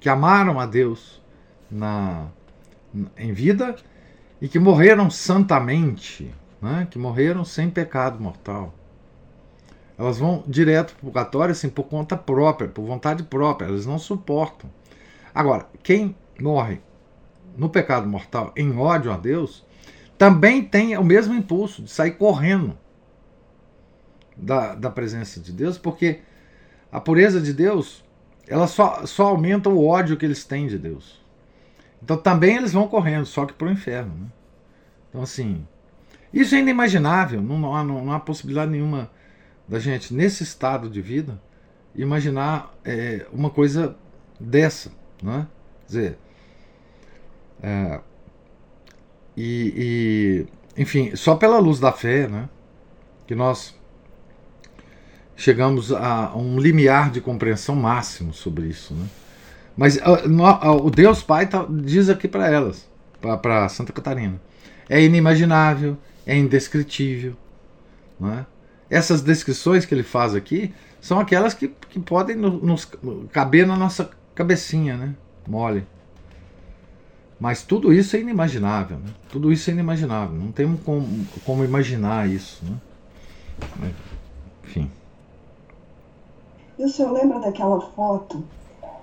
que 0.00 0.08
amaram 0.08 0.58
a 0.58 0.66
Deus 0.66 1.22
na, 1.70 2.28
em 3.16 3.32
vida 3.32 3.76
e 4.40 4.48
que 4.48 4.58
morreram 4.58 5.10
santamente, 5.10 6.32
né? 6.60 6.86
que 6.90 6.98
morreram 6.98 7.44
sem 7.44 7.70
pecado 7.70 8.20
mortal. 8.20 8.74
Elas 9.96 10.18
vão 10.18 10.42
direto 10.46 10.94
para 10.94 11.02
o 11.02 11.12
purgatório 11.12 11.52
assim, 11.52 11.68
por 11.68 11.84
conta 11.84 12.16
própria, 12.16 12.68
por 12.68 12.84
vontade 12.84 13.22
própria, 13.22 13.66
elas 13.66 13.86
não 13.86 13.98
suportam. 13.98 14.68
Agora, 15.34 15.66
quem 15.82 16.16
morre 16.40 16.80
no 17.56 17.68
pecado 17.68 18.06
mortal 18.08 18.52
em 18.56 18.76
ódio 18.76 19.12
a 19.12 19.16
Deus, 19.16 19.64
também 20.18 20.62
tem 20.62 20.96
o 20.96 21.04
mesmo 21.04 21.34
impulso 21.34 21.82
de 21.82 21.90
sair 21.90 22.12
correndo 22.12 22.76
da, 24.36 24.74
da 24.74 24.90
presença 24.90 25.40
de 25.40 25.52
Deus, 25.52 25.78
porque 25.78 26.20
a 26.90 27.00
pureza 27.00 27.40
de 27.40 27.52
Deus 27.52 28.04
ela 28.46 28.66
só, 28.66 29.06
só 29.06 29.28
aumenta 29.28 29.68
o 29.68 29.86
ódio 29.86 30.16
que 30.16 30.24
eles 30.24 30.44
têm 30.44 30.66
de 30.66 30.78
Deus. 30.78 31.20
Então 32.04 32.18
também 32.18 32.56
eles 32.56 32.74
vão 32.74 32.86
correndo, 32.86 33.24
só 33.24 33.46
que 33.46 33.54
para 33.54 33.66
o 33.66 33.70
inferno. 33.70 34.14
Né? 34.14 34.26
Então, 35.08 35.22
assim, 35.22 35.66
isso 36.30 36.54
é 36.54 36.58
inimaginável, 36.58 37.40
não, 37.40 37.58
não, 37.58 38.04
não 38.04 38.12
há 38.12 38.20
possibilidade 38.20 38.70
nenhuma 38.70 39.10
da 39.66 39.78
gente, 39.78 40.12
nesse 40.12 40.42
estado 40.42 40.90
de 40.90 41.00
vida, 41.00 41.40
imaginar 41.96 42.74
é, 42.84 43.26
uma 43.32 43.48
coisa 43.48 43.96
dessa. 44.38 44.92
Né? 45.22 45.46
Quer 45.80 45.86
dizer, 45.86 46.18
é, 47.62 48.00
e, 49.34 50.46
e, 50.76 50.82
enfim, 50.82 51.16
só 51.16 51.34
pela 51.36 51.58
luz 51.58 51.80
da 51.80 51.90
fé 51.90 52.28
né, 52.28 52.50
que 53.26 53.34
nós 53.34 53.74
chegamos 55.34 55.90
a 55.90 56.36
um 56.36 56.58
limiar 56.58 57.10
de 57.10 57.22
compreensão 57.22 57.74
máximo 57.74 58.34
sobre 58.34 58.66
isso. 58.66 58.92
Né? 58.92 59.06
Mas 59.76 59.98
o 60.82 60.90
Deus 60.90 61.22
Pai 61.22 61.46
tá, 61.48 61.66
diz 61.68 62.08
aqui 62.08 62.28
para 62.28 62.48
elas, 62.48 62.88
para 63.42 63.68
Santa 63.68 63.92
Catarina: 63.92 64.40
é 64.88 65.02
inimaginável, 65.02 65.96
é 66.26 66.36
indescritível. 66.36 67.34
Não 68.18 68.32
é? 68.32 68.46
Essas 68.88 69.22
descrições 69.22 69.84
que 69.84 69.94
ele 69.94 70.04
faz 70.04 70.34
aqui 70.34 70.72
são 71.00 71.18
aquelas 71.18 71.54
que, 71.54 71.68
que 71.90 71.98
podem 71.98 72.36
nos, 72.36 72.88
caber 73.32 73.66
na 73.66 73.76
nossa 73.76 74.10
cabecinha, 74.34 74.96
né? 74.96 75.14
mole. 75.46 75.86
Mas 77.38 77.62
tudo 77.62 77.92
isso 77.92 78.16
é 78.16 78.20
inimaginável. 78.20 78.98
Né? 78.98 79.10
Tudo 79.28 79.52
isso 79.52 79.68
é 79.68 79.72
inimaginável. 79.72 80.36
Não 80.36 80.52
temos 80.52 80.80
como, 80.82 81.26
como 81.44 81.64
imaginar 81.64 82.28
isso. 82.28 82.64
Né? 82.64 83.92
Enfim. 84.64 84.90
E 86.78 86.84
o 86.84 86.88
senhor 86.88 87.12
lembra 87.12 87.40
daquela 87.40 87.80
foto 87.80 88.44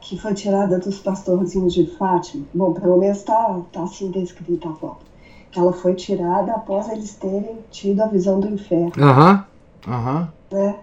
que 0.01 0.19
foi 0.19 0.33
tirada 0.33 0.79
dos 0.79 0.99
pastorzinhos 0.99 1.73
de 1.73 1.85
Fátima? 1.85 2.45
Bom, 2.53 2.73
pelo 2.73 2.97
menos 2.97 3.19
está 3.19 3.61
tá 3.71 3.83
assim 3.83 4.09
descrita 4.11 4.67
a 4.67 4.73
foto. 4.73 5.05
Ela 5.55 5.71
foi 5.71 5.93
tirada 5.93 6.53
após 6.53 6.89
eles 6.89 7.13
terem 7.15 7.59
tido 7.69 8.01
a 8.01 8.07
visão 8.07 8.39
do 8.39 8.49
inferno. 8.49 8.91
Aham, 8.97 9.45
uhum. 9.87 9.93
aham. 9.93 10.33
Uhum. 10.51 10.57
Né? 10.57 10.79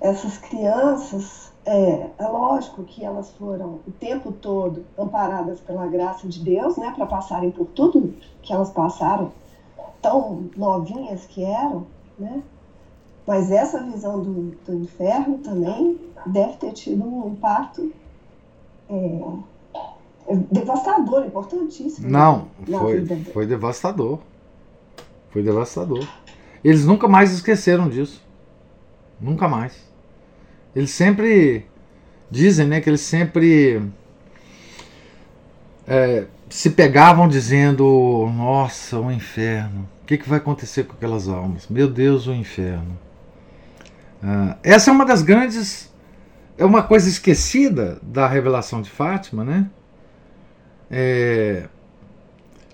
Essas 0.00 0.36
crianças, 0.38 1.52
é, 1.64 2.08
é 2.18 2.26
lógico 2.26 2.82
que 2.82 3.04
elas 3.04 3.30
foram 3.32 3.78
o 3.86 3.92
tempo 4.00 4.32
todo 4.32 4.84
amparadas 4.98 5.60
pela 5.60 5.86
graça 5.86 6.26
de 6.26 6.40
Deus, 6.40 6.76
né? 6.76 6.92
Para 6.96 7.06
passarem 7.06 7.52
por 7.52 7.66
tudo 7.66 8.12
que 8.42 8.52
elas 8.52 8.70
passaram, 8.70 9.30
tão 10.00 10.50
novinhas 10.56 11.24
que 11.26 11.44
eram, 11.44 11.86
né? 12.18 12.42
Mas 13.24 13.52
essa 13.52 13.80
visão 13.84 14.20
do, 14.20 14.50
do 14.66 14.74
inferno 14.74 15.38
também 15.38 16.00
deve 16.26 16.54
ter 16.54 16.72
tido 16.72 17.04
um 17.04 17.28
impacto 17.28 17.92
é, 18.90 20.32
é 20.32 20.36
devastador, 20.50 21.26
importantíssimo. 21.26 22.08
Não, 22.08 22.48
foi, 22.66 23.06
foi 23.32 23.46
devastador. 23.46 24.20
Foi 25.30 25.42
devastador. 25.42 26.06
Eles 26.62 26.84
nunca 26.84 27.08
mais 27.08 27.32
esqueceram 27.32 27.88
disso. 27.88 28.22
Nunca 29.20 29.48
mais. 29.48 29.74
Eles 30.74 30.90
sempre 30.90 31.66
dizem, 32.30 32.66
né, 32.66 32.80
que 32.80 32.88
eles 32.88 33.00
sempre 33.00 33.82
é, 35.86 36.26
se 36.48 36.70
pegavam 36.70 37.28
dizendo: 37.28 38.30
Nossa, 38.34 38.98
o 38.98 39.10
inferno. 39.10 39.88
O 40.02 40.06
que, 40.06 40.18
que 40.18 40.28
vai 40.28 40.38
acontecer 40.38 40.84
com 40.84 40.92
aquelas 40.92 41.28
almas? 41.28 41.68
Meu 41.68 41.88
Deus, 41.88 42.26
o 42.26 42.32
inferno. 42.32 42.98
Uh, 44.22 44.54
essa 44.62 44.90
é 44.90 44.92
uma 44.92 45.04
das 45.04 45.22
grandes. 45.22 45.91
É 46.62 46.64
uma 46.64 46.84
coisa 46.84 47.08
esquecida 47.08 47.98
da 48.00 48.28
revelação 48.28 48.80
de 48.80 48.88
Fátima, 48.88 49.44
né? 49.44 49.68
É, 50.88 51.68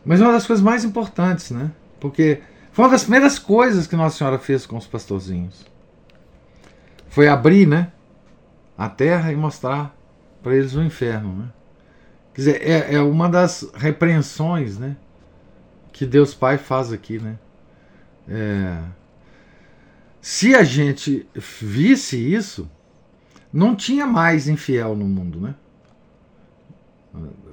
mas 0.05 0.21
uma 0.21 0.31
das 0.31 0.47
coisas 0.47 0.63
mais 0.63 0.85
importantes, 0.85 1.51
né? 1.51 1.71
Porque 1.99 2.43
foi 2.71 2.85
uma 2.85 2.91
das 2.91 3.05
primeiras 3.05 3.39
coisas 3.39 3.87
que 3.87 3.97
Nossa 3.97 4.19
Senhora 4.19 4.39
fez 4.39 4.67
com 4.67 4.77
os 4.77 4.87
pastorzinhos. 4.87 5.65
Foi 7.09 7.29
abrir, 7.29 7.67
né? 7.67 7.91
A 8.77 8.91
terra 8.91 9.33
e 9.33 9.37
mostrar 9.37 9.97
para 10.43 10.55
eles 10.55 10.75
o 10.75 10.83
inferno, 10.83 11.33
né? 11.33 11.49
Quer 12.35 12.41
dizer, 12.43 12.63
é, 12.63 12.95
é 12.97 13.01
uma 13.01 13.27
das 13.27 13.71
repreensões, 13.73 14.77
né? 14.77 14.99
Que 15.95 16.05
Deus 16.05 16.35
Pai 16.35 16.59
faz 16.59 16.93
aqui, 16.93 17.19
né? 17.19 17.39
É, 18.29 18.83
se 20.21 20.55
a 20.55 20.63
gente 20.63 21.27
visse 21.35 22.19
isso, 22.19 22.71
não 23.53 23.75
tinha 23.75 24.07
mais 24.07 24.49
infiel 24.49 24.95
no 24.95 25.05
mundo, 25.05 25.41
né? 25.41 25.55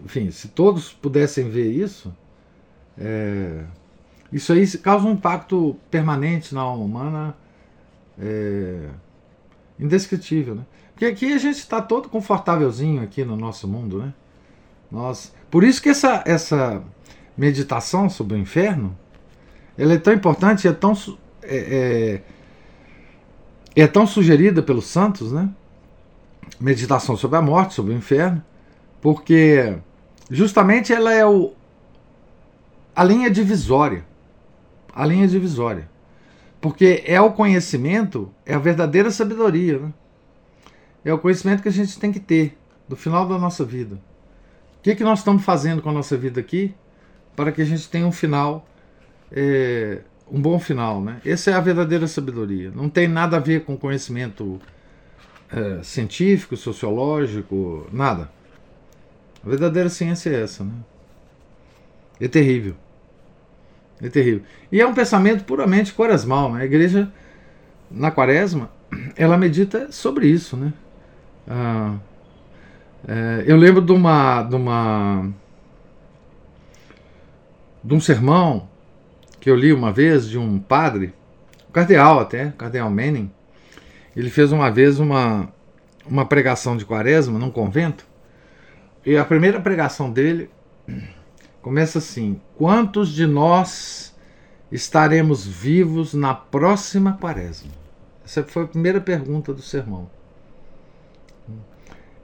Enfim, 0.04 0.30
se 0.32 0.50
todos 0.50 0.92
pudessem 0.92 1.50
ver 1.50 1.72
isso, 1.72 2.14
é, 2.98 3.64
isso 4.32 4.54
aí 4.54 4.68
causa 4.78 5.08
um 5.08 5.14
impacto 5.14 5.76
permanente 5.90 6.54
na 6.54 6.62
alma 6.62 6.84
humana 6.84 7.36
é, 8.20 8.90
indescritível, 9.80 10.56
né? 10.56 10.66
Porque 10.92 11.06
aqui 11.06 11.34
a 11.34 11.38
gente 11.38 11.58
está 11.58 11.82
todo 11.82 12.08
confortávelzinho 12.08 13.02
aqui 13.02 13.26
no 13.26 13.36
nosso 13.36 13.68
mundo, 13.68 14.00
né? 14.00 14.14
Nós, 14.92 15.34
por 15.50 15.64
isso 15.64 15.82
que 15.82 15.90
essa, 15.90 16.24
essa 16.26 16.82
meditação 17.38 18.10
sobre 18.10 18.36
o 18.36 18.40
inferno, 18.40 18.98
ela 19.78 19.94
é 19.94 19.98
tão 19.98 20.14
importante, 20.14 20.68
é 20.68 20.72
tão 20.72 20.94
é, 21.44 22.22
é, 23.76 23.84
é 23.84 23.88
tão 23.88 24.08
sugerida 24.08 24.62
pelos 24.62 24.86
santos, 24.86 25.32
né? 25.32 25.50
Meditação 26.60 27.18
sobre 27.18 27.38
a 27.38 27.42
morte, 27.42 27.74
sobre 27.74 27.94
o 27.94 27.98
inferno, 27.98 28.44
porque 29.02 29.78
justamente 30.30 30.94
ela 30.94 31.14
é 31.14 31.26
o, 31.26 31.54
a 32.96 33.04
linha 33.04 33.30
divisória. 33.30 34.06
A 34.94 35.06
linha 35.06 35.28
divisória. 35.28 35.90
Porque 36.62 37.04
é 37.06 37.20
o 37.20 37.32
conhecimento, 37.32 38.32
é 38.46 38.54
a 38.54 38.60
verdadeira 38.60 39.12
sabedoria, 39.12 39.80
né? 39.80 39.94
É 41.04 41.14
o 41.14 41.20
conhecimento 41.20 41.62
que 41.62 41.70
a 41.70 41.72
gente 41.72 42.00
tem 42.00 42.12
que 42.12 42.20
ter 42.20 42.58
do 42.88 42.96
final 42.96 43.28
da 43.28 43.38
nossa 43.38 43.64
vida. 43.64 43.96
O 44.80 44.82
que, 44.82 44.92
é 44.92 44.96
que 44.96 45.04
nós 45.04 45.20
estamos 45.20 45.44
fazendo 45.44 45.82
com 45.82 45.90
a 45.90 45.94
nossa 45.94 46.18
vida 46.18 46.40
aqui 46.40 46.74
para 47.36 47.52
que 47.52 47.62
a 47.62 47.66
gente 47.66 47.88
tenha 47.90 48.08
um 48.08 48.12
final 48.12 48.66
é, 49.32 50.02
um 50.32 50.42
bom 50.42 50.60
final, 50.60 51.02
né? 51.02 51.22
Essa 51.26 51.52
é 51.52 51.54
a 51.54 51.60
verdadeira 51.60 52.08
sabedoria. 52.08 52.72
Não 52.74 52.90
tem 52.90 53.08
nada 53.08 53.38
a 53.38 53.40
ver 53.40 53.64
com 53.64 53.78
conhecimento 53.78 54.60
é, 55.52 55.84
científico, 55.84 56.56
sociológico, 56.56 57.88
nada. 57.92 58.30
A 59.46 59.50
verdadeira 59.50 59.90
ciência 59.90 60.30
é 60.30 60.42
essa, 60.42 60.64
né? 60.64 60.74
É 62.20 62.28
terrível. 62.28 62.76
É 64.02 64.10
terrível. 64.10 64.42
E 64.72 64.82
é 64.82 64.88
um 64.88 64.94
pensamento 64.94 65.44
puramente 65.44 65.94
quaresmal, 65.94 66.54
né? 66.54 66.62
A 66.62 66.66
igreja, 66.66 67.12
na 67.90 68.12
quaresma, 68.12 68.70
ela 69.16 69.38
medita 69.38 69.92
sobre 69.92 70.28
isso, 70.28 70.58
né? 70.58 70.74
Ah, 71.48 71.96
é, 73.08 73.44
eu 73.46 73.56
lembro 73.56 73.82
de 73.82 73.92
uma, 73.92 74.42
de 74.44 74.56
uma 74.56 75.30
de 77.84 77.94
um 77.94 78.00
sermão 78.00 78.68
que 79.40 79.50
eu 79.50 79.56
li 79.56 79.72
uma 79.72 79.92
vez 79.92 80.28
de 80.28 80.40
um 80.40 80.58
padre, 80.58 81.14
cardeal 81.72 82.20
até, 82.20 82.52
cardeal 82.58 82.90
Manning. 82.90 83.32
Ele 84.16 84.30
fez 84.30 84.52
uma 84.52 84.70
vez 84.72 85.00
uma, 85.00 85.50
uma 86.06 86.26
pregação 86.26 86.78
de 86.78 86.86
quaresma 86.86 87.38
num 87.38 87.52
convento. 87.52 88.06
E 89.06 89.18
a 89.18 89.26
primeira 89.26 89.60
pregação 89.60 90.12
dele 90.12 90.50
Começa 91.66 91.98
assim: 91.98 92.40
Quantos 92.56 93.10
de 93.10 93.26
nós 93.26 94.16
estaremos 94.72 95.48
vivos 95.48 96.14
na 96.14 96.32
próxima 96.32 97.14
quaresma? 97.14 97.72
Essa 98.24 98.44
foi 98.44 98.66
a 98.66 98.68
primeira 98.68 99.02
pergunta 99.02 99.52
do 99.52 99.64
sermão. 99.64 100.08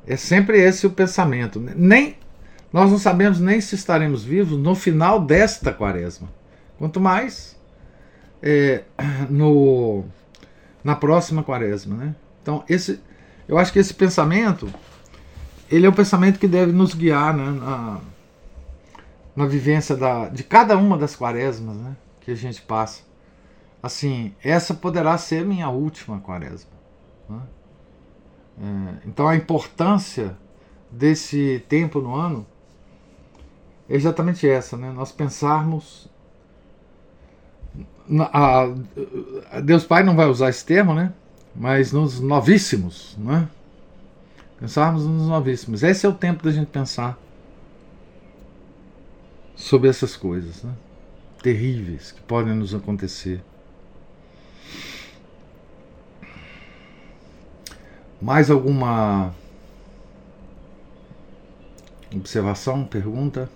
É 0.06 0.16
sempre 0.16 0.62
esse 0.62 0.86
o 0.86 0.92
pensamento. 0.92 1.60
Nem 1.60 2.18
nós 2.72 2.92
não 2.92 3.00
sabemos 3.00 3.40
nem 3.40 3.60
se 3.60 3.74
estaremos 3.74 4.24
vivos 4.24 4.60
no 4.60 4.76
final 4.76 5.20
desta 5.20 5.74
quaresma. 5.74 6.30
Quanto 6.78 7.00
mais 7.00 7.60
é, 8.44 8.84
no, 9.28 10.06
na 10.84 10.96
próxima 10.96 11.44
quaresma. 11.44 11.96
Né? 11.96 12.16
Então, 12.42 12.64
esse, 12.68 13.02
eu 13.48 13.58
acho 13.58 13.72
que 13.72 13.80
esse 13.80 13.94
pensamento 13.94 14.72
ele 15.72 15.86
é 15.86 15.90
o 15.90 15.94
pensamento 15.94 16.38
que 16.38 16.48
deve 16.48 16.74
nos 16.74 16.94
guiar 16.94 17.34
né, 17.34 17.50
na, 17.50 18.02
na 19.34 19.46
vivência 19.46 19.96
da, 19.96 20.28
de 20.28 20.44
cada 20.44 20.76
uma 20.76 20.98
das 20.98 21.16
quaresmas 21.16 21.78
né, 21.78 21.96
que 22.20 22.32
a 22.32 22.36
gente 22.36 22.62
passa. 22.62 23.04
Assim, 23.82 24.36
essa 24.44 24.74
poderá 24.74 25.18
ser 25.18 25.46
minha 25.46 25.70
última 25.70 26.20
quaresma. 26.20 26.70
Né? 27.30 27.42
É, 28.62 29.08
então, 29.08 29.28
a 29.28 29.36
importância 29.36 30.38
desse 30.92 31.64
tempo 31.70 32.02
no 32.02 32.14
ano 32.14 32.46
é 33.90 33.96
exatamente 33.96 34.48
essa, 34.48 34.78
né? 34.78 34.92
Nós 34.92 35.12
pensarmos 35.12 36.10
a, 38.20 38.64
a 39.52 39.60
Deus 39.62 39.84
Pai 39.84 40.04
não 40.04 40.16
vai 40.16 40.28
usar 40.28 40.50
esse 40.50 40.66
termo, 40.66 40.94
né? 40.94 41.14
Mas 41.56 41.92
nos 41.92 42.20
novíssimos, 42.20 43.16
né? 43.18 43.48
Pensarmos 44.60 45.06
nos 45.06 45.28
novíssimos. 45.28 45.84
Esse 45.84 46.06
é 46.06 46.10
o 46.10 46.14
tempo 46.14 46.44
da 46.44 46.52
gente 46.52 46.68
pensar 46.68 47.18
sobre 49.56 49.90
essas 49.90 50.16
coisas, 50.16 50.64
né? 50.64 50.74
Terríveis 51.42 52.12
que 52.12 52.22
podem 52.22 52.54
nos 52.54 52.76
acontecer. 52.76 53.42
Mais 58.22 58.52
alguma 58.52 59.34
observação, 62.16 62.86
pergunta? 62.86 63.50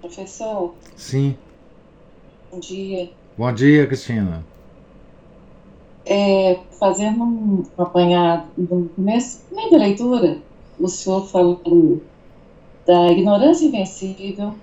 Professor? 0.00 0.74
Sim. 0.94 1.36
Bom 2.50 2.60
dia. 2.60 3.10
Bom 3.36 3.52
dia, 3.52 3.86
Cristina. 3.86 4.44
É, 6.04 6.58
fazendo 6.78 7.22
um 7.24 7.64
apanhado 7.76 8.46
no 8.56 8.88
começo, 8.90 9.42
meio 9.50 9.70
da 9.70 9.76
leitura, 9.78 10.38
o 10.78 10.88
senhor 10.88 11.26
falou 11.26 12.00
da 12.86 13.10
ignorância 13.10 13.66
invencível, 13.66 14.54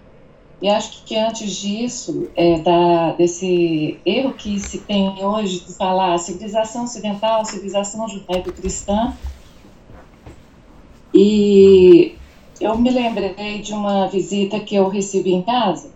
e 0.62 0.70
acho 0.70 1.04
que 1.04 1.18
antes 1.18 1.58
disso, 1.58 2.30
é, 2.38 2.60
da, 2.60 3.12
desse 3.12 4.00
erro 4.06 4.34
que 4.34 4.58
se 4.58 4.80
tem 4.80 5.22
hoje 5.22 5.66
de 5.66 5.74
falar 5.74 6.18
civilização 6.18 6.86
ocidental, 6.86 7.44
civilização 7.44 8.08
judaico-cristã, 8.08 9.14
e 11.14 12.16
eu 12.62 12.78
me 12.78 12.90
lembrei 12.90 13.62
de 13.62 13.74
uma 13.74 14.08
visita 14.08 14.58
que 14.62 14.74
eu 14.74 14.88
recebi 14.88 15.34
em 15.34 15.42
casa, 15.42 15.93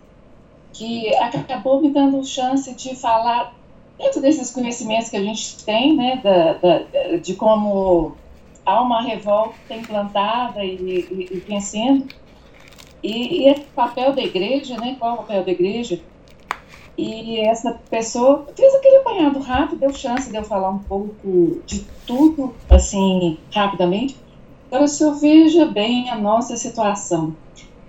que 0.77 1.13
acabou 1.15 1.81
me 1.81 1.89
dando 1.89 2.23
chance 2.23 2.73
de 2.75 2.95
falar 2.95 3.53
dentro 3.97 4.21
desses 4.21 4.51
conhecimentos 4.51 5.09
que 5.09 5.17
a 5.17 5.23
gente 5.23 5.63
tem, 5.65 5.95
né, 5.95 6.21
da, 6.23 6.53
da, 6.53 7.17
de 7.17 7.33
como 7.33 8.15
há 8.63 8.81
uma 8.81 9.01
revolta 9.01 9.73
implantada 9.73 10.63
e, 10.63 10.75
e, 10.75 11.27
e 11.31 11.43
vencendo, 11.47 12.07
e, 13.01 13.43
e 13.43 13.47
é 13.47 13.55
papel 13.75 14.13
da 14.13 14.21
igreja, 14.21 14.77
né, 14.77 14.95
qual 14.99 15.11
é 15.11 15.13
o 15.15 15.17
papel 15.17 15.43
da 15.45 15.51
igreja, 15.51 15.99
e 16.95 17.39
essa 17.39 17.79
pessoa 17.89 18.45
fez 18.55 18.73
aquele 18.75 18.97
apanhado 18.97 19.39
rápido, 19.39 19.79
deu 19.79 19.93
chance 19.93 20.29
de 20.29 20.37
eu 20.37 20.43
falar 20.43 20.69
um 20.69 20.79
pouco 20.79 21.61
de 21.65 21.85
tudo, 22.05 22.53
assim, 22.69 23.37
rapidamente, 23.51 24.15
Agora, 24.67 24.87
se 24.87 25.01
eu 25.01 25.15
veja 25.15 25.65
bem 25.65 26.09
a 26.09 26.17
nossa 26.17 26.57
situação, 26.57 27.33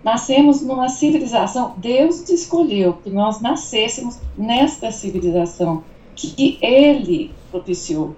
nascemos 0.03 0.63
numa 0.63 0.89
civilização, 0.89 1.75
Deus 1.77 2.29
escolheu 2.29 2.95
que 2.95 3.11
nós 3.11 3.41
nascêssemos 3.41 4.19
nesta 4.37 4.91
civilização 4.91 5.83
que 6.15 6.59
Ele 6.61 7.33
propiciou. 7.51 8.15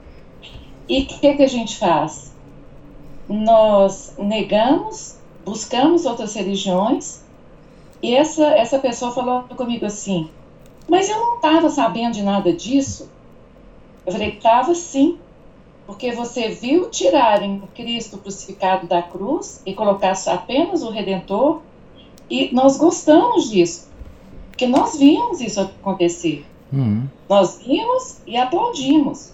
E 0.89 1.03
o 1.03 1.07
que, 1.07 1.35
que 1.35 1.43
a 1.43 1.49
gente 1.49 1.79
faz? 1.79 2.35
Nós 3.29 4.15
negamos, 4.19 5.19
buscamos 5.45 6.05
outras 6.05 6.35
religiões, 6.35 7.23
e 8.03 8.15
essa, 8.15 8.47
essa 8.47 8.79
pessoa 8.79 9.13
falou 9.13 9.43
comigo 9.57 9.87
assim: 9.87 10.29
Mas 10.89 11.09
eu 11.09 11.19
não 11.19 11.37
estava 11.37 11.69
sabendo 11.69 12.15
de 12.15 12.23
nada 12.23 12.53
disso. 12.53 13.11
Eu 14.07 14.13
falei: 14.13 14.31
Estava 14.31 14.75
sim 14.75 15.19
porque 15.91 16.13
você 16.13 16.51
viu 16.51 16.89
tirarem 16.89 17.61
Cristo 17.75 18.17
crucificado 18.17 18.87
da 18.87 19.03
cruz 19.03 19.61
e 19.67 19.75
colocar 19.75 20.15
apenas 20.29 20.85
o 20.85 20.91
Redentor, 20.91 21.63
e 22.31 22.55
nós 22.55 22.77
gostamos 22.77 23.51
disso, 23.51 23.89
porque 24.51 24.67
nós 24.67 24.97
vimos 24.97 25.41
isso 25.41 25.61
acontecer. 25.61 26.45
Uhum. 26.73 27.09
Nós 27.29 27.59
vimos 27.59 28.19
e 28.27 28.37
aplaudimos. 28.37 29.33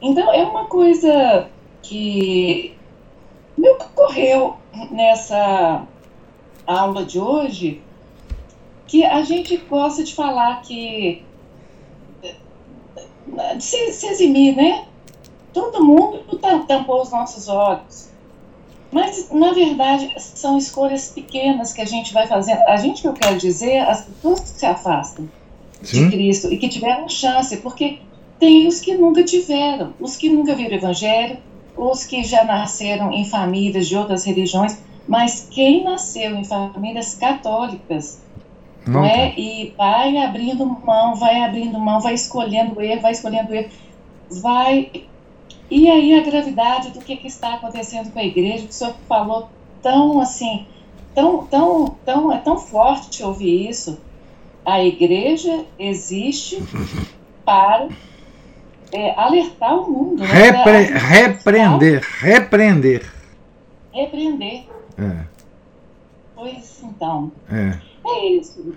Então 0.00 0.32
é 0.32 0.42
uma 0.44 0.64
coisa 0.64 1.48
que 1.82 2.74
me 3.56 3.70
ocorreu 3.70 4.56
nessa 4.90 5.86
aula 6.66 7.04
de 7.04 7.18
hoje, 7.18 7.80
que 8.86 9.04
a 9.04 9.22
gente 9.22 9.56
gosta 9.56 10.02
de 10.02 10.14
falar 10.14 10.60
que 10.62 11.24
de 13.56 13.64
se, 13.64 13.92
se 13.92 14.06
eximir, 14.06 14.56
né? 14.56 14.86
todo 15.56 15.82
mundo 15.82 16.38
tampou 16.68 17.00
os 17.00 17.10
nossos 17.10 17.48
olhos. 17.48 18.10
Mas, 18.90 19.30
na 19.32 19.52
verdade, 19.52 20.12
são 20.18 20.56
escolhas 20.56 21.10
pequenas 21.10 21.72
que 21.72 21.80
a 21.80 21.84
gente 21.84 22.14
vai 22.14 22.26
fazendo. 22.26 22.60
A 22.68 22.76
gente, 22.76 23.02
que 23.02 23.08
eu 23.08 23.12
quero 23.12 23.36
dizer, 23.36 23.78
as 23.78 24.02
pessoas 24.02 24.40
que 24.40 24.48
se 24.48 24.66
afastam 24.66 25.28
Sim. 25.82 26.04
de 26.04 26.16
Cristo 26.16 26.52
e 26.52 26.56
que 26.56 26.68
tiveram 26.68 27.08
chance, 27.08 27.56
porque 27.58 27.98
tem 28.38 28.66
os 28.66 28.80
que 28.80 28.94
nunca 28.94 29.22
tiveram, 29.24 29.94
os 29.98 30.16
que 30.16 30.28
nunca 30.28 30.54
viram 30.54 30.76
evangelho, 30.76 31.38
os 31.76 32.04
que 32.04 32.22
já 32.22 32.44
nasceram 32.44 33.12
em 33.12 33.24
famílias 33.24 33.88
de 33.88 33.96
outras 33.96 34.24
religiões, 34.24 34.78
mas 35.06 35.48
quem 35.50 35.84
nasceu 35.84 36.34
em 36.34 36.44
famílias 36.44 37.14
católicas, 37.14 38.22
não 38.86 39.04
é? 39.04 39.34
E 39.36 39.74
vai 39.76 40.16
abrindo 40.16 40.64
mão, 40.64 41.14
vai 41.16 41.42
abrindo 41.42 41.78
mão, 41.78 42.00
vai 42.00 42.14
escolhendo 42.14 42.78
o 42.78 42.80
erro, 42.80 43.02
vai 43.02 43.12
escolhendo 43.12 43.50
o 43.50 43.54
erro, 43.54 43.68
vai 44.30 44.90
e 45.70 45.90
aí 45.90 46.18
a 46.18 46.22
gravidade 46.22 46.90
do 46.90 47.00
que, 47.00 47.16
que 47.16 47.26
está 47.26 47.54
acontecendo 47.54 48.12
com 48.12 48.18
a 48.18 48.24
igreja, 48.24 48.64
que 48.64 48.70
o 48.70 48.72
senhor 48.72 48.94
falou 49.08 49.48
tão 49.82 50.20
assim, 50.20 50.66
tão, 51.14 51.46
tão, 51.46 51.96
tão, 52.04 52.32
é 52.32 52.38
tão 52.38 52.58
forte 52.58 53.22
ouvir 53.22 53.68
isso. 53.68 54.00
A 54.64 54.82
igreja 54.82 55.64
existe 55.78 56.62
para 57.44 57.88
é, 58.92 59.18
alertar 59.18 59.74
o 59.78 59.90
mundo. 59.90 60.22
Né? 60.22 60.26
Repre 60.26 60.82
repreender, 60.82 62.02
repreender. 62.20 63.12
Repreender. 63.92 64.66
É. 64.98 65.24
Pois 66.34 66.82
então. 66.82 67.32
É, 67.50 67.78
é 68.06 68.28
isso. 68.28 68.74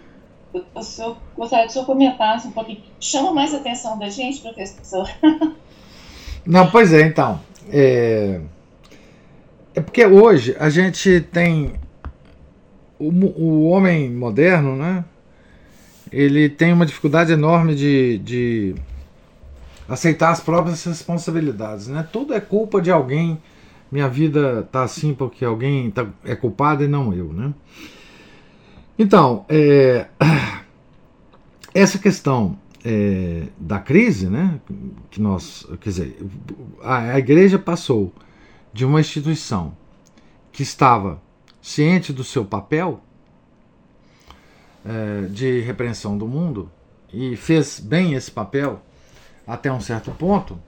Eu, 0.53 0.65
eu, 0.75 1.17
gostaria 1.35 1.65
que 1.65 1.71
o 1.71 1.73
senhor 1.73 1.85
comentasse 1.85 2.47
um 2.47 2.51
pouquinho. 2.51 2.81
Chama 2.99 3.31
mais 3.31 3.53
a 3.53 3.57
atenção 3.57 3.97
da 3.99 4.09
gente, 4.09 4.41
professor. 4.41 5.07
Não, 6.49 6.71
pois 6.71 6.91
é, 6.91 7.03
então. 7.03 7.39
É, 7.69 8.41
é 9.75 9.81
porque 9.81 10.03
hoje 10.03 10.55
a 10.59 10.67
gente 10.67 11.21
tem. 11.31 11.73
O, 12.97 13.11
o 13.11 13.69
homem 13.69 14.09
moderno, 14.09 14.75
né? 14.75 15.05
Ele 16.11 16.49
tem 16.49 16.73
uma 16.73 16.87
dificuldade 16.87 17.31
enorme 17.31 17.75
de, 17.75 18.17
de 18.17 18.75
aceitar 19.87 20.31
as 20.31 20.39
próprias 20.39 20.83
responsabilidades, 20.83 21.87
né? 21.87 22.07
Tudo 22.11 22.33
é 22.33 22.39
culpa 22.39 22.81
de 22.81 22.89
alguém. 22.89 23.39
Minha 23.91 24.09
vida 24.09 24.67
tá 24.71 24.81
assim 24.81 25.13
porque 25.13 25.45
alguém 25.45 25.91
tá, 25.91 26.07
é 26.25 26.35
culpado 26.35 26.83
e 26.83 26.87
não 26.87 27.13
eu, 27.13 27.31
né? 27.31 27.53
Então, 28.97 29.45
é, 29.47 30.07
essa 31.75 31.99
questão 31.99 32.57
é, 32.91 33.43
da 33.59 33.77
crise, 33.77 34.27
né, 34.27 34.59
que 35.11 35.21
nós, 35.21 35.63
quer 35.79 35.89
dizer, 35.89 36.17
a, 36.81 37.13
a 37.13 37.19
igreja 37.19 37.59
passou 37.59 38.11
de 38.73 38.83
uma 38.83 38.99
instituição 38.99 39.77
que 40.51 40.63
estava 40.63 41.21
ciente 41.61 42.11
do 42.11 42.23
seu 42.23 42.43
papel 42.43 42.99
é, 44.83 45.27
de 45.27 45.59
repreensão 45.59 46.17
do 46.17 46.27
mundo 46.27 46.71
e 47.13 47.35
fez 47.35 47.79
bem 47.79 48.15
esse 48.15 48.31
papel 48.31 48.81
até 49.45 49.71
um 49.71 49.79
certo 49.79 50.09
ponto, 50.11 50.59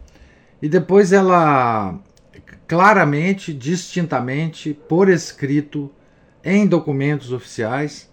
e 0.62 0.70
depois 0.70 1.12
ela 1.12 2.00
claramente, 2.68 3.52
distintamente, 3.52 4.74
por 4.74 5.10
escrito, 5.10 5.92
em 6.44 6.68
documentos 6.68 7.32
oficiais, 7.32 8.10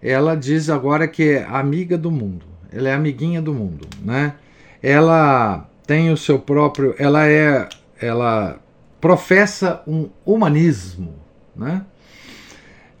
ela 0.00 0.34
diz 0.34 0.68
agora 0.68 1.08
que 1.08 1.22
é 1.22 1.44
amiga 1.44 1.96
do 1.98 2.10
mundo. 2.10 2.55
Ela 2.72 2.90
é 2.90 2.94
amiguinha 2.94 3.40
do 3.40 3.52
mundo, 3.52 3.86
né? 4.02 4.34
Ela 4.82 5.68
tem 5.86 6.12
o 6.12 6.16
seu 6.16 6.38
próprio, 6.38 6.94
ela 6.98 7.26
é, 7.26 7.68
ela 8.00 8.58
professa 9.00 9.82
um 9.86 10.08
humanismo, 10.24 11.14
né? 11.54 11.84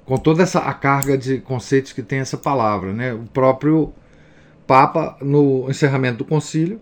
Com 0.04 0.16
toda 0.16 0.42
essa 0.42 0.60
a 0.60 0.72
carga 0.72 1.18
de 1.18 1.38
conceitos 1.38 1.92
que 1.92 2.02
tem 2.02 2.20
essa 2.20 2.36
palavra, 2.36 2.92
né? 2.92 3.12
O 3.12 3.24
próprio 3.24 3.92
Papa 4.66 5.16
no 5.20 5.70
encerramento 5.70 6.18
do 6.18 6.24
concílio 6.24 6.80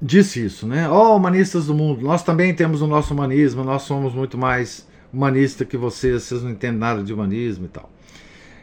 disse 0.00 0.44
isso, 0.44 0.66
né? 0.66 0.88
Ó, 0.88 1.12
oh, 1.12 1.16
humanistas 1.16 1.66
do 1.66 1.74
mundo, 1.74 2.02
nós 2.02 2.22
também 2.22 2.54
temos 2.54 2.82
o 2.82 2.86
nosso 2.86 3.14
humanismo, 3.14 3.64
nós 3.64 3.82
somos 3.82 4.14
muito 4.14 4.36
mais 4.36 4.86
humanista 5.12 5.64
que 5.64 5.76
vocês, 5.76 6.24
vocês 6.24 6.42
não 6.42 6.50
entendem 6.50 6.78
nada 6.78 7.02
de 7.02 7.12
humanismo 7.12 7.64
e 7.66 7.68
tal. 7.68 7.88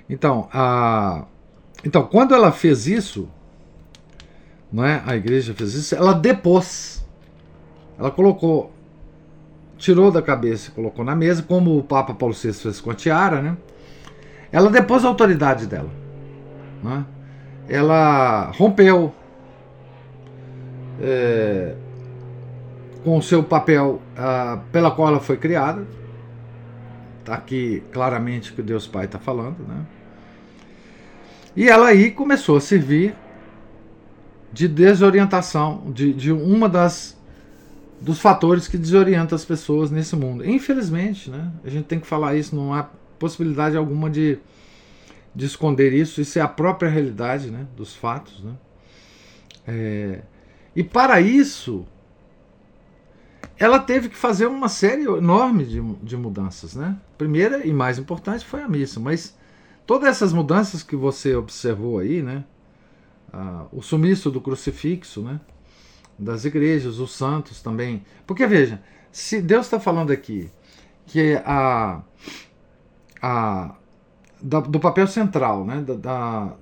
Então, 0.10 0.50
a, 0.52 1.26
então 1.84 2.03
quando 2.03 2.34
ela 2.34 2.52
fez 2.52 2.88
isso, 2.88 3.30
não 4.72 4.86
é? 4.86 5.02
A 5.06 5.16
igreja 5.16 5.53
fez 5.53 5.74
isso, 5.74 5.95
ela 5.95 6.14
depôs. 6.14 7.06
Ela 7.99 8.10
colocou, 8.10 8.72
tirou 9.78 10.12
da 10.12 10.22
cabeça 10.22 10.70
e 10.70 10.74
colocou 10.74 11.03
na 11.03 11.16
mesa, 11.16 11.44
como 11.44 11.78
o 11.78 11.84
Papa 11.84 12.14
Paulo 12.14 12.34
VI 12.34 12.53
fez 12.53 12.80
com 12.80 12.90
a 12.90 12.95
tiara, 12.95 13.41
né? 13.41 13.58
Ela 14.52 14.70
depôs 14.70 15.06
a 15.06 15.08
autoridade 15.08 15.68
dela. 15.68 15.90
Né? 16.84 17.06
Ela 17.70 18.52
rompeu 18.58 19.14
é, 20.99 21.76
com 23.03 23.18
o 23.18 23.22
seu 23.22 23.44
papel 23.44 24.02
uh, 24.18 24.60
pela 24.72 24.91
qual 24.91 25.10
ela 25.10 25.20
foi 25.20 25.38
criada. 25.38 25.86
Está 27.20 27.36
aqui 27.36 27.84
claramente 27.91 28.52
que 28.53 28.62
Deus 28.62 28.88
Pai 28.88 29.06
está 29.06 29.20
falando. 29.20 29.60
Né? 29.60 29.86
E 31.56 31.68
ela 31.68 31.88
aí 31.88 32.11
começou 32.11 32.57
a 32.57 32.61
servir 32.61 33.15
de 34.53 34.68
desorientação, 34.68 35.91
de, 35.91 36.14
de 36.14 36.32
uma 36.32 36.68
das 36.68 37.19
dos 37.99 38.19
fatores 38.19 38.68
que 38.68 38.78
desorientam 38.78 39.36
as 39.36 39.45
pessoas 39.45 39.91
nesse 39.91 40.15
mundo. 40.15 40.44
Infelizmente, 40.44 41.30
né? 41.30 41.52
A 41.64 41.69
gente 41.69 41.86
tem 41.86 41.99
que 41.99 42.07
falar 42.07 42.36
isso, 42.36 42.56
não 42.56 42.73
há 42.73 42.90
possibilidade 43.19 43.78
alguma 43.78 44.10
de, 44.10 44.40
de 45.36 45.45
esconder 45.45 45.94
isso, 45.94 46.19
isso 46.19 46.40
é 46.40 46.41
a 46.41 46.48
própria 46.48 46.90
realidade 46.90 47.52
né, 47.52 47.68
dos 47.78 47.95
fatos. 47.95 48.44
Né? 48.44 48.53
É, 49.68 50.22
e 50.76 50.84
para 50.84 51.22
isso, 51.22 51.86
ela 53.60 53.78
teve 53.78 54.10
que 54.10 54.18
fazer 54.18 54.48
uma 54.48 54.68
série 54.68 55.03
enorme 55.03 55.64
de, 55.64 55.80
de 56.02 56.18
mudanças. 56.18 56.73
Né? 56.73 56.98
Primeira 57.19 57.65
e 57.65 57.72
mais 57.72 57.99
importante 57.99 58.44
foi 58.44 58.64
a 58.64 58.68
missa, 58.68 58.99
mas 58.99 59.38
todas 59.92 60.08
essas 60.08 60.32
mudanças 60.32 60.82
que 60.82 60.96
você 60.96 61.36
observou 61.36 62.00
aí, 62.00 62.22
né? 62.22 62.46
Ah, 63.34 63.66
o 63.74 63.82
sumiço 63.82 64.32
do 64.32 64.40
crucifixo, 64.40 65.22
né? 65.22 65.42
das 66.18 66.46
igrejas, 66.46 66.98
os 66.98 67.12
santos 67.12 67.62
também. 67.62 68.02
Porque 68.26 68.48
veja, 68.48 68.82
se 69.12 69.42
Deus 69.42 69.66
está 69.66 69.82
falando 69.82 70.12
aqui 70.12 70.50
que 71.06 71.36
a, 71.44 72.02
a 73.22 73.76
da, 74.42 74.62
do 74.62 74.80
papel 74.80 75.08
central, 75.08 75.66
né? 75.66 75.82
da, 75.82 75.96
da, 75.96 76.54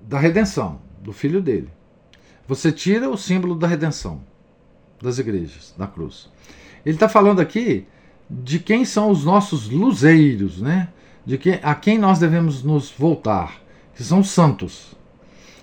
da 0.00 0.18
redenção 0.18 0.80
do 1.02 1.12
filho 1.12 1.42
dele, 1.42 1.68
você 2.48 2.72
tira 2.72 3.06
o 3.10 3.18
símbolo 3.18 3.54
da 3.54 3.66
redenção 3.66 4.22
das 4.98 5.18
igrejas, 5.18 5.74
da 5.76 5.86
cruz. 5.86 6.30
Ele 6.86 6.96
está 6.96 7.06
falando 7.06 7.40
aqui 7.40 7.86
de 8.30 8.58
quem 8.58 8.86
são 8.86 9.10
os 9.10 9.26
nossos 9.26 9.68
luzeiros, 9.68 10.62
né? 10.62 10.88
De 11.24 11.38
que, 11.38 11.60
a 11.62 11.74
quem 11.74 11.98
nós 11.98 12.18
devemos 12.18 12.62
nos 12.62 12.90
voltar, 12.90 13.60
que 13.94 14.02
são 14.02 14.20
os 14.20 14.30
santos. 14.30 14.94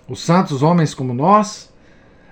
Os 0.08 0.22
santos, 0.22 0.64
homens 0.64 0.94
como 0.94 1.14
nós, 1.14 1.72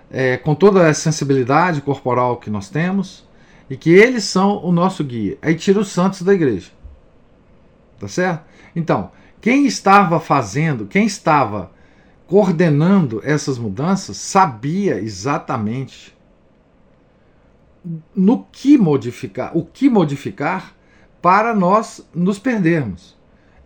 é, 0.09 0.37
com 0.37 0.55
toda 0.55 0.87
a 0.87 0.93
sensibilidade 0.93 1.81
corporal 1.81 2.37
que 2.37 2.49
nós 2.49 2.69
temos, 2.69 3.27
e 3.69 3.75
que 3.75 3.89
eles 3.89 4.23
são 4.23 4.63
o 4.63 4.71
nosso 4.71 5.03
guia. 5.03 5.37
Aí 5.41 5.55
tira 5.55 5.79
os 5.79 5.89
santos 5.89 6.21
da 6.21 6.33
igreja. 6.33 6.71
Tá 7.99 8.07
certo? 8.07 8.45
Então, 8.75 9.11
quem 9.41 9.65
estava 9.65 10.19
fazendo, 10.19 10.85
quem 10.85 11.05
estava 11.05 11.71
coordenando 12.27 13.21
essas 13.23 13.57
mudanças 13.57 14.17
sabia 14.17 14.99
exatamente 14.99 16.15
no 18.15 18.43
que 18.51 18.77
modificar, 18.77 19.57
o 19.57 19.63
que 19.63 19.89
modificar 19.89 20.75
para 21.21 21.55
nós 21.55 22.05
nos 22.13 22.37
perdermos. 22.37 23.16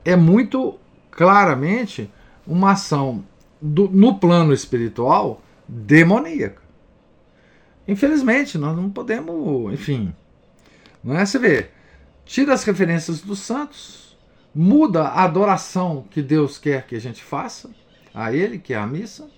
É 0.03 0.15
muito 0.15 0.80
claramente 1.11 2.11
uma 2.45 2.72
ação 2.72 3.23
do, 3.61 3.88
no 3.88 4.18
plano 4.19 4.53
espiritual 4.53 5.41
demoníaca. 5.68 6.61
Infelizmente, 7.88 8.57
nós 8.57 8.76
não 8.76 8.90
podemos, 8.90 9.73
enfim, 9.73 10.14
não 11.03 11.18
é? 11.18 11.26
Você 11.26 11.38
vê, 11.38 11.69
tira 12.26 12.53
as 12.53 12.64
referências 12.64 13.22
dos 13.22 13.40
santos, 13.40 14.18
muda 14.53 15.03
a 15.03 15.23
adoração 15.23 16.06
que 16.10 16.22
Deus 16.22 16.57
quer 16.57 16.86
que 16.86 16.95
a 16.95 17.02
gente 17.02 17.23
faça, 17.23 17.69
a 18.14 18.34
Ele, 18.34 18.60
que 18.60 18.73
é 18.73 18.78
a 18.78 18.88
missa, 18.88 19.30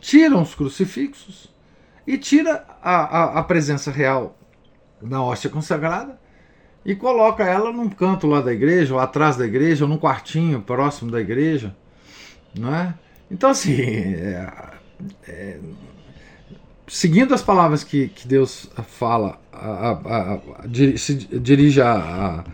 tira 0.00 0.36
os 0.36 0.54
crucifixos 0.54 1.48
e 2.06 2.18
tira 2.18 2.64
a, 2.82 2.96
a, 2.96 3.38
a 3.40 3.42
presença 3.42 3.90
real 3.90 4.38
na 5.00 5.22
hóstia 5.22 5.50
consagrada 5.50 6.18
e 6.86 6.94
coloca 6.94 7.42
ela 7.42 7.72
num 7.72 7.88
canto 7.88 8.28
lá 8.28 8.40
da 8.40 8.52
igreja, 8.52 8.94
ou 8.94 9.00
atrás 9.00 9.36
da 9.36 9.44
igreja, 9.44 9.84
ou 9.84 9.88
num 9.88 9.98
quartinho 9.98 10.62
próximo 10.62 11.10
da 11.10 11.20
igreja, 11.20 11.74
não 12.56 12.72
é? 12.72 12.94
Então, 13.28 13.50
assim, 13.50 13.74
é, 14.14 14.48
é, 15.26 15.58
seguindo 16.86 17.34
as 17.34 17.42
palavras 17.42 17.82
que, 17.82 18.06
que 18.06 18.28
Deus 18.28 18.70
fala, 18.86 19.36
a, 19.52 19.68
a, 19.68 20.34
a, 20.34 20.38
se 20.96 21.14
dirige 21.16 21.82
a, 21.82 22.44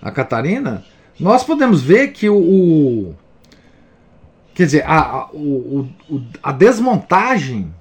a, 0.00 0.10
Catarina, 0.12 0.84
nós 1.18 1.42
podemos 1.42 1.82
ver 1.82 2.12
que 2.12 2.30
o, 2.30 2.36
o 2.38 3.16
quer 4.54 4.66
dizer, 4.66 4.84
a, 4.86 5.28
o, 5.32 5.88
o, 6.08 6.22
a 6.40 6.52
desmontagem 6.52 7.74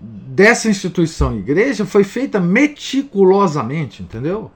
dessa 0.00 0.68
instituição 0.68 1.36
igreja 1.36 1.84
foi 1.84 2.04
feita 2.04 2.40
meticulosamente, 2.40 4.02
entendeu? 4.02 4.50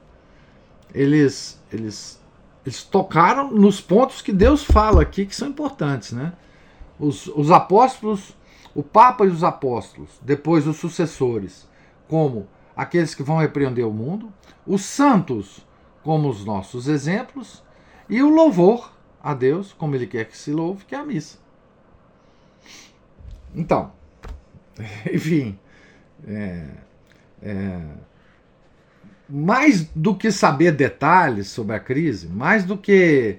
Eles, 0.94 1.60
eles, 1.72 2.20
eles 2.64 2.82
tocaram 2.84 3.50
nos 3.50 3.80
pontos 3.80 4.22
que 4.22 4.32
Deus 4.32 4.62
fala 4.62 5.02
aqui 5.02 5.26
que 5.26 5.34
são 5.34 5.48
importantes, 5.48 6.12
né? 6.12 6.32
Os, 6.98 7.26
os 7.28 7.50
apóstolos, 7.50 8.36
o 8.74 8.82
Papa 8.82 9.24
e 9.24 9.28
os 9.28 9.42
apóstolos, 9.42 10.10
depois 10.22 10.66
os 10.66 10.76
sucessores, 10.76 11.68
como 12.08 12.46
aqueles 12.76 13.14
que 13.14 13.22
vão 13.22 13.38
repreender 13.38 13.86
o 13.86 13.92
mundo, 13.92 14.32
os 14.66 14.82
santos 14.82 15.66
como 16.02 16.28
os 16.28 16.44
nossos 16.44 16.88
exemplos 16.88 17.62
e 18.08 18.22
o 18.22 18.28
louvor 18.28 18.92
a 19.22 19.34
Deus 19.34 19.72
como 19.72 19.94
ele 19.94 20.06
quer 20.06 20.26
que 20.26 20.36
se 20.36 20.52
louve, 20.52 20.84
que 20.84 20.94
é 20.94 20.98
a 20.98 21.04
missa. 21.04 21.38
Então, 23.54 23.92
enfim, 25.12 25.58
é, 26.26 26.64
é, 27.42 27.80
mais 29.28 29.84
do 29.94 30.14
que 30.14 30.30
saber 30.30 30.72
detalhes 30.72 31.48
sobre 31.48 31.74
a 31.74 31.80
crise, 31.80 32.28
mais 32.28 32.64
do 32.64 32.76
que 32.76 33.38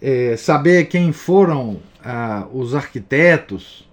é, 0.00 0.36
saber 0.36 0.86
quem 0.86 1.12
foram 1.12 1.80
ah, 2.02 2.46
os 2.52 2.74
arquitetos 2.74 3.88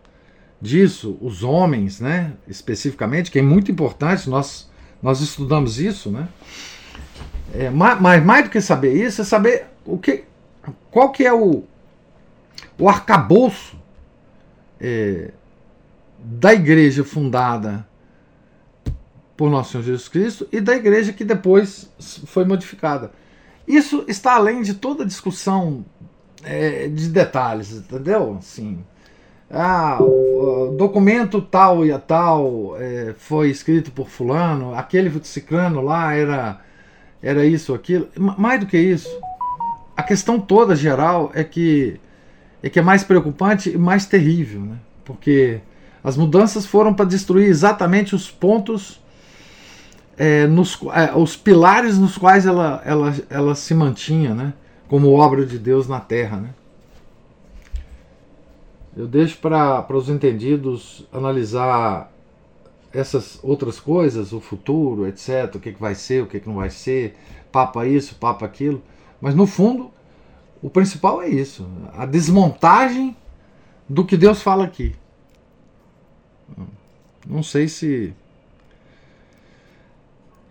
disso, 0.61 1.17
os 1.21 1.43
homens, 1.43 1.99
né, 1.99 2.33
especificamente, 2.47 3.29
que 3.29 3.39
é 3.39 3.41
muito 3.41 3.71
importante, 3.71 4.29
nós, 4.29 4.69
nós 5.01 5.21
estudamos 5.21 5.79
isso, 5.79 6.09
né? 6.09 6.27
É, 7.53 7.69
mas, 7.69 8.01
mas 8.01 8.23
mais 8.23 8.45
do 8.45 8.49
que 8.49 8.59
saber 8.59 8.93
isso, 8.93 9.21
é 9.21 9.25
saber 9.25 9.65
o 9.85 9.97
que, 9.97 10.23
qual 10.91 11.11
que 11.11 11.25
é 11.25 11.33
o, 11.33 11.63
o 12.77 12.89
arcabouço 12.89 13.77
é, 14.79 15.31
da 16.19 16.53
igreja 16.53 17.03
fundada 17.03 17.87
por 19.35 19.49
nosso 19.49 19.71
Senhor 19.71 19.83
Jesus 19.83 20.07
Cristo 20.07 20.47
e 20.51 20.59
da 20.59 20.75
igreja 20.75 21.13
que 21.13 21.23
depois 21.23 21.89
foi 22.25 22.43
modificada. 22.43 23.11
Isso 23.67 24.03
está 24.07 24.35
além 24.35 24.61
de 24.61 24.73
toda 24.73 25.05
discussão 25.05 25.85
é, 26.43 26.87
de 26.87 27.09
detalhes, 27.09 27.71
entendeu? 27.71 28.37
Assim, 28.39 28.79
ah, 29.49 29.99
documento 30.77 31.41
tal 31.41 31.85
e 31.85 31.97
tal 31.99 32.75
é, 32.77 33.13
foi 33.17 33.49
escrito 33.49 33.91
por 33.91 34.09
fulano, 34.09 34.73
aquele 34.73 35.11
ciclano 35.23 35.81
lá 35.81 36.13
era, 36.13 36.61
era 37.21 37.45
isso, 37.45 37.73
aquilo. 37.73 38.07
Mais 38.17 38.59
do 38.59 38.65
que 38.65 38.77
isso, 38.77 39.09
a 39.95 40.03
questão 40.03 40.39
toda 40.39 40.75
geral 40.75 41.31
é 41.33 41.43
que 41.43 41.99
é 42.61 42.69
que 42.69 42.79
é 42.79 42.81
mais 42.81 43.03
preocupante 43.03 43.69
e 43.69 43.77
mais 43.77 44.05
terrível, 44.05 44.61
né? 44.61 44.77
Porque 45.05 45.61
as 46.03 46.15
mudanças 46.15 46.65
foram 46.65 46.93
para 46.93 47.05
destruir 47.05 47.47
exatamente 47.47 48.15
os 48.15 48.29
pontos, 48.29 48.99
é, 50.17 50.47
nos, 50.47 50.79
é, 50.93 51.15
os 51.15 51.35
pilares 51.35 51.97
nos 51.97 52.17
quais 52.17 52.45
ela, 52.45 52.81
ela, 52.85 53.15
ela 53.29 53.55
se 53.55 53.73
mantinha, 53.73 54.33
né? 54.33 54.53
como 54.87 55.13
obra 55.13 55.45
de 55.45 55.59
Deus 55.59 55.87
na 55.87 55.99
terra. 55.99 56.37
Né? 56.37 56.49
Eu 58.95 59.07
deixo 59.07 59.37
para 59.37 59.85
os 59.95 60.09
entendidos 60.09 61.05
analisar 61.11 62.11
essas 62.93 63.39
outras 63.43 63.79
coisas, 63.79 64.33
o 64.33 64.39
futuro, 64.39 65.05
etc., 65.07 65.53
o 65.55 65.59
que, 65.59 65.71
que 65.73 65.79
vai 65.79 65.93
ser, 65.93 66.23
o 66.23 66.25
que, 66.25 66.39
que 66.39 66.47
não 66.47 66.55
vai 66.55 66.69
ser, 66.69 67.15
papa 67.51 67.85
isso, 67.85 68.15
papa 68.15 68.45
aquilo. 68.45 68.81
Mas 69.21 69.35
no 69.35 69.45
fundo, 69.45 69.91
o 70.61 70.69
principal 70.69 71.21
é 71.21 71.29
isso: 71.29 71.67
a 71.95 72.05
desmontagem 72.05 73.15
do 73.87 74.05
que 74.05 74.17
Deus 74.17 74.41
fala 74.41 74.63
aqui. 74.63 74.95
Não 77.25 77.43
sei 77.43 77.67
se 77.67 78.13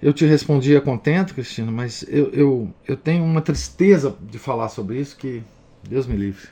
eu 0.01 0.13
te 0.13 0.27
respondia 0.27 0.81
contento, 0.81 1.35
Cristina, 1.35 1.71
mas 1.71 2.03
eu, 2.09 2.31
eu, 2.33 2.69
eu 2.87 2.97
tenho 2.97 3.25
uma 3.25 3.41
tristeza 3.41 4.17
de 4.21 4.39
falar 4.39 4.69
sobre 4.69 5.01
isso 5.01 5.17
que 5.17 5.43
Deus 5.83 6.07
me 6.07 6.17
livre. 6.17 6.49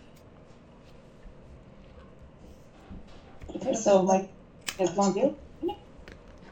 Professor, 3.46 4.02
mas 4.04 4.28
respondeu? 4.78 5.36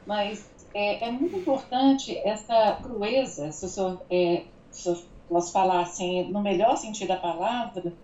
Mas 0.07 0.51
é, 0.75 1.09
é, 1.09 1.11
muito 1.11 1.37
importante 1.37 2.17
essa 2.19 2.79
crueza, 2.83 3.51
se 3.53 3.65
o 3.67 3.69
senhor, 3.69 4.03
é, 4.11 4.45
se 4.71 4.89
eu 4.89 4.97
posso 5.29 5.53
falar 5.53 5.83
assim, 5.83 6.31
no 6.31 6.43
melhor 6.43 6.77
sentido 6.77 7.09
da 7.09 7.17
palavra, 7.17 7.97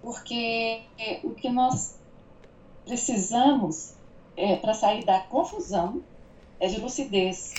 porque 0.00 0.82
é, 0.98 1.20
o 1.24 1.34
que 1.34 1.48
nós 1.48 1.98
precisamos 2.86 3.94
é, 4.36 4.56
para 4.56 4.72
sair 4.72 5.04
da 5.04 5.18
confusão 5.20 6.02
é 6.58 6.68
de 6.68 6.80
lucidez. 6.80 7.52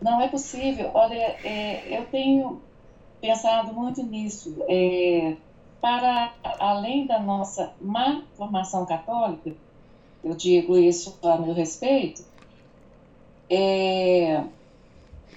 Não 0.00 0.20
é 0.20 0.26
possível. 0.26 0.90
Olha, 0.94 1.14
é, 1.14 1.98
eu 1.98 2.06
tenho 2.06 2.60
pensado 3.20 3.72
muito 3.72 4.02
nisso. 4.02 4.56
É, 4.68 5.36
para 5.80 6.32
além 6.58 7.06
da 7.06 7.20
nossa 7.20 7.74
má 7.80 8.22
formação 8.34 8.86
católica, 8.86 9.54
eu 10.24 10.34
digo 10.34 10.78
isso 10.78 11.18
a 11.22 11.36
meu 11.36 11.52
respeito, 11.52 12.24
é, 13.50 14.42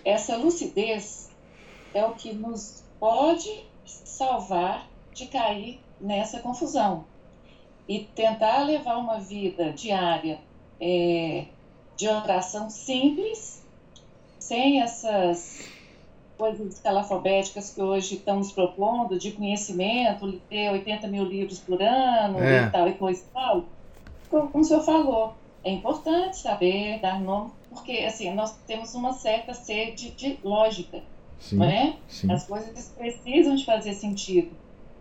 essa 0.06 0.38
lucidez 0.38 1.30
é 1.94 2.06
o 2.06 2.14
que 2.14 2.32
nos 2.32 2.82
pode 2.98 3.66
salvar 3.86 4.88
de 5.14 5.28
cair 5.28 5.82
nessa 6.00 6.40
confusão 6.40 7.04
e 7.88 8.00
tentar 8.00 8.64
levar 8.64 8.98
uma 8.98 9.20
vida 9.20 9.72
diária 9.72 10.40
é, 10.80 11.46
de 11.96 12.08
oração 12.08 12.70
simples, 12.70 13.66
sem 14.40 14.82
essas 14.82 15.68
coisas 16.38 16.76
escalafobéticas 16.76 17.72
que 17.72 17.82
hoje 17.82 18.16
estamos 18.16 18.52
propondo, 18.52 19.18
de 19.18 19.32
conhecimento, 19.32 20.40
ter 20.50 20.70
80 20.70 21.08
mil 21.08 21.24
livros 21.24 21.60
por 21.60 21.82
ano 21.82 22.40
é. 22.40 22.64
e 22.64 22.70
tal, 22.70 22.88
e 22.88 22.94
coisa 22.94 23.22
e 23.22 23.34
tal. 23.34 23.66
Como, 24.30 24.50
como 24.50 24.64
o 24.64 24.68
senhor 24.68 24.84
falou, 24.84 25.34
é 25.64 25.72
importante 25.72 26.38
saber 26.38 27.00
dar 27.00 27.20
nome, 27.20 27.52
porque 27.70 27.94
assim, 28.00 28.32
nós 28.34 28.56
temos 28.68 28.94
uma 28.94 29.14
certa 29.14 29.54
sede 29.54 30.12
de 30.12 30.38
lógica, 30.44 31.02
sim, 31.40 31.64
é? 31.64 31.96
Sim. 32.08 32.32
As 32.32 32.46
coisas 32.46 32.94
precisam 32.96 33.56
de 33.56 33.66
fazer 33.66 33.94
sentido 33.94 34.52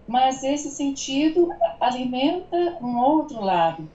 mas 0.07 0.43
esse 0.45 0.71
sentido 0.71 1.49
alimenta 1.81 2.79
um 2.81 2.99
outro 2.99 3.41
lado. 3.41 3.89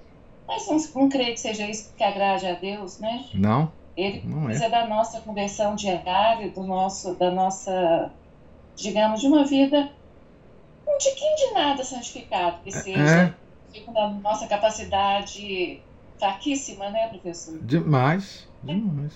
Mas 0.47 0.67
não, 0.67 1.03
não 1.03 1.09
creio 1.09 1.33
que 1.33 1.39
seja 1.39 1.67
isso 1.67 1.93
que 1.95 2.03
agrade 2.03 2.45
a 2.45 2.53
Deus, 2.53 2.99
né? 2.99 3.25
Não. 3.33 3.71
Ele 3.95 4.21
não 4.25 4.43
é. 4.43 4.45
precisa 4.45 4.65
é. 4.65 4.69
da 4.69 4.87
nossa 4.87 5.21
conversão 5.21 5.75
diária, 5.75 6.49
do 6.49 6.63
nosso, 6.63 7.15
da 7.15 7.31
nossa, 7.31 8.11
digamos, 8.75 9.21
de 9.21 9.27
uma 9.27 9.45
vida 9.45 9.89
um 10.87 10.97
tiquinho 10.97 11.35
de 11.35 11.53
nada 11.53 11.83
santificado, 11.83 12.57
que 12.63 12.69
é, 12.69 12.71
seja 12.71 13.35
é. 13.73 13.91
da 13.91 14.09
nossa 14.09 14.47
capacidade 14.47 15.81
fraquíssima, 16.19 16.89
né, 16.89 17.07
professor? 17.07 17.57
Demais, 17.59 18.47
demais. 18.61 19.13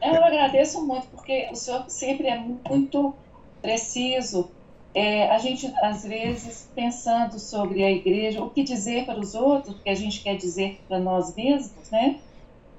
Eu 0.00 0.24
agradeço 0.24 0.84
muito, 0.84 1.06
porque 1.08 1.48
o 1.52 1.54
senhor 1.54 1.84
sempre 1.88 2.26
é 2.26 2.36
muito 2.38 3.14
preciso 3.60 4.50
é, 4.94 5.30
a 5.30 5.38
gente, 5.38 5.72
às 5.82 6.04
vezes, 6.04 6.70
pensando 6.74 7.38
sobre 7.38 7.82
a 7.82 7.90
igreja, 7.90 8.42
o 8.42 8.50
que 8.50 8.62
dizer 8.62 9.06
para 9.06 9.18
os 9.18 9.34
outros, 9.34 9.74
o 9.74 9.78
que 9.78 9.88
a 9.88 9.94
gente 9.94 10.22
quer 10.22 10.36
dizer 10.36 10.80
para 10.86 10.98
nós 10.98 11.34
mesmos, 11.34 11.90
né? 11.90 12.18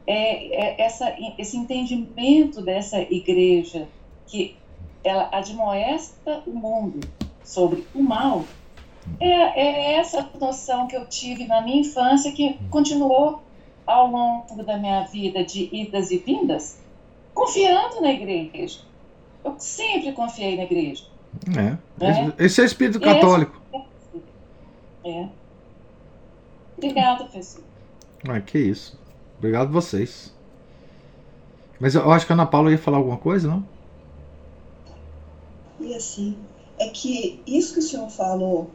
É, 0.05 0.81
é 0.81 0.81
essa, 0.81 1.15
esse 1.37 1.57
entendimento 1.57 2.61
dessa 2.61 3.01
igreja 3.01 3.87
que 4.27 4.55
ela 5.03 5.29
admoesta 5.31 6.43
o 6.45 6.51
mundo 6.51 6.99
sobre 7.43 7.85
o 7.95 8.01
mal, 8.01 8.43
é, 9.19 9.27
é 9.27 9.93
essa 9.95 10.29
noção 10.39 10.87
que 10.87 10.95
eu 10.95 11.07
tive 11.07 11.45
na 11.45 11.61
minha 11.61 11.81
infância 11.81 12.31
que 12.31 12.57
continuou 12.69 13.41
ao 13.85 14.07
longo 14.07 14.63
da 14.63 14.77
minha 14.77 15.01
vida 15.03 15.43
de 15.43 15.69
idas 15.71 16.11
e 16.11 16.17
vindas, 16.17 16.79
confiando 17.33 18.01
na 18.01 18.11
igreja. 18.11 18.79
Eu 19.43 19.55
sempre 19.57 20.13
confiei 20.13 20.55
na 20.55 20.63
igreja. 20.63 21.05
É. 21.57 22.05
é. 22.05 22.45
Esse 22.45 22.61
é 22.61 22.63
o 22.63 22.67
espírito 22.67 22.99
católico. 22.99 23.61
É. 25.05 25.27
Obrigada, 26.77 27.25
professor. 27.25 27.63
Ah, 28.27 28.39
que 28.39 28.57
isso. 28.57 28.97
Obrigado 29.37 29.71
vocês. 29.71 30.33
Mas 31.79 31.95
eu 31.95 32.09
acho 32.11 32.25
que 32.25 32.31
a 32.31 32.35
Ana 32.35 32.45
Paula 32.45 32.71
ia 32.71 32.77
falar 32.77 32.97
alguma 32.97 33.17
coisa, 33.17 33.47
não? 33.47 33.67
E 35.79 35.93
assim, 35.93 36.37
é 36.79 36.87
que 36.87 37.41
isso 37.45 37.73
que 37.73 37.79
o 37.79 37.83
senhor 37.83 38.09
falou, 38.09 38.71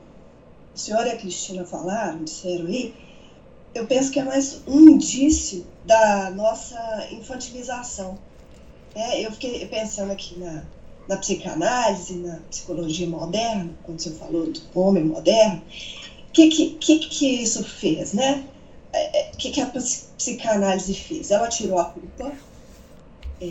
o 0.74 0.78
senhor 0.78 1.06
e 1.06 1.10
a 1.10 1.16
Cristina 1.16 1.64
falaram, 1.64 2.22
disseram 2.24 2.66
aí, 2.66 2.94
eu 3.74 3.86
penso 3.86 4.10
que 4.10 4.20
é 4.20 4.24
mais 4.24 4.62
um 4.66 4.80
indício 4.90 5.66
da 5.86 6.30
nossa 6.30 7.08
infantilização. 7.10 8.18
É, 8.94 9.24
eu 9.24 9.32
fiquei 9.32 9.66
pensando 9.66 10.10
aqui 10.12 10.38
na, 10.38 10.64
na 11.08 11.16
psicanálise, 11.16 12.14
na 12.16 12.38
psicologia 12.50 13.08
moderna, 13.08 13.70
quando 13.82 13.98
você 13.98 14.10
falou 14.10 14.46
do 14.46 14.80
homem 14.80 15.04
moderno, 15.04 15.62
o 16.28 16.32
que, 16.32 16.48
que, 16.48 16.98
que, 16.98 17.42
isso 17.42 17.64
fez, 17.64 18.12
né? 18.12 18.44
O 18.92 18.96
é, 18.96 19.20
é, 19.20 19.30
que, 19.36 19.50
que 19.50 19.60
a 19.60 19.66
psicanálise 19.66 20.94
fez? 20.94 21.30
Ela 21.30 21.48
tirou 21.48 21.78
a 21.78 21.86
culpa, 21.86 22.32
é, 23.40 23.48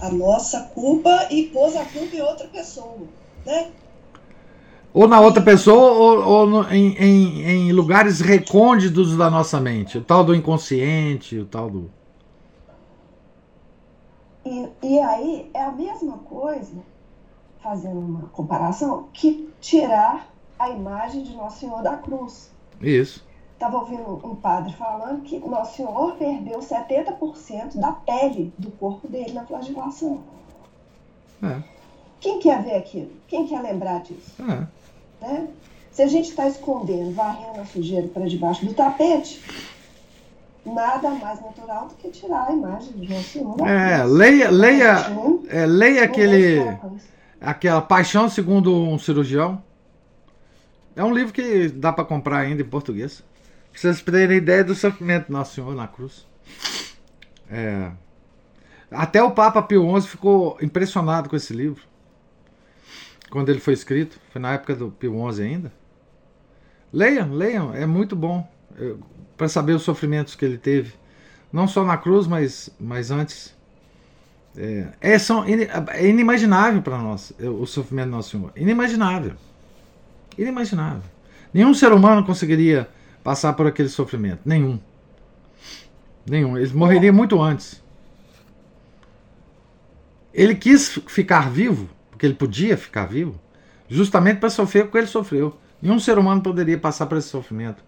a 0.00 0.10
nossa 0.10 0.60
culpa, 0.74 1.28
e 1.30 1.44
pôs 1.44 1.76
a 1.76 1.84
culpa 1.84 2.16
em 2.16 2.20
outra 2.20 2.48
pessoa, 2.48 2.98
né? 3.46 3.68
Ou 4.92 5.06
na 5.06 5.20
outra 5.20 5.42
pessoa, 5.42 5.92
ou, 5.92 6.26
ou 6.26 6.46
no, 6.46 6.72
em, 6.72 6.96
em, 6.98 7.42
em, 7.42 7.72
lugares 7.72 8.20
recônditos 8.20 9.16
da 9.16 9.30
nossa 9.30 9.60
mente. 9.60 9.98
O 9.98 10.00
tal 10.00 10.24
do 10.24 10.34
inconsciente, 10.34 11.38
o 11.38 11.44
tal 11.44 11.70
do. 11.70 11.90
E, 14.48 14.70
e 14.82 14.98
aí 15.00 15.50
é 15.52 15.62
a 15.62 15.70
mesma 15.70 16.18
coisa, 16.18 16.74
fazendo 17.62 18.00
uma 18.00 18.28
comparação, 18.28 19.08
que 19.12 19.52
tirar 19.60 20.26
a 20.58 20.70
imagem 20.70 21.22
de 21.22 21.36
Nosso 21.36 21.60
Senhor 21.60 21.82
da 21.82 21.96
cruz. 21.98 22.50
Isso. 22.80 23.26
Estava 23.52 23.76
ouvindo 23.76 24.20
um 24.24 24.34
padre 24.34 24.72
falando 24.72 25.22
que 25.22 25.38
Nosso 25.40 25.76
Senhor 25.76 26.16
perdeu 26.16 26.60
70% 26.60 27.76
da 27.76 27.92
pele 27.92 28.52
do 28.56 28.70
corpo 28.70 29.06
dele 29.06 29.32
na 29.32 29.44
flagelação. 29.44 30.22
É. 31.42 31.62
Quem 32.18 32.38
quer 32.38 32.62
ver 32.62 32.76
aquilo? 32.76 33.10
Quem 33.26 33.46
quer 33.46 33.60
lembrar 33.60 34.02
disso? 34.02 34.34
É. 34.42 35.26
Né? 35.26 35.48
Se 35.90 36.02
a 36.02 36.06
gente 36.06 36.30
está 36.30 36.48
escondendo, 36.48 37.12
varrendo 37.12 37.60
a 37.60 37.66
sujeira 37.66 38.08
para 38.08 38.26
debaixo 38.26 38.64
do 38.64 38.72
tapete, 38.72 39.42
nada 40.64 41.10
mais 41.10 41.40
natural 41.40 41.88
do 41.88 41.94
que 41.94 42.10
tirar 42.10 42.48
a 42.48 42.52
imagem 42.52 42.92
de 42.92 43.08
Nosso 43.08 43.28
Senhor. 43.28 43.68
É, 43.68 44.04
leia, 44.04 44.50
leia, 44.50 44.96
é, 45.48 45.66
leia 45.66 46.04
aquele, 46.04 46.58
aquela 47.40 47.80
Paixão 47.80 48.28
segundo 48.28 48.74
um 48.74 48.98
cirurgião. 48.98 49.62
É 50.94 51.04
um 51.04 51.12
livro 51.12 51.32
que 51.32 51.68
dá 51.68 51.92
para 51.92 52.04
comprar 52.04 52.38
ainda 52.38 52.62
em 52.62 52.68
português. 52.68 53.22
Pra 53.70 53.80
vocês 53.80 54.02
terem 54.02 54.36
ideia 54.36 54.64
do 54.64 54.74
sofrimento 54.74 55.28
do 55.28 55.32
Nosso 55.32 55.54
Senhor 55.54 55.74
na 55.74 55.86
cruz. 55.86 56.26
É. 57.50 57.92
Até 58.90 59.22
o 59.22 59.30
Papa 59.30 59.62
Pio 59.62 60.00
XI 60.00 60.08
ficou 60.08 60.58
impressionado 60.60 61.28
com 61.28 61.36
esse 61.36 61.52
livro. 61.52 61.82
Quando 63.30 63.50
ele 63.50 63.60
foi 63.60 63.74
escrito. 63.74 64.18
Foi 64.30 64.40
na 64.40 64.54
época 64.54 64.74
do 64.74 64.90
Pio 64.90 65.32
XI 65.32 65.42
ainda. 65.42 65.72
Leiam, 66.92 67.30
leiam. 67.32 67.74
É 67.74 67.86
muito 67.86 68.16
bom. 68.16 68.48
Eu 68.76 68.98
para 69.38 69.48
saber 69.48 69.72
os 69.72 69.82
sofrimentos 69.82 70.34
que 70.34 70.44
ele 70.44 70.58
teve, 70.58 70.92
não 71.52 71.68
só 71.68 71.84
na 71.84 71.96
cruz, 71.96 72.26
mas, 72.26 72.68
mas 72.78 73.10
antes. 73.10 73.56
É, 74.56 74.88
é, 75.00 75.18
são, 75.18 75.44
é 75.44 76.06
inimaginável 76.06 76.82
para 76.82 76.98
nós 76.98 77.32
o 77.38 77.64
sofrimento 77.64 78.06
do 78.06 78.16
nosso 78.16 78.30
Senhor. 78.30 78.52
Inimaginável. 78.56 79.34
Inimaginável. 80.36 81.02
Nenhum 81.54 81.72
ser 81.72 81.92
humano 81.92 82.24
conseguiria 82.24 82.88
passar 83.22 83.52
por 83.52 83.66
aquele 83.68 83.88
sofrimento. 83.88 84.40
Nenhum. 84.44 84.80
Nenhum. 86.28 86.58
Ele 86.58 86.72
morreria 86.74 87.12
muito 87.12 87.40
antes. 87.40 87.82
Ele 90.34 90.54
quis 90.54 90.98
ficar 91.06 91.48
vivo, 91.50 91.88
porque 92.10 92.26
ele 92.26 92.34
podia 92.34 92.76
ficar 92.76 93.06
vivo, 93.06 93.40
justamente 93.88 94.38
para 94.38 94.50
sofrer 94.50 94.84
o 94.84 94.90
que 94.90 94.98
ele 94.98 95.06
sofreu. 95.06 95.56
Nenhum 95.80 96.00
ser 96.00 96.18
humano 96.18 96.42
poderia 96.42 96.76
passar 96.76 97.06
por 97.06 97.16
esse 97.16 97.28
sofrimento. 97.28 97.82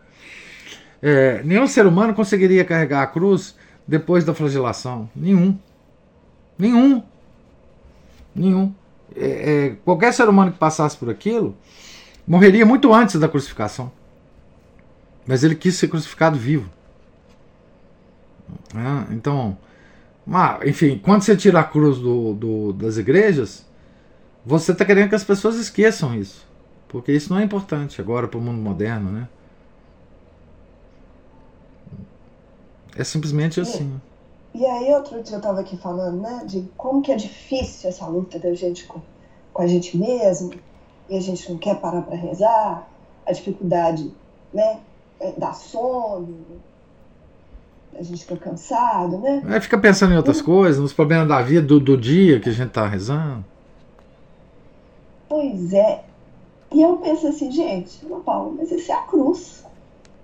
É, 1.03 1.43
nenhum 1.43 1.67
ser 1.67 1.87
humano 1.87 2.15
conseguiria 2.15 2.65
carregar 2.65 3.03
a 3.03 3.07
cruz 3.07 3.55
depois 3.87 4.25
da 4.25 4.35
flagelação. 4.35 5.09
Nenhum. 5.15 5.59
Nenhum. 6.59 7.03
Nenhum. 8.35 8.75
É, 9.17 9.27
é, 9.27 9.77
qualquer 9.85 10.13
ser 10.13 10.29
humano 10.29 10.53
que 10.53 10.59
passasse 10.59 10.97
por 10.97 11.11
aquilo 11.11 11.57
morreria 12.27 12.65
muito 12.65 12.93
antes 12.93 13.19
da 13.19 13.29
crucificação. 13.29 13.91
Mas 15.27 15.43
ele 15.43 15.55
quis 15.55 15.75
ser 15.75 15.89
crucificado 15.89 16.39
vivo. 16.39 16.71
É, 18.75 19.15
então, 19.15 19.57
enfim, 20.65 20.99
quando 21.03 21.23
você 21.23 21.37
tira 21.37 21.61
a 21.61 21.65
cruz 21.65 21.99
do, 21.99 22.35
do 22.35 22.73
das 22.73 22.97
igrejas, 22.97 23.67
você 24.45 24.73
está 24.73 24.85
querendo 24.85 25.09
que 25.09 25.15
as 25.15 25.25
pessoas 25.25 25.57
esqueçam 25.57 26.15
isso. 26.15 26.47
Porque 26.89 27.13
isso 27.13 27.33
não 27.33 27.41
é 27.41 27.45
importante 27.45 28.01
agora 28.01 28.27
para 28.29 28.39
o 28.39 28.43
mundo 28.43 28.61
moderno, 28.61 29.11
né? 29.11 29.29
É 33.01 33.05
simplesmente 33.05 33.59
assim. 33.59 33.99
E 34.55 34.67
aí 34.67 34.93
outro 34.93 35.23
dia 35.23 35.37
eu 35.37 35.39
estava 35.39 35.61
aqui 35.61 35.75
falando, 35.79 36.21
né, 36.21 36.43
de 36.45 36.69
como 36.77 37.01
que 37.01 37.11
é 37.11 37.17
difícil 37.17 37.89
essa 37.89 38.07
luta 38.07 38.39
da 38.39 38.53
gente 38.53 38.85
com, 38.85 39.01
com 39.55 39.63
a 39.63 39.67
gente 39.67 39.97
mesmo, 39.97 40.53
e 41.09 41.17
a 41.17 41.21
gente 41.21 41.51
não 41.51 41.57
quer 41.57 41.81
parar 41.81 42.03
para 42.03 42.15
rezar, 42.15 42.87
a 43.25 43.33
dificuldade, 43.33 44.13
né, 44.53 44.81
é, 45.19 45.33
da 45.33 45.55
sono, 45.55 46.45
a 47.99 48.03
gente 48.03 48.23
fica 48.23 48.37
cansado, 48.37 49.17
né? 49.19 49.43
É, 49.49 49.61
fica 49.61 49.79
pensando 49.79 50.13
em 50.13 50.17
outras 50.19 50.43
coisas, 50.43 50.79
nos 50.79 50.93
problemas 50.93 51.27
da 51.27 51.41
vida, 51.41 51.67
do, 51.67 51.81
do 51.81 51.97
dia 51.97 52.39
que 52.39 52.51
a 52.51 52.53
gente 52.53 52.69
está 52.69 52.87
rezando. 52.87 53.43
Pois 55.27 55.73
é. 55.73 56.05
E 56.71 56.83
eu 56.83 56.99
penso 56.99 57.29
assim, 57.29 57.51
gente, 57.51 58.05
Ana 58.05 58.21
Paula, 58.21 58.53
mas 58.59 58.71
isso 58.71 58.93
é 58.93 58.95
a 58.95 59.03
cruz. 59.03 59.65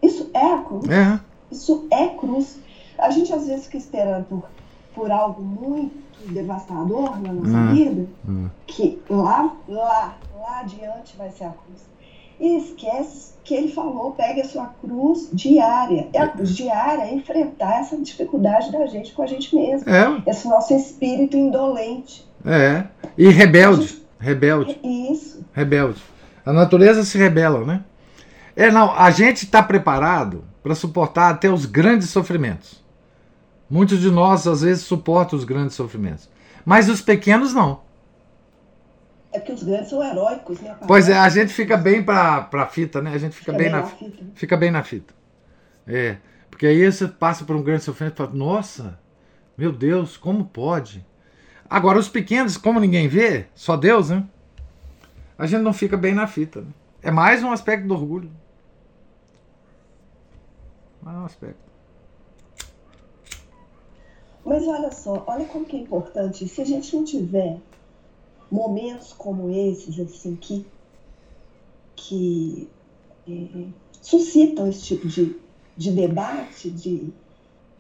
Isso 0.02 0.30
é 0.34 0.52
a 0.52 0.58
cruz. 0.58 0.90
É. 0.90 1.20
Isso 1.50 1.86
é 1.90 2.08
cruz. 2.08 2.65
A 2.98 3.10
gente 3.10 3.32
às 3.32 3.47
vezes 3.47 3.66
fica 3.66 3.78
esperando 3.78 4.24
por, 4.24 4.44
por 4.94 5.10
algo 5.10 5.43
muito 5.43 6.06
devastador 6.28 7.20
na 7.20 7.32
nossa 7.32 7.56
hum, 7.56 7.74
vida, 7.74 8.06
hum. 8.28 8.48
que 8.66 9.01
lá, 9.09 9.55
lá, 9.68 10.16
lá 10.35 10.60
adiante 10.60 11.16
vai 11.16 11.31
ser 11.31 11.44
a 11.44 11.51
cruz. 11.51 11.86
E 12.39 12.59
esquece 12.59 13.35
que 13.43 13.55
ele 13.55 13.68
falou, 13.68 14.12
pegue 14.12 14.43
a 14.43 14.44
sua 14.44 14.66
cruz 14.66 15.31
diária. 15.32 16.09
É 16.12 16.20
a 16.20 16.28
cruz 16.28 16.55
diária 16.55 17.05
é 17.05 17.14
enfrentar 17.14 17.81
essa 17.81 17.97
dificuldade 17.97 18.70
da 18.70 18.86
gente 18.86 19.12
com 19.12 19.23
a 19.23 19.27
gente 19.27 19.55
mesmo. 19.55 19.89
É. 19.89 20.23
Esse 20.27 20.47
nosso 20.47 20.74
espírito 20.74 21.36
indolente. 21.36 22.28
É. 22.44 22.85
E 23.16 23.28
rebelde. 23.28 23.86
Gente, 23.86 24.06
rebelde. 24.18 24.78
Isso. 24.82 25.44
Rebelde. 25.52 26.02
A 26.44 26.52
natureza 26.52 27.05
se 27.05 27.16
rebela, 27.16 27.64
né? 27.64 27.82
É, 28.55 28.70
não, 28.70 28.93
a 28.93 29.10
gente 29.10 29.44
está 29.44 29.62
preparado 29.62 30.44
para 30.62 30.74
suportar 30.74 31.31
até 31.31 31.51
os 31.51 31.64
grandes 31.64 32.10
sofrimentos. 32.10 32.85
Muitos 33.68 34.01
de 34.01 34.10
nós, 34.10 34.47
às 34.47 34.62
vezes, 34.62 34.84
suportam 34.84 35.38
os 35.38 35.44
grandes 35.44 35.74
sofrimentos. 35.74 36.28
Mas 36.64 36.88
os 36.88 37.01
pequenos 37.01 37.52
não. 37.52 37.80
É 39.32 39.38
porque 39.38 39.52
os 39.52 39.62
grandes 39.62 39.90
são 39.90 40.02
heróicos, 40.02 40.60
né? 40.60 40.76
Pois 40.86 41.09
é, 41.09 41.18
a 41.18 41.28
gente 41.28 41.52
fica 41.52 41.76
bem 41.76 42.02
para 42.02 42.48
a 42.52 42.66
fita, 42.66 43.02
né? 43.02 43.12
A 43.12 43.18
gente 43.18 43.36
fica, 43.36 43.52
fica 43.52 43.59
bem, 43.59 43.70
bem, 43.70 43.72
na, 43.72 43.80
na 43.80 43.86
fita. 43.86 44.24
Fica 44.34 44.56
bem 44.56 44.70
na 44.70 44.82
fita. 44.82 45.14
É. 45.86 46.16
Porque 46.51 46.66
aí 46.66 46.90
você 46.90 47.06
passa 47.06 47.44
por 47.44 47.55
um 47.55 47.62
grande 47.62 47.84
sofrimento 47.84 48.14
e 48.14 48.16
fala, 48.16 48.30
nossa, 48.32 48.98
meu 49.59 49.72
Deus, 49.72 50.16
como 50.16 50.47
pode? 50.47 51.05
Agora, 51.68 51.98
os 51.98 52.09
pequenos, 52.09 52.56
como 52.56 52.80
ninguém 52.80 53.09
vê, 53.09 53.47
só 53.55 53.76
Deus, 53.76 54.10
né? 54.10 54.24
A 55.36 55.47
gente 55.47 55.60
não 55.62 55.72
fica 55.72 55.97
bem 55.97 56.14
na 56.14 56.26
fita. 56.26 56.62
Né? 56.62 56.68
É 57.02 57.10
mais 57.10 57.43
um 57.43 57.52
aspecto 57.52 57.86
do 57.86 57.94
orgulho. 57.94 58.30
Mais 61.02 61.18
um 61.18 61.24
aspecto. 61.24 61.65
Mas 64.47 64.66
olha 64.68 64.93
só, 64.93 65.24
olha 65.27 65.44
como 65.47 65.64
que 65.64 65.77
é 65.77 65.81
importante. 65.81 66.47
Se 66.47 66.62
a 66.62 66.64
gente 66.64 66.94
não 66.94 67.05
tiver 67.05 67.59
momentos 68.48 69.12
como 69.12 69.51
esses, 69.51 69.98
assim, 69.98 70.36
que, 70.36 70.64
que 71.97 72.68
é, 73.28 73.64
suscitam 74.01 74.68
esse 74.68 74.82
tipo 74.85 75.09
de, 75.09 75.35
de 75.77 75.90
debate, 75.90 76.70
de, 76.70 77.09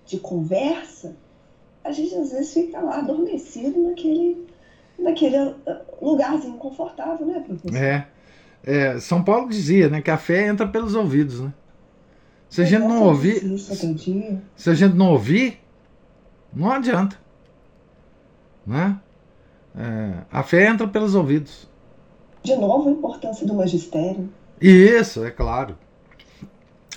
de 0.04 0.18
conversa, 0.18 1.14
a 1.84 1.92
gente 1.92 2.12
às 2.16 2.32
vezes 2.32 2.52
fica 2.52 2.80
lá 2.80 2.98
adormecido 2.98 3.80
naquele, 3.84 4.44
naquele 4.98 5.36
ah, 5.36 5.82
lugarzinho 6.02 6.56
confortável, 6.56 7.24
né, 7.24 7.44
professor? 7.46 7.76
É. 7.76 8.08
é. 8.64 8.98
São 8.98 9.22
Paulo 9.22 9.48
dizia, 9.48 9.88
né, 9.88 10.02
que 10.02 10.10
a 10.10 10.18
fé 10.18 10.48
entra 10.48 10.66
pelos 10.66 10.96
ouvidos, 10.96 11.38
né? 11.38 11.54
Se 12.50 12.62
a 12.62 12.64
gente 12.64 12.82
não 12.82 13.04
ouvir, 13.04 13.58
se 13.58 14.70
a 14.70 14.74
gente 14.74 14.94
não 14.94 15.12
ouvir, 15.12 15.60
não 16.56 16.72
adianta. 16.72 17.18
Né? 18.66 18.98
É, 19.76 20.22
a 20.32 20.42
fé 20.42 20.66
entra 20.66 20.88
pelos 20.88 21.14
ouvidos. 21.14 21.68
De 22.42 22.56
novo, 22.56 22.88
a 22.88 22.92
importância 22.92 23.46
do 23.46 23.52
magistério. 23.52 24.28
Isso, 24.60 25.22
é 25.22 25.30
claro. 25.30 25.76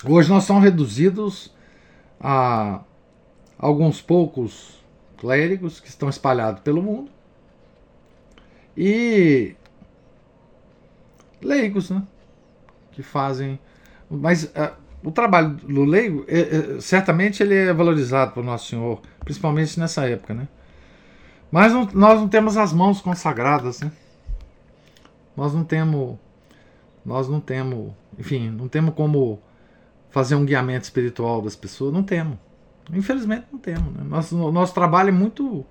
Hoje 0.08 0.30
nós 0.30 0.44
somos 0.44 0.64
reduzidos 0.64 1.54
a 2.18 2.80
alguns 3.58 4.00
poucos 4.00 4.82
clérigos 5.18 5.78
que 5.78 5.88
estão 5.88 6.08
espalhados 6.08 6.62
pelo 6.62 6.82
mundo 6.82 7.10
e 8.74 9.54
leigos, 11.42 11.90
né? 11.90 12.02
Que 12.92 13.02
fazem. 13.02 13.60
Mas 14.08 14.44
uh, 14.44 14.74
o 15.02 15.10
trabalho 15.10 15.50
do 15.50 15.84
leigo, 15.84 16.24
é, 16.28 16.40
é, 16.76 16.80
certamente 16.80 17.42
ele 17.42 17.54
é 17.54 17.72
valorizado 17.72 18.32
por 18.32 18.44
Nosso 18.44 18.68
Senhor, 18.68 19.00
principalmente 19.24 19.78
nessa 19.78 20.08
época, 20.08 20.34
né? 20.34 20.48
Mas 21.50 21.72
não, 21.72 21.88
nós 21.92 22.20
não 22.20 22.28
temos 22.28 22.56
as 22.56 22.72
mãos 22.72 23.00
consagradas, 23.00 23.80
né? 23.80 23.90
Nós 25.36 25.54
não 25.54 25.64
temos, 25.64 26.18
nós 27.04 27.28
não 27.28 27.40
temos, 27.40 27.92
enfim, 28.18 28.50
não 28.50 28.68
temos 28.68 28.94
como 28.94 29.40
fazer 30.10 30.34
um 30.34 30.44
guiamento 30.44 30.84
espiritual 30.84 31.40
das 31.42 31.56
pessoas, 31.56 31.92
não 31.92 32.02
temos. 32.02 32.38
Infelizmente 32.92 33.46
não 33.52 33.58
temos. 33.58 33.94
Né? 33.94 34.02
Nosso, 34.04 34.52
nosso 34.52 34.74
trabalho 34.74 35.08
é 35.08 35.12
muito, 35.12 35.64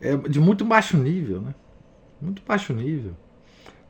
é 0.00 0.16
de 0.16 0.40
muito 0.40 0.64
baixo 0.64 0.96
nível, 0.96 1.40
né? 1.40 1.54
Muito 2.20 2.42
baixo 2.46 2.72
nível. 2.72 3.16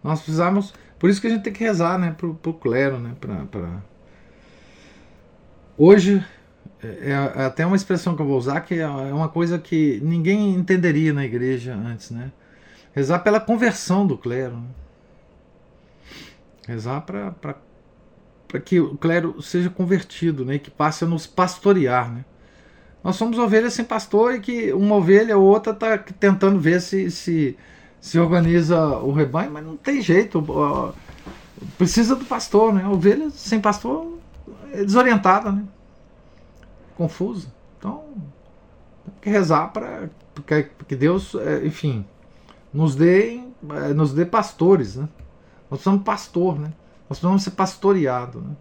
Nós 0.03 0.20
precisamos, 0.20 0.74
por 0.99 1.11
isso 1.11 1.20
que 1.20 1.27
a 1.27 1.31
gente 1.31 1.43
tem 1.43 1.53
que 1.53 1.62
rezar, 1.62 1.99
né, 1.99 2.12
pro, 2.16 2.35
pro 2.35 2.55
clero, 2.55 2.99
né, 2.99 3.15
para 3.20 3.83
Hoje, 5.79 6.24
é, 6.82 7.10
é, 7.10 7.44
até 7.44 7.64
uma 7.64 7.76
expressão 7.76 8.16
que 8.16 8.22
eu 8.22 8.26
vou 8.26 8.36
usar 8.36 8.60
que 8.60 8.74
é, 8.74 8.82
é 8.82 8.86
uma 8.86 9.28
coisa 9.28 9.59
que 9.59 10.00
ninguém 10.02 10.54
entenderia 10.54 11.12
na 11.12 11.24
igreja 11.24 11.74
antes, 11.74 12.10
né? 12.10 12.32
Rezar 12.92 13.20
pela 13.20 13.40
conversão 13.40 14.06
do 14.06 14.18
clero. 14.18 14.56
Né? 14.56 14.68
Rezar 16.68 17.00
para 17.02 18.60
que 18.60 18.80
o 18.80 18.96
clero 18.96 19.40
seja 19.40 19.70
convertido, 19.70 20.44
né? 20.44 20.59
Que 20.59 20.70
passe 20.70 21.04
a 21.04 21.06
nos 21.06 21.26
pastorear, 21.26 22.12
né? 22.12 22.24
Nós 23.02 23.16
somos 23.16 23.38
ovelhas 23.38 23.72
sem 23.72 23.84
pastor 23.84 24.34
e 24.34 24.40
que 24.40 24.72
uma 24.72 24.96
ovelha 24.96 25.36
ou 25.36 25.44
outra 25.44 25.72
está 25.72 25.98
tentando 25.98 26.60
ver 26.60 26.80
se, 26.80 27.10
se 27.10 27.56
se 28.02 28.18
organiza 28.18 28.98
o 28.98 29.12
rebanho, 29.12 29.52
mas 29.52 29.64
não 29.64 29.76
tem 29.76 30.02
jeito. 30.02 30.44
Precisa 31.78 32.16
do 32.16 32.24
pastor, 32.24 32.74
né? 32.74 32.84
ovelha 32.86 33.30
sem 33.30 33.60
pastor 33.60 34.18
é 34.72 34.84
desorientada, 34.84 35.52
né? 35.52 35.62
Confusa. 37.03 37.49
Então, 37.79 38.05
tem 39.05 39.15
que 39.23 39.31
rezar 39.31 39.73
para 39.73 40.09
que 40.87 40.95
Deus, 40.95 41.35
é, 41.35 41.66
enfim, 41.66 42.07
nos 42.73 42.95
dê, 42.95 43.41
é, 43.70 43.93
nos 43.93 44.15
dê 44.15 44.24
pastores, 44.24 44.95
né? 44.95 45.09
Nós 45.69 45.81
precisamos 45.81 46.05
pastor, 46.05 46.61
né? 46.61 46.73
Nós 47.09 47.19
precisamos 47.19 47.43
ser 47.43 47.51
pastoreado, 47.51 48.41
né? 48.41 48.55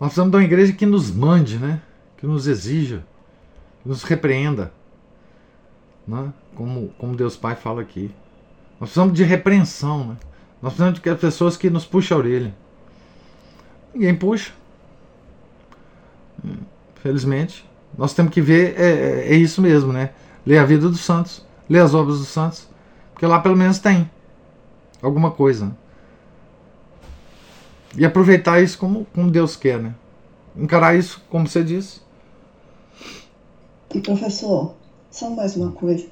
Nós 0.00 0.08
precisamos 0.08 0.32
de 0.32 0.36
uma 0.36 0.42
igreja 0.42 0.72
que 0.72 0.84
nos 0.84 1.12
mande, 1.12 1.58
né? 1.58 1.80
Que 2.16 2.26
nos 2.26 2.48
exija, 2.48 3.06
que 3.82 3.88
nos 3.88 4.02
repreenda, 4.02 4.72
né? 6.08 6.32
Como, 6.56 6.88
como 6.98 7.14
Deus 7.14 7.36
Pai 7.36 7.54
fala 7.54 7.82
aqui. 7.82 8.10
Nós 8.80 8.88
precisamos 8.88 9.14
de 9.14 9.22
repreensão, 9.22 10.08
né? 10.08 10.16
Nós 10.60 10.72
precisamos 10.74 11.00
de 11.00 11.14
pessoas 11.20 11.56
que 11.56 11.70
nos 11.70 11.86
puxem 11.86 12.16
a 12.16 12.18
orelha. 12.18 12.54
Ninguém 13.94 14.16
puxa. 14.16 14.52
Felizmente. 16.96 17.68
Nós 17.96 18.14
temos 18.14 18.32
que 18.32 18.40
ver, 18.40 18.78
é, 18.78 18.90
é, 18.90 19.32
é 19.32 19.34
isso 19.34 19.60
mesmo, 19.60 19.92
né? 19.92 20.10
Ler 20.46 20.58
a 20.58 20.64
vida 20.64 20.88
dos 20.88 21.00
santos, 21.00 21.44
ler 21.68 21.80
as 21.80 21.94
obras 21.94 22.18
dos 22.18 22.28
santos, 22.28 22.68
porque 23.12 23.26
lá 23.26 23.40
pelo 23.40 23.56
menos 23.56 23.78
tem 23.78 24.10
alguma 25.02 25.30
coisa. 25.30 25.66
Né? 25.66 25.72
E 27.96 28.04
aproveitar 28.04 28.62
isso 28.62 28.78
como, 28.78 29.06
como 29.12 29.30
Deus 29.30 29.56
quer, 29.56 29.78
né? 29.78 29.94
Encarar 30.56 30.96
isso, 30.96 31.22
como 31.28 31.46
você 31.46 31.62
disse. 31.62 32.00
E 33.94 34.00
professor, 34.00 34.74
só 35.10 35.28
mais 35.30 35.56
uma 35.56 35.72
coisa. 35.72 36.06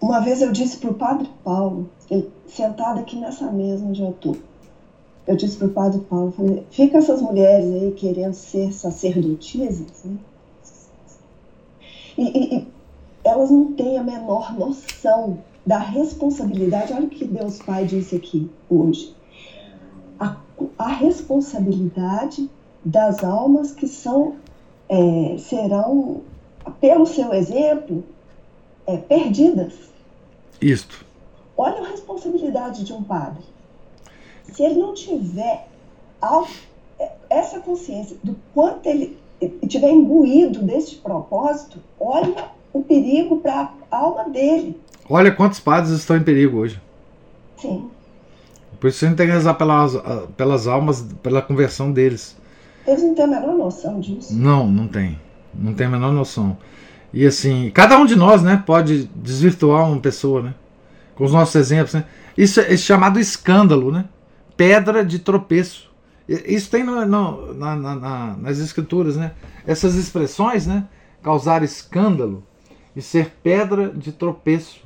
Uma 0.00 0.20
vez 0.20 0.42
eu 0.42 0.52
disse 0.52 0.78
para 0.78 0.90
o 0.90 0.94
Padre 0.94 1.28
Paulo, 1.44 1.90
ele, 2.10 2.30
sentado 2.46 3.00
aqui 3.00 3.16
nessa 3.16 3.50
mesa 3.50 3.84
onde 3.84 4.00
eu 4.00 4.10
estou, 4.10 4.36
eu 5.26 5.36
disse 5.36 5.56
para 5.56 5.68
o 5.68 5.70
Padre 5.70 6.00
Paulo, 6.00 6.32
falei, 6.32 6.66
fica 6.70 6.98
essas 6.98 7.22
mulheres 7.22 7.66
aí 7.66 7.92
querendo 7.92 8.34
ser 8.34 8.72
sacerdotisas, 8.72 10.04
né? 10.04 10.16
E, 12.18 12.22
e, 12.22 12.56
e, 12.56 12.68
elas 13.24 13.50
não 13.50 13.72
têm 13.72 13.98
a 13.98 14.02
menor 14.02 14.52
noção 14.58 15.38
da 15.64 15.78
responsabilidade. 15.78 16.92
Olha 16.92 17.06
o 17.06 17.10
que 17.10 17.24
Deus 17.24 17.58
Pai 17.58 17.84
disse 17.84 18.16
aqui 18.16 18.50
hoje. 18.68 19.14
A, 20.18 20.36
a 20.76 20.88
responsabilidade 20.88 22.50
das 22.84 23.22
almas 23.22 23.72
que 23.72 23.86
são 23.86 24.34
é, 24.88 25.36
serão, 25.38 26.20
pelo 26.80 27.06
seu 27.06 27.32
exemplo, 27.32 28.04
é, 28.86 28.96
perdidas. 28.96 29.74
Isto. 30.60 31.06
Olha 31.56 31.80
a 31.80 31.88
responsabilidade 31.88 32.84
de 32.84 32.92
um 32.92 33.02
padre. 33.02 33.51
Se 34.52 34.62
ele 34.62 34.80
não 34.80 34.94
tiver 34.94 35.68
essa 37.28 37.60
consciência 37.60 38.16
do 38.22 38.36
quanto 38.54 38.86
ele 38.86 39.18
tiver 39.66 39.90
imbuído 39.90 40.62
desse 40.62 40.96
propósito, 40.96 41.78
olha 41.98 42.50
o 42.72 42.82
perigo 42.82 43.38
para 43.38 43.72
a 43.90 43.96
alma 43.96 44.28
dele. 44.30 44.80
Olha 45.08 45.32
quantos 45.32 45.58
padres 45.58 45.92
estão 45.92 46.16
em 46.16 46.22
perigo 46.22 46.58
hoje. 46.58 46.80
Sim. 47.56 47.90
Por 48.78 48.88
isso 48.88 49.04
a 49.04 49.08
gente 49.08 49.16
tem 49.16 49.26
que 49.26 49.32
rezar 49.32 49.54
pelas, 49.54 49.94
pelas 50.36 50.66
almas, 50.66 51.04
pela 51.22 51.42
conversão 51.42 51.92
deles. 51.92 52.36
Eles 52.86 53.02
não 53.02 53.14
têm 53.14 53.24
a 53.24 53.28
menor 53.28 53.54
noção 53.54 54.00
disso. 54.00 54.34
Não, 54.34 54.66
não 54.66 54.88
tem. 54.88 55.18
Não 55.54 55.74
tem 55.74 55.86
a 55.86 55.90
menor 55.90 56.12
noção. 56.12 56.56
E 57.12 57.26
assim, 57.26 57.70
cada 57.74 57.98
um 57.98 58.06
de 58.06 58.16
nós, 58.16 58.42
né, 58.42 58.62
pode 58.64 59.04
desvirtuar 59.14 59.86
uma 59.88 60.00
pessoa, 60.00 60.42
né? 60.42 60.54
Com 61.14 61.24
os 61.24 61.32
nossos 61.32 61.54
exemplos, 61.54 61.94
né? 61.94 62.04
Isso 62.36 62.60
é 62.60 62.76
chamado 62.76 63.20
escândalo, 63.20 63.92
né? 63.92 64.06
Pedra 64.62 65.04
de 65.04 65.18
tropeço. 65.18 65.90
Isso 66.28 66.70
tem 66.70 66.84
no, 66.84 67.04
no, 67.04 67.52
na, 67.52 67.74
na, 67.74 68.36
nas 68.36 68.58
escrituras, 68.58 69.16
né? 69.16 69.32
Essas 69.66 69.96
expressões, 69.96 70.68
né? 70.68 70.86
Causar 71.20 71.64
escândalo 71.64 72.44
e 72.94 73.02
ser 73.02 73.32
pedra 73.42 73.88
de 73.88 74.12
tropeço 74.12 74.80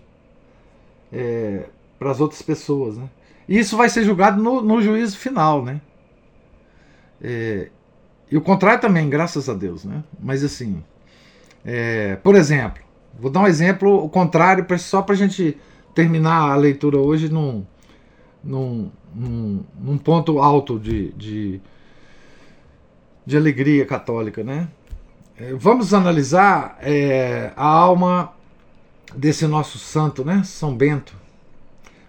é, 1.12 1.66
para 1.98 2.10
as 2.10 2.22
outras 2.22 2.40
pessoas, 2.40 2.96
né? 2.96 3.06
E 3.46 3.58
isso 3.58 3.76
vai 3.76 3.90
ser 3.90 4.02
julgado 4.02 4.42
no, 4.42 4.62
no 4.62 4.80
juízo 4.80 5.18
final, 5.18 5.62
né? 5.62 5.78
É, 7.20 7.68
e 8.30 8.36
o 8.38 8.40
contrário 8.40 8.80
também, 8.80 9.10
graças 9.10 9.46
a 9.46 9.52
Deus, 9.52 9.84
né? 9.84 10.02
Mas 10.18 10.42
assim, 10.42 10.82
é, 11.62 12.16
por 12.16 12.34
exemplo, 12.34 12.82
vou 13.20 13.30
dar 13.30 13.40
um 13.40 13.46
exemplo 13.46 14.02
o 14.02 14.08
contrário, 14.08 14.66
só 14.78 15.02
para 15.02 15.14
a 15.14 15.18
gente 15.18 15.54
terminar 15.94 16.50
a 16.50 16.56
leitura 16.56 16.96
hoje 16.96 17.28
num, 17.28 17.66
num, 18.42 18.90
num, 19.16 19.64
num 19.80 19.96
ponto 19.96 20.38
alto 20.38 20.78
de, 20.78 21.12
de, 21.12 21.60
de, 23.24 23.36
alegria 23.36 23.86
católica. 23.86 24.44
Né? 24.44 24.68
É, 25.38 25.54
vamos 25.54 25.94
analisar 25.94 26.76
é, 26.82 27.52
a 27.56 27.66
alma 27.66 28.32
desse 29.14 29.46
nosso 29.46 29.78
santo, 29.78 30.24
né? 30.24 30.42
São 30.44 30.76
Bento. 30.76 31.14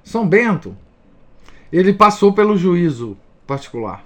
São 0.04 0.28
Bento, 0.28 0.76
ele 1.72 1.94
passou 1.94 2.34
pelo 2.34 2.58
juízo 2.58 3.18
particular. 3.46 4.06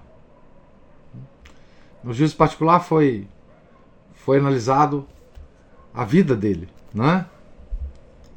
No 2.04 2.14
juízo 2.14 2.36
particular 2.36 2.80
foi, 2.80 3.28
foi 4.14 4.40
analisado 4.40 5.08
a 5.94 6.04
vida 6.04 6.36
dele, 6.36 6.68
né? 6.94 7.26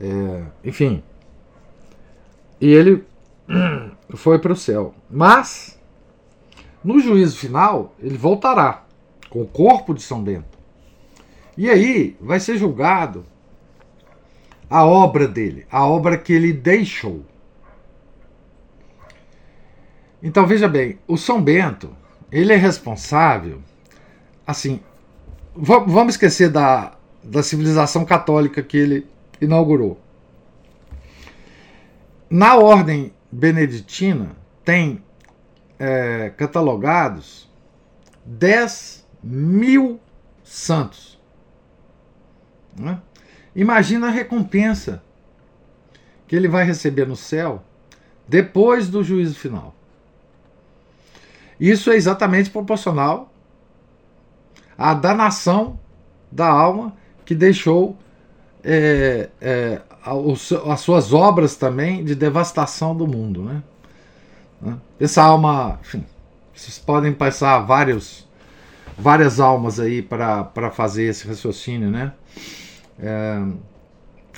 É, 0.01 0.45
enfim. 0.65 1.03
E 2.61 2.71
ele 2.71 3.05
foi 4.11 4.39
para 4.39 4.53
o 4.53 4.57
céu. 4.57 4.95
Mas, 5.11 5.79
no 6.83 7.01
juízo 7.01 7.37
final, 7.39 7.95
ele 7.99 8.17
voltará 8.17 8.85
com 9.31 9.43
o 9.43 9.47
corpo 9.47 9.95
de 9.95 10.03
São 10.03 10.23
Bento. 10.23 10.59
E 11.57 11.71
aí 11.71 12.17
vai 12.21 12.41
ser 12.41 12.59
julgado 12.59 13.25
a 14.69 14.85
obra 14.85 15.29
dele, 15.29 15.67
a 15.71 15.87
obra 15.87 16.19
que 16.19 16.33
ele 16.33 16.53
deixou. 16.53 17.25
Então 20.23 20.47
veja 20.47 20.67
bem, 20.67 20.99
o 21.07 21.17
São 21.17 21.41
Bento, 21.41 21.95
ele 22.33 22.53
é 22.53 22.57
responsável, 22.57 23.61
assim, 24.47 24.81
vamos 25.55 26.15
esquecer 26.15 26.51
da, 26.51 26.97
da 27.23 27.43
civilização 27.43 28.05
católica 28.05 28.63
que 28.63 28.77
ele 28.77 29.07
inaugurou. 29.41 30.01
Na 32.29 32.57
ordem 32.57 33.13
beneditina 33.35 34.37
tem 34.65 35.03
é, 35.79 36.31
catalogados 36.31 37.51
10 38.25 39.07
mil 39.23 40.01
santos. 40.45 41.21
Né? 42.79 43.01
Imagina 43.55 44.07
a 44.07 44.11
recompensa 44.11 45.03
que 46.27 46.37
ele 46.37 46.49
vai 46.49 46.65
receber 46.65 47.07
no 47.07 47.17
céu 47.17 47.63
depois 48.27 48.89
do 48.89 49.03
juízo 49.03 49.35
final. 49.35 49.75
Isso 51.59 51.91
é 51.91 51.97
exatamente 51.97 52.51
proporcional 52.51 53.33
à 54.79 54.95
danação 54.95 55.79
da 56.31 56.49
alma 56.49 56.97
que 57.25 57.35
deixou 57.35 57.97
é, 58.63 59.29
é, 59.41 59.83
as 60.05 60.81
suas 60.81 61.13
obras 61.13 61.57
também 61.57 62.05
de 62.05 62.15
devastação 62.15 62.97
do 62.97 63.07
mundo. 63.07 63.43
Né? 63.43 63.63
né? 64.61 64.77
Essa 65.01 65.23
alma, 65.23 65.79
enfim, 65.83 66.05
vocês 66.55 66.79
podem 66.79 67.13
passar 67.13 67.61
vários, 67.61 68.29
várias 68.99 69.41
almas 69.41 69.81
aí 69.81 70.03
para 70.03 70.71
fazer 70.73 71.05
esse 71.05 71.27
raciocínio. 71.27 71.91
Né? 71.91 72.13
É, 72.99 73.43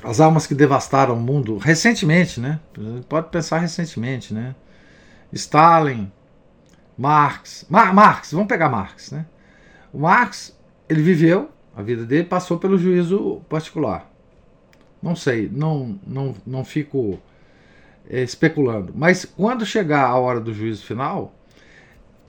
as 0.03 0.21
almas 0.21 0.47
que 0.47 0.55
devastaram 0.55 1.15
o 1.15 1.21
mundo 1.21 1.57
recentemente, 1.59 2.39
né? 2.39 2.61
Pode 3.09 3.31
pensar 3.31 3.59
recentemente, 3.59 4.33
né? 4.33 4.55
Stalin, 5.33 6.13
Marx, 6.97 7.67
Mar 7.69 7.93
Marx, 7.93 8.33
vamos 8.33 8.47
pegar 8.47 8.69
Marx, 8.69 9.11
né? 9.11 9.27
O 9.93 9.99
Marx, 9.99 10.57
ele 10.89 11.03
viveu 11.03 11.51
a 11.77 11.83
vida 11.83 12.07
dele 12.07 12.25
passou 12.25 12.59
pelo 12.59 12.79
juízo 12.79 13.43
particular. 13.51 14.11
Não 15.03 15.15
sei, 15.15 15.49
não, 15.53 15.99
não, 16.07 16.35
não 16.47 16.65
fico 16.65 17.19
é, 18.09 18.23
especulando. 18.23 18.93
Mas 18.95 19.25
quando 19.25 19.65
chegar 19.67 20.07
a 20.07 20.17
hora 20.17 20.41
do 20.41 20.53
juízo 20.53 20.85
final, 20.85 21.35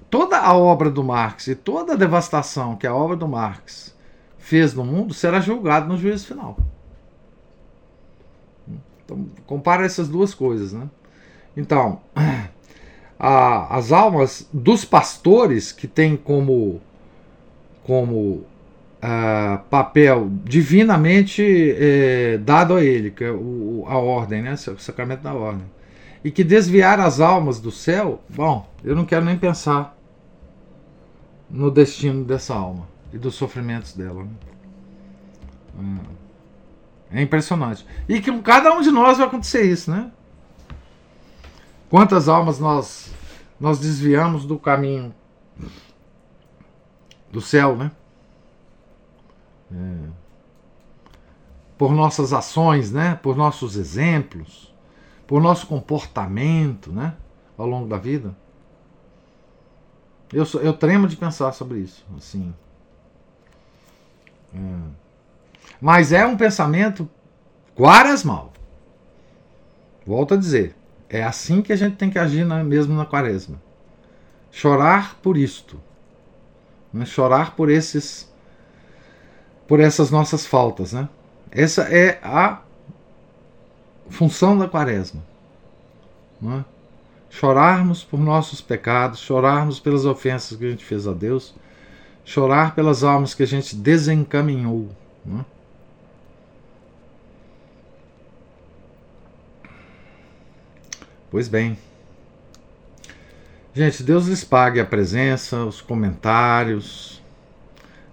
toda 0.10 0.38
a 0.38 0.54
obra 0.56 0.90
do 0.90 1.04
Marx 1.04 1.48
e 1.48 1.56
toda 1.56 1.94
a 1.94 1.98
devastação 1.98 2.76
que 2.76 2.88
a 2.88 2.94
obra 2.94 3.16
do 3.16 3.28
Marx 3.28 3.96
fez 4.38 4.74
no 4.74 4.84
mundo 4.84 5.14
será 5.14 5.40
julgada 5.40 5.86
no 5.86 5.98
juízo 5.98 6.28
final. 6.28 6.58
Então, 9.04 9.26
compara 9.46 9.86
essas 9.86 10.10
duas 10.10 10.34
coisas, 10.34 10.74
né? 10.74 10.90
Então, 11.56 12.02
a, 13.18 13.76
as 13.76 13.92
almas 13.92 14.48
dos 14.54 14.86
pastores 14.86 15.72
que 15.72 15.88
têm 15.88 16.16
como 16.16 16.82
como 17.84 18.46
uh, 18.98 19.64
papel 19.70 20.30
divinamente 20.44 21.44
eh, 21.44 22.40
dado 22.44 22.76
a 22.76 22.84
ele, 22.84 23.12
que 23.12 23.24
é 23.24 23.32
o, 23.32 23.86
a 23.88 23.98
ordem, 23.98 24.42
né? 24.42 24.54
o 24.54 24.80
sacramento 24.80 25.22
da 25.22 25.34
ordem. 25.34 25.66
E 26.24 26.32
que 26.32 26.44
desviar 26.44 27.00
as 27.00 27.20
almas 27.20 27.60
do 27.60 27.72
céu, 27.72 28.22
bom, 28.30 28.68
eu 28.84 28.96
não 28.96 29.06
quero 29.06 29.24
nem 29.24 29.38
pensar 29.38 29.96
no 31.50 31.72
destino 31.72 32.24
dessa 32.26 32.54
alma 32.56 32.88
e 33.14 33.18
dos 33.18 33.36
sofrimentos 33.36 33.94
dela. 33.94 34.24
Né? 34.24 36.00
É 37.12 37.22
impressionante. 37.22 37.86
E 38.10 38.20
que 38.20 38.32
com 38.32 38.42
cada 38.42 38.74
um 38.74 38.82
de 38.82 38.92
nós 38.92 39.18
vai 39.18 39.28
acontecer 39.28 39.64
isso, 39.64 39.90
né? 39.90 40.12
Quantas 41.90 42.28
almas 42.28 42.60
nós 42.60 43.14
nós 43.60 43.80
desviamos 43.80 44.46
do 44.46 44.60
caminho 44.60 45.14
do 47.32 47.42
céu, 47.42 47.76
né? 47.76 47.92
É. 49.72 50.10
Por 51.78 51.92
nossas 51.92 52.34
ações, 52.34 52.92
né? 52.92 53.16
por 53.22 53.36
nossos 53.36 53.76
exemplos, 53.76 54.74
por 55.28 55.42
nosso 55.42 55.68
comportamento 55.68 56.92
né? 56.92 57.16
ao 57.58 57.68
longo 57.68 57.88
da 57.88 57.98
vida. 57.98 58.36
Eu, 60.32 60.46
eu 60.62 60.74
tremo 60.74 61.08
de 61.08 61.16
pensar 61.16 61.52
sobre 61.54 61.80
isso. 61.80 62.06
assim. 62.18 62.54
É. 64.54 64.58
Mas 65.80 66.12
é 66.12 66.26
um 66.26 66.36
pensamento 66.36 67.10
quaresmal. 67.76 68.52
Volto 70.06 70.34
a 70.34 70.38
dizer, 70.38 70.76
é 71.10 71.24
assim 71.24 71.62
que 71.62 71.72
a 71.72 71.76
gente 71.76 71.96
tem 71.96 72.10
que 72.10 72.20
agir 72.20 72.46
na, 72.46 72.64
mesmo 72.64 72.96
na 72.96 73.06
quaresma. 73.06 73.62
Chorar 74.52 75.16
por 75.22 75.38
isto. 75.38 75.80
Né? 76.92 77.06
Chorar 77.06 77.56
por 77.56 77.70
esses 77.70 78.27
por 79.68 79.80
essas 79.80 80.10
nossas 80.10 80.46
faltas, 80.46 80.94
né? 80.94 81.10
Essa 81.52 81.84
é 81.84 82.20
a 82.24 82.62
função 84.10 84.58
da 84.58 84.68
quaresma. 84.68 85.22
Não 86.42 86.60
é? 86.60 86.66
Chorarmos 87.30 88.04
por 88.04 88.20
nossos 88.20 88.62
pecados, 88.62 89.20
chorarmos 89.20 89.80
pelas 89.80 90.06
ofensas 90.06 90.58
que 90.58 90.66
a 90.66 90.70
gente 90.70 90.86
fez 90.86 91.08
a 91.08 91.14
Deus, 91.14 91.54
chorar 92.24 92.74
pelas 92.74 93.04
almas 93.04 93.34
que 93.34 93.44
a 93.44 93.48
gente 93.48 93.76
desencaminhou. 93.76 94.90
Não 95.26 95.42
é? 95.42 95.46
Pois 101.30 101.50
bem. 101.50 101.78
Gente, 103.74 104.02
Deus 104.02 104.26
lhes 104.26 104.44
pague 104.44 104.80
a 104.80 104.86
presença, 104.86 105.66
os 105.66 105.82
comentários, 105.82 107.22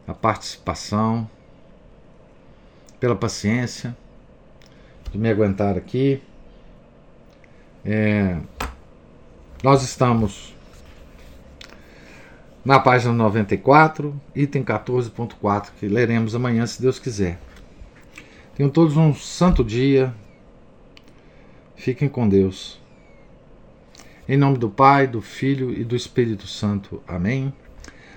a 0.07 0.13
participação, 0.13 1.31
pela 3.05 3.15
paciência 3.15 3.95
de 5.13 5.19
me 5.19 5.29
aguentar 5.29 5.77
aqui. 5.77 6.23
É, 7.85 8.39
nós 9.63 9.83
estamos 9.83 10.55
na 12.65 12.81
página 12.81 13.13
94, 13.13 14.19
item 14.35 14.65
14.4, 14.65 15.69
que 15.79 15.87
leremos 15.87 16.35
amanhã, 16.35 16.67
se 16.67 16.81
Deus 16.81 16.99
quiser. 16.99 17.39
Tenham 18.57 18.71
todos 18.71 18.97
um 18.97 19.15
santo 19.15 19.63
dia. 19.63 20.15
Fiquem 21.77 22.09
com 22.09 22.27
Deus. 22.27 22.81
Em 24.27 24.39
nome 24.39 24.57
do 24.57 24.71
Pai, 24.71 25.07
do 25.07 25.21
Filho 25.21 25.79
e 25.79 25.85
do 25.85 25.95
Espírito 25.95 26.47
Santo. 26.47 27.03
Amém. 27.07 27.53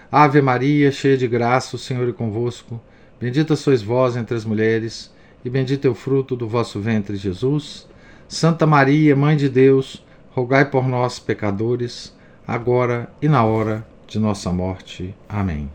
Ave 0.09 0.41
Maria, 0.41 0.93
cheia 0.93 1.18
de 1.18 1.27
graça, 1.27 1.76
o 1.76 1.80
Senhor 1.80 2.07
é 2.07 2.14
convosco. 2.14 2.80
Bendita 3.19 3.56
sois 3.56 3.81
vós 3.81 4.15
entre 4.15 4.35
as 4.35 4.45
mulheres, 4.45 5.11
e 5.44 5.49
bendito 5.49 5.88
é 5.88 5.89
o 5.89 5.95
fruto 5.95 6.35
do 6.35 6.48
vosso 6.48 6.80
ventre, 6.80 7.15
Jesus. 7.15 7.88
Santa 8.27 8.68
Maria, 8.68 9.15
Mãe 9.15 9.35
de 9.35 9.49
Deus, 9.49 10.06
rogai 10.31 10.69
por 10.69 10.88
nós, 10.88 11.18
pecadores, 11.18 12.15
agora 12.48 13.11
e 13.19 13.27
na 13.27 13.44
hora 13.44 13.88
de 14.06 14.19
nossa 14.19 14.52
morte. 14.52 15.15
Amém. 15.27 15.68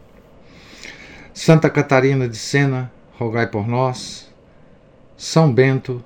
Santa 1.35 1.69
Catarina 1.69 2.29
de 2.29 2.37
Sena, 2.37 2.93
rogai 3.19 3.49
por 3.49 3.67
nós. 3.67 4.33
São 5.17 5.53
Bento, 5.53 6.05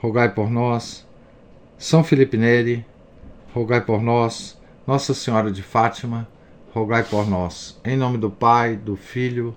rogai 0.00 0.30
por 0.34 0.50
nós. 0.50 1.06
São 1.78 2.02
Felipe 2.02 2.36
Neri, 2.36 2.84
rogai 3.54 3.82
por 3.82 4.02
nós. 4.02 4.58
Nossa 4.84 5.14
Senhora 5.14 5.52
de 5.52 5.62
Fátima, 5.62 6.26
rogai 6.74 7.04
por 7.04 7.28
nós. 7.28 7.78
Em 7.84 7.96
nome 7.96 8.18
do 8.18 8.30
Pai, 8.30 8.74
do 8.74 8.96
Filho 8.96 9.56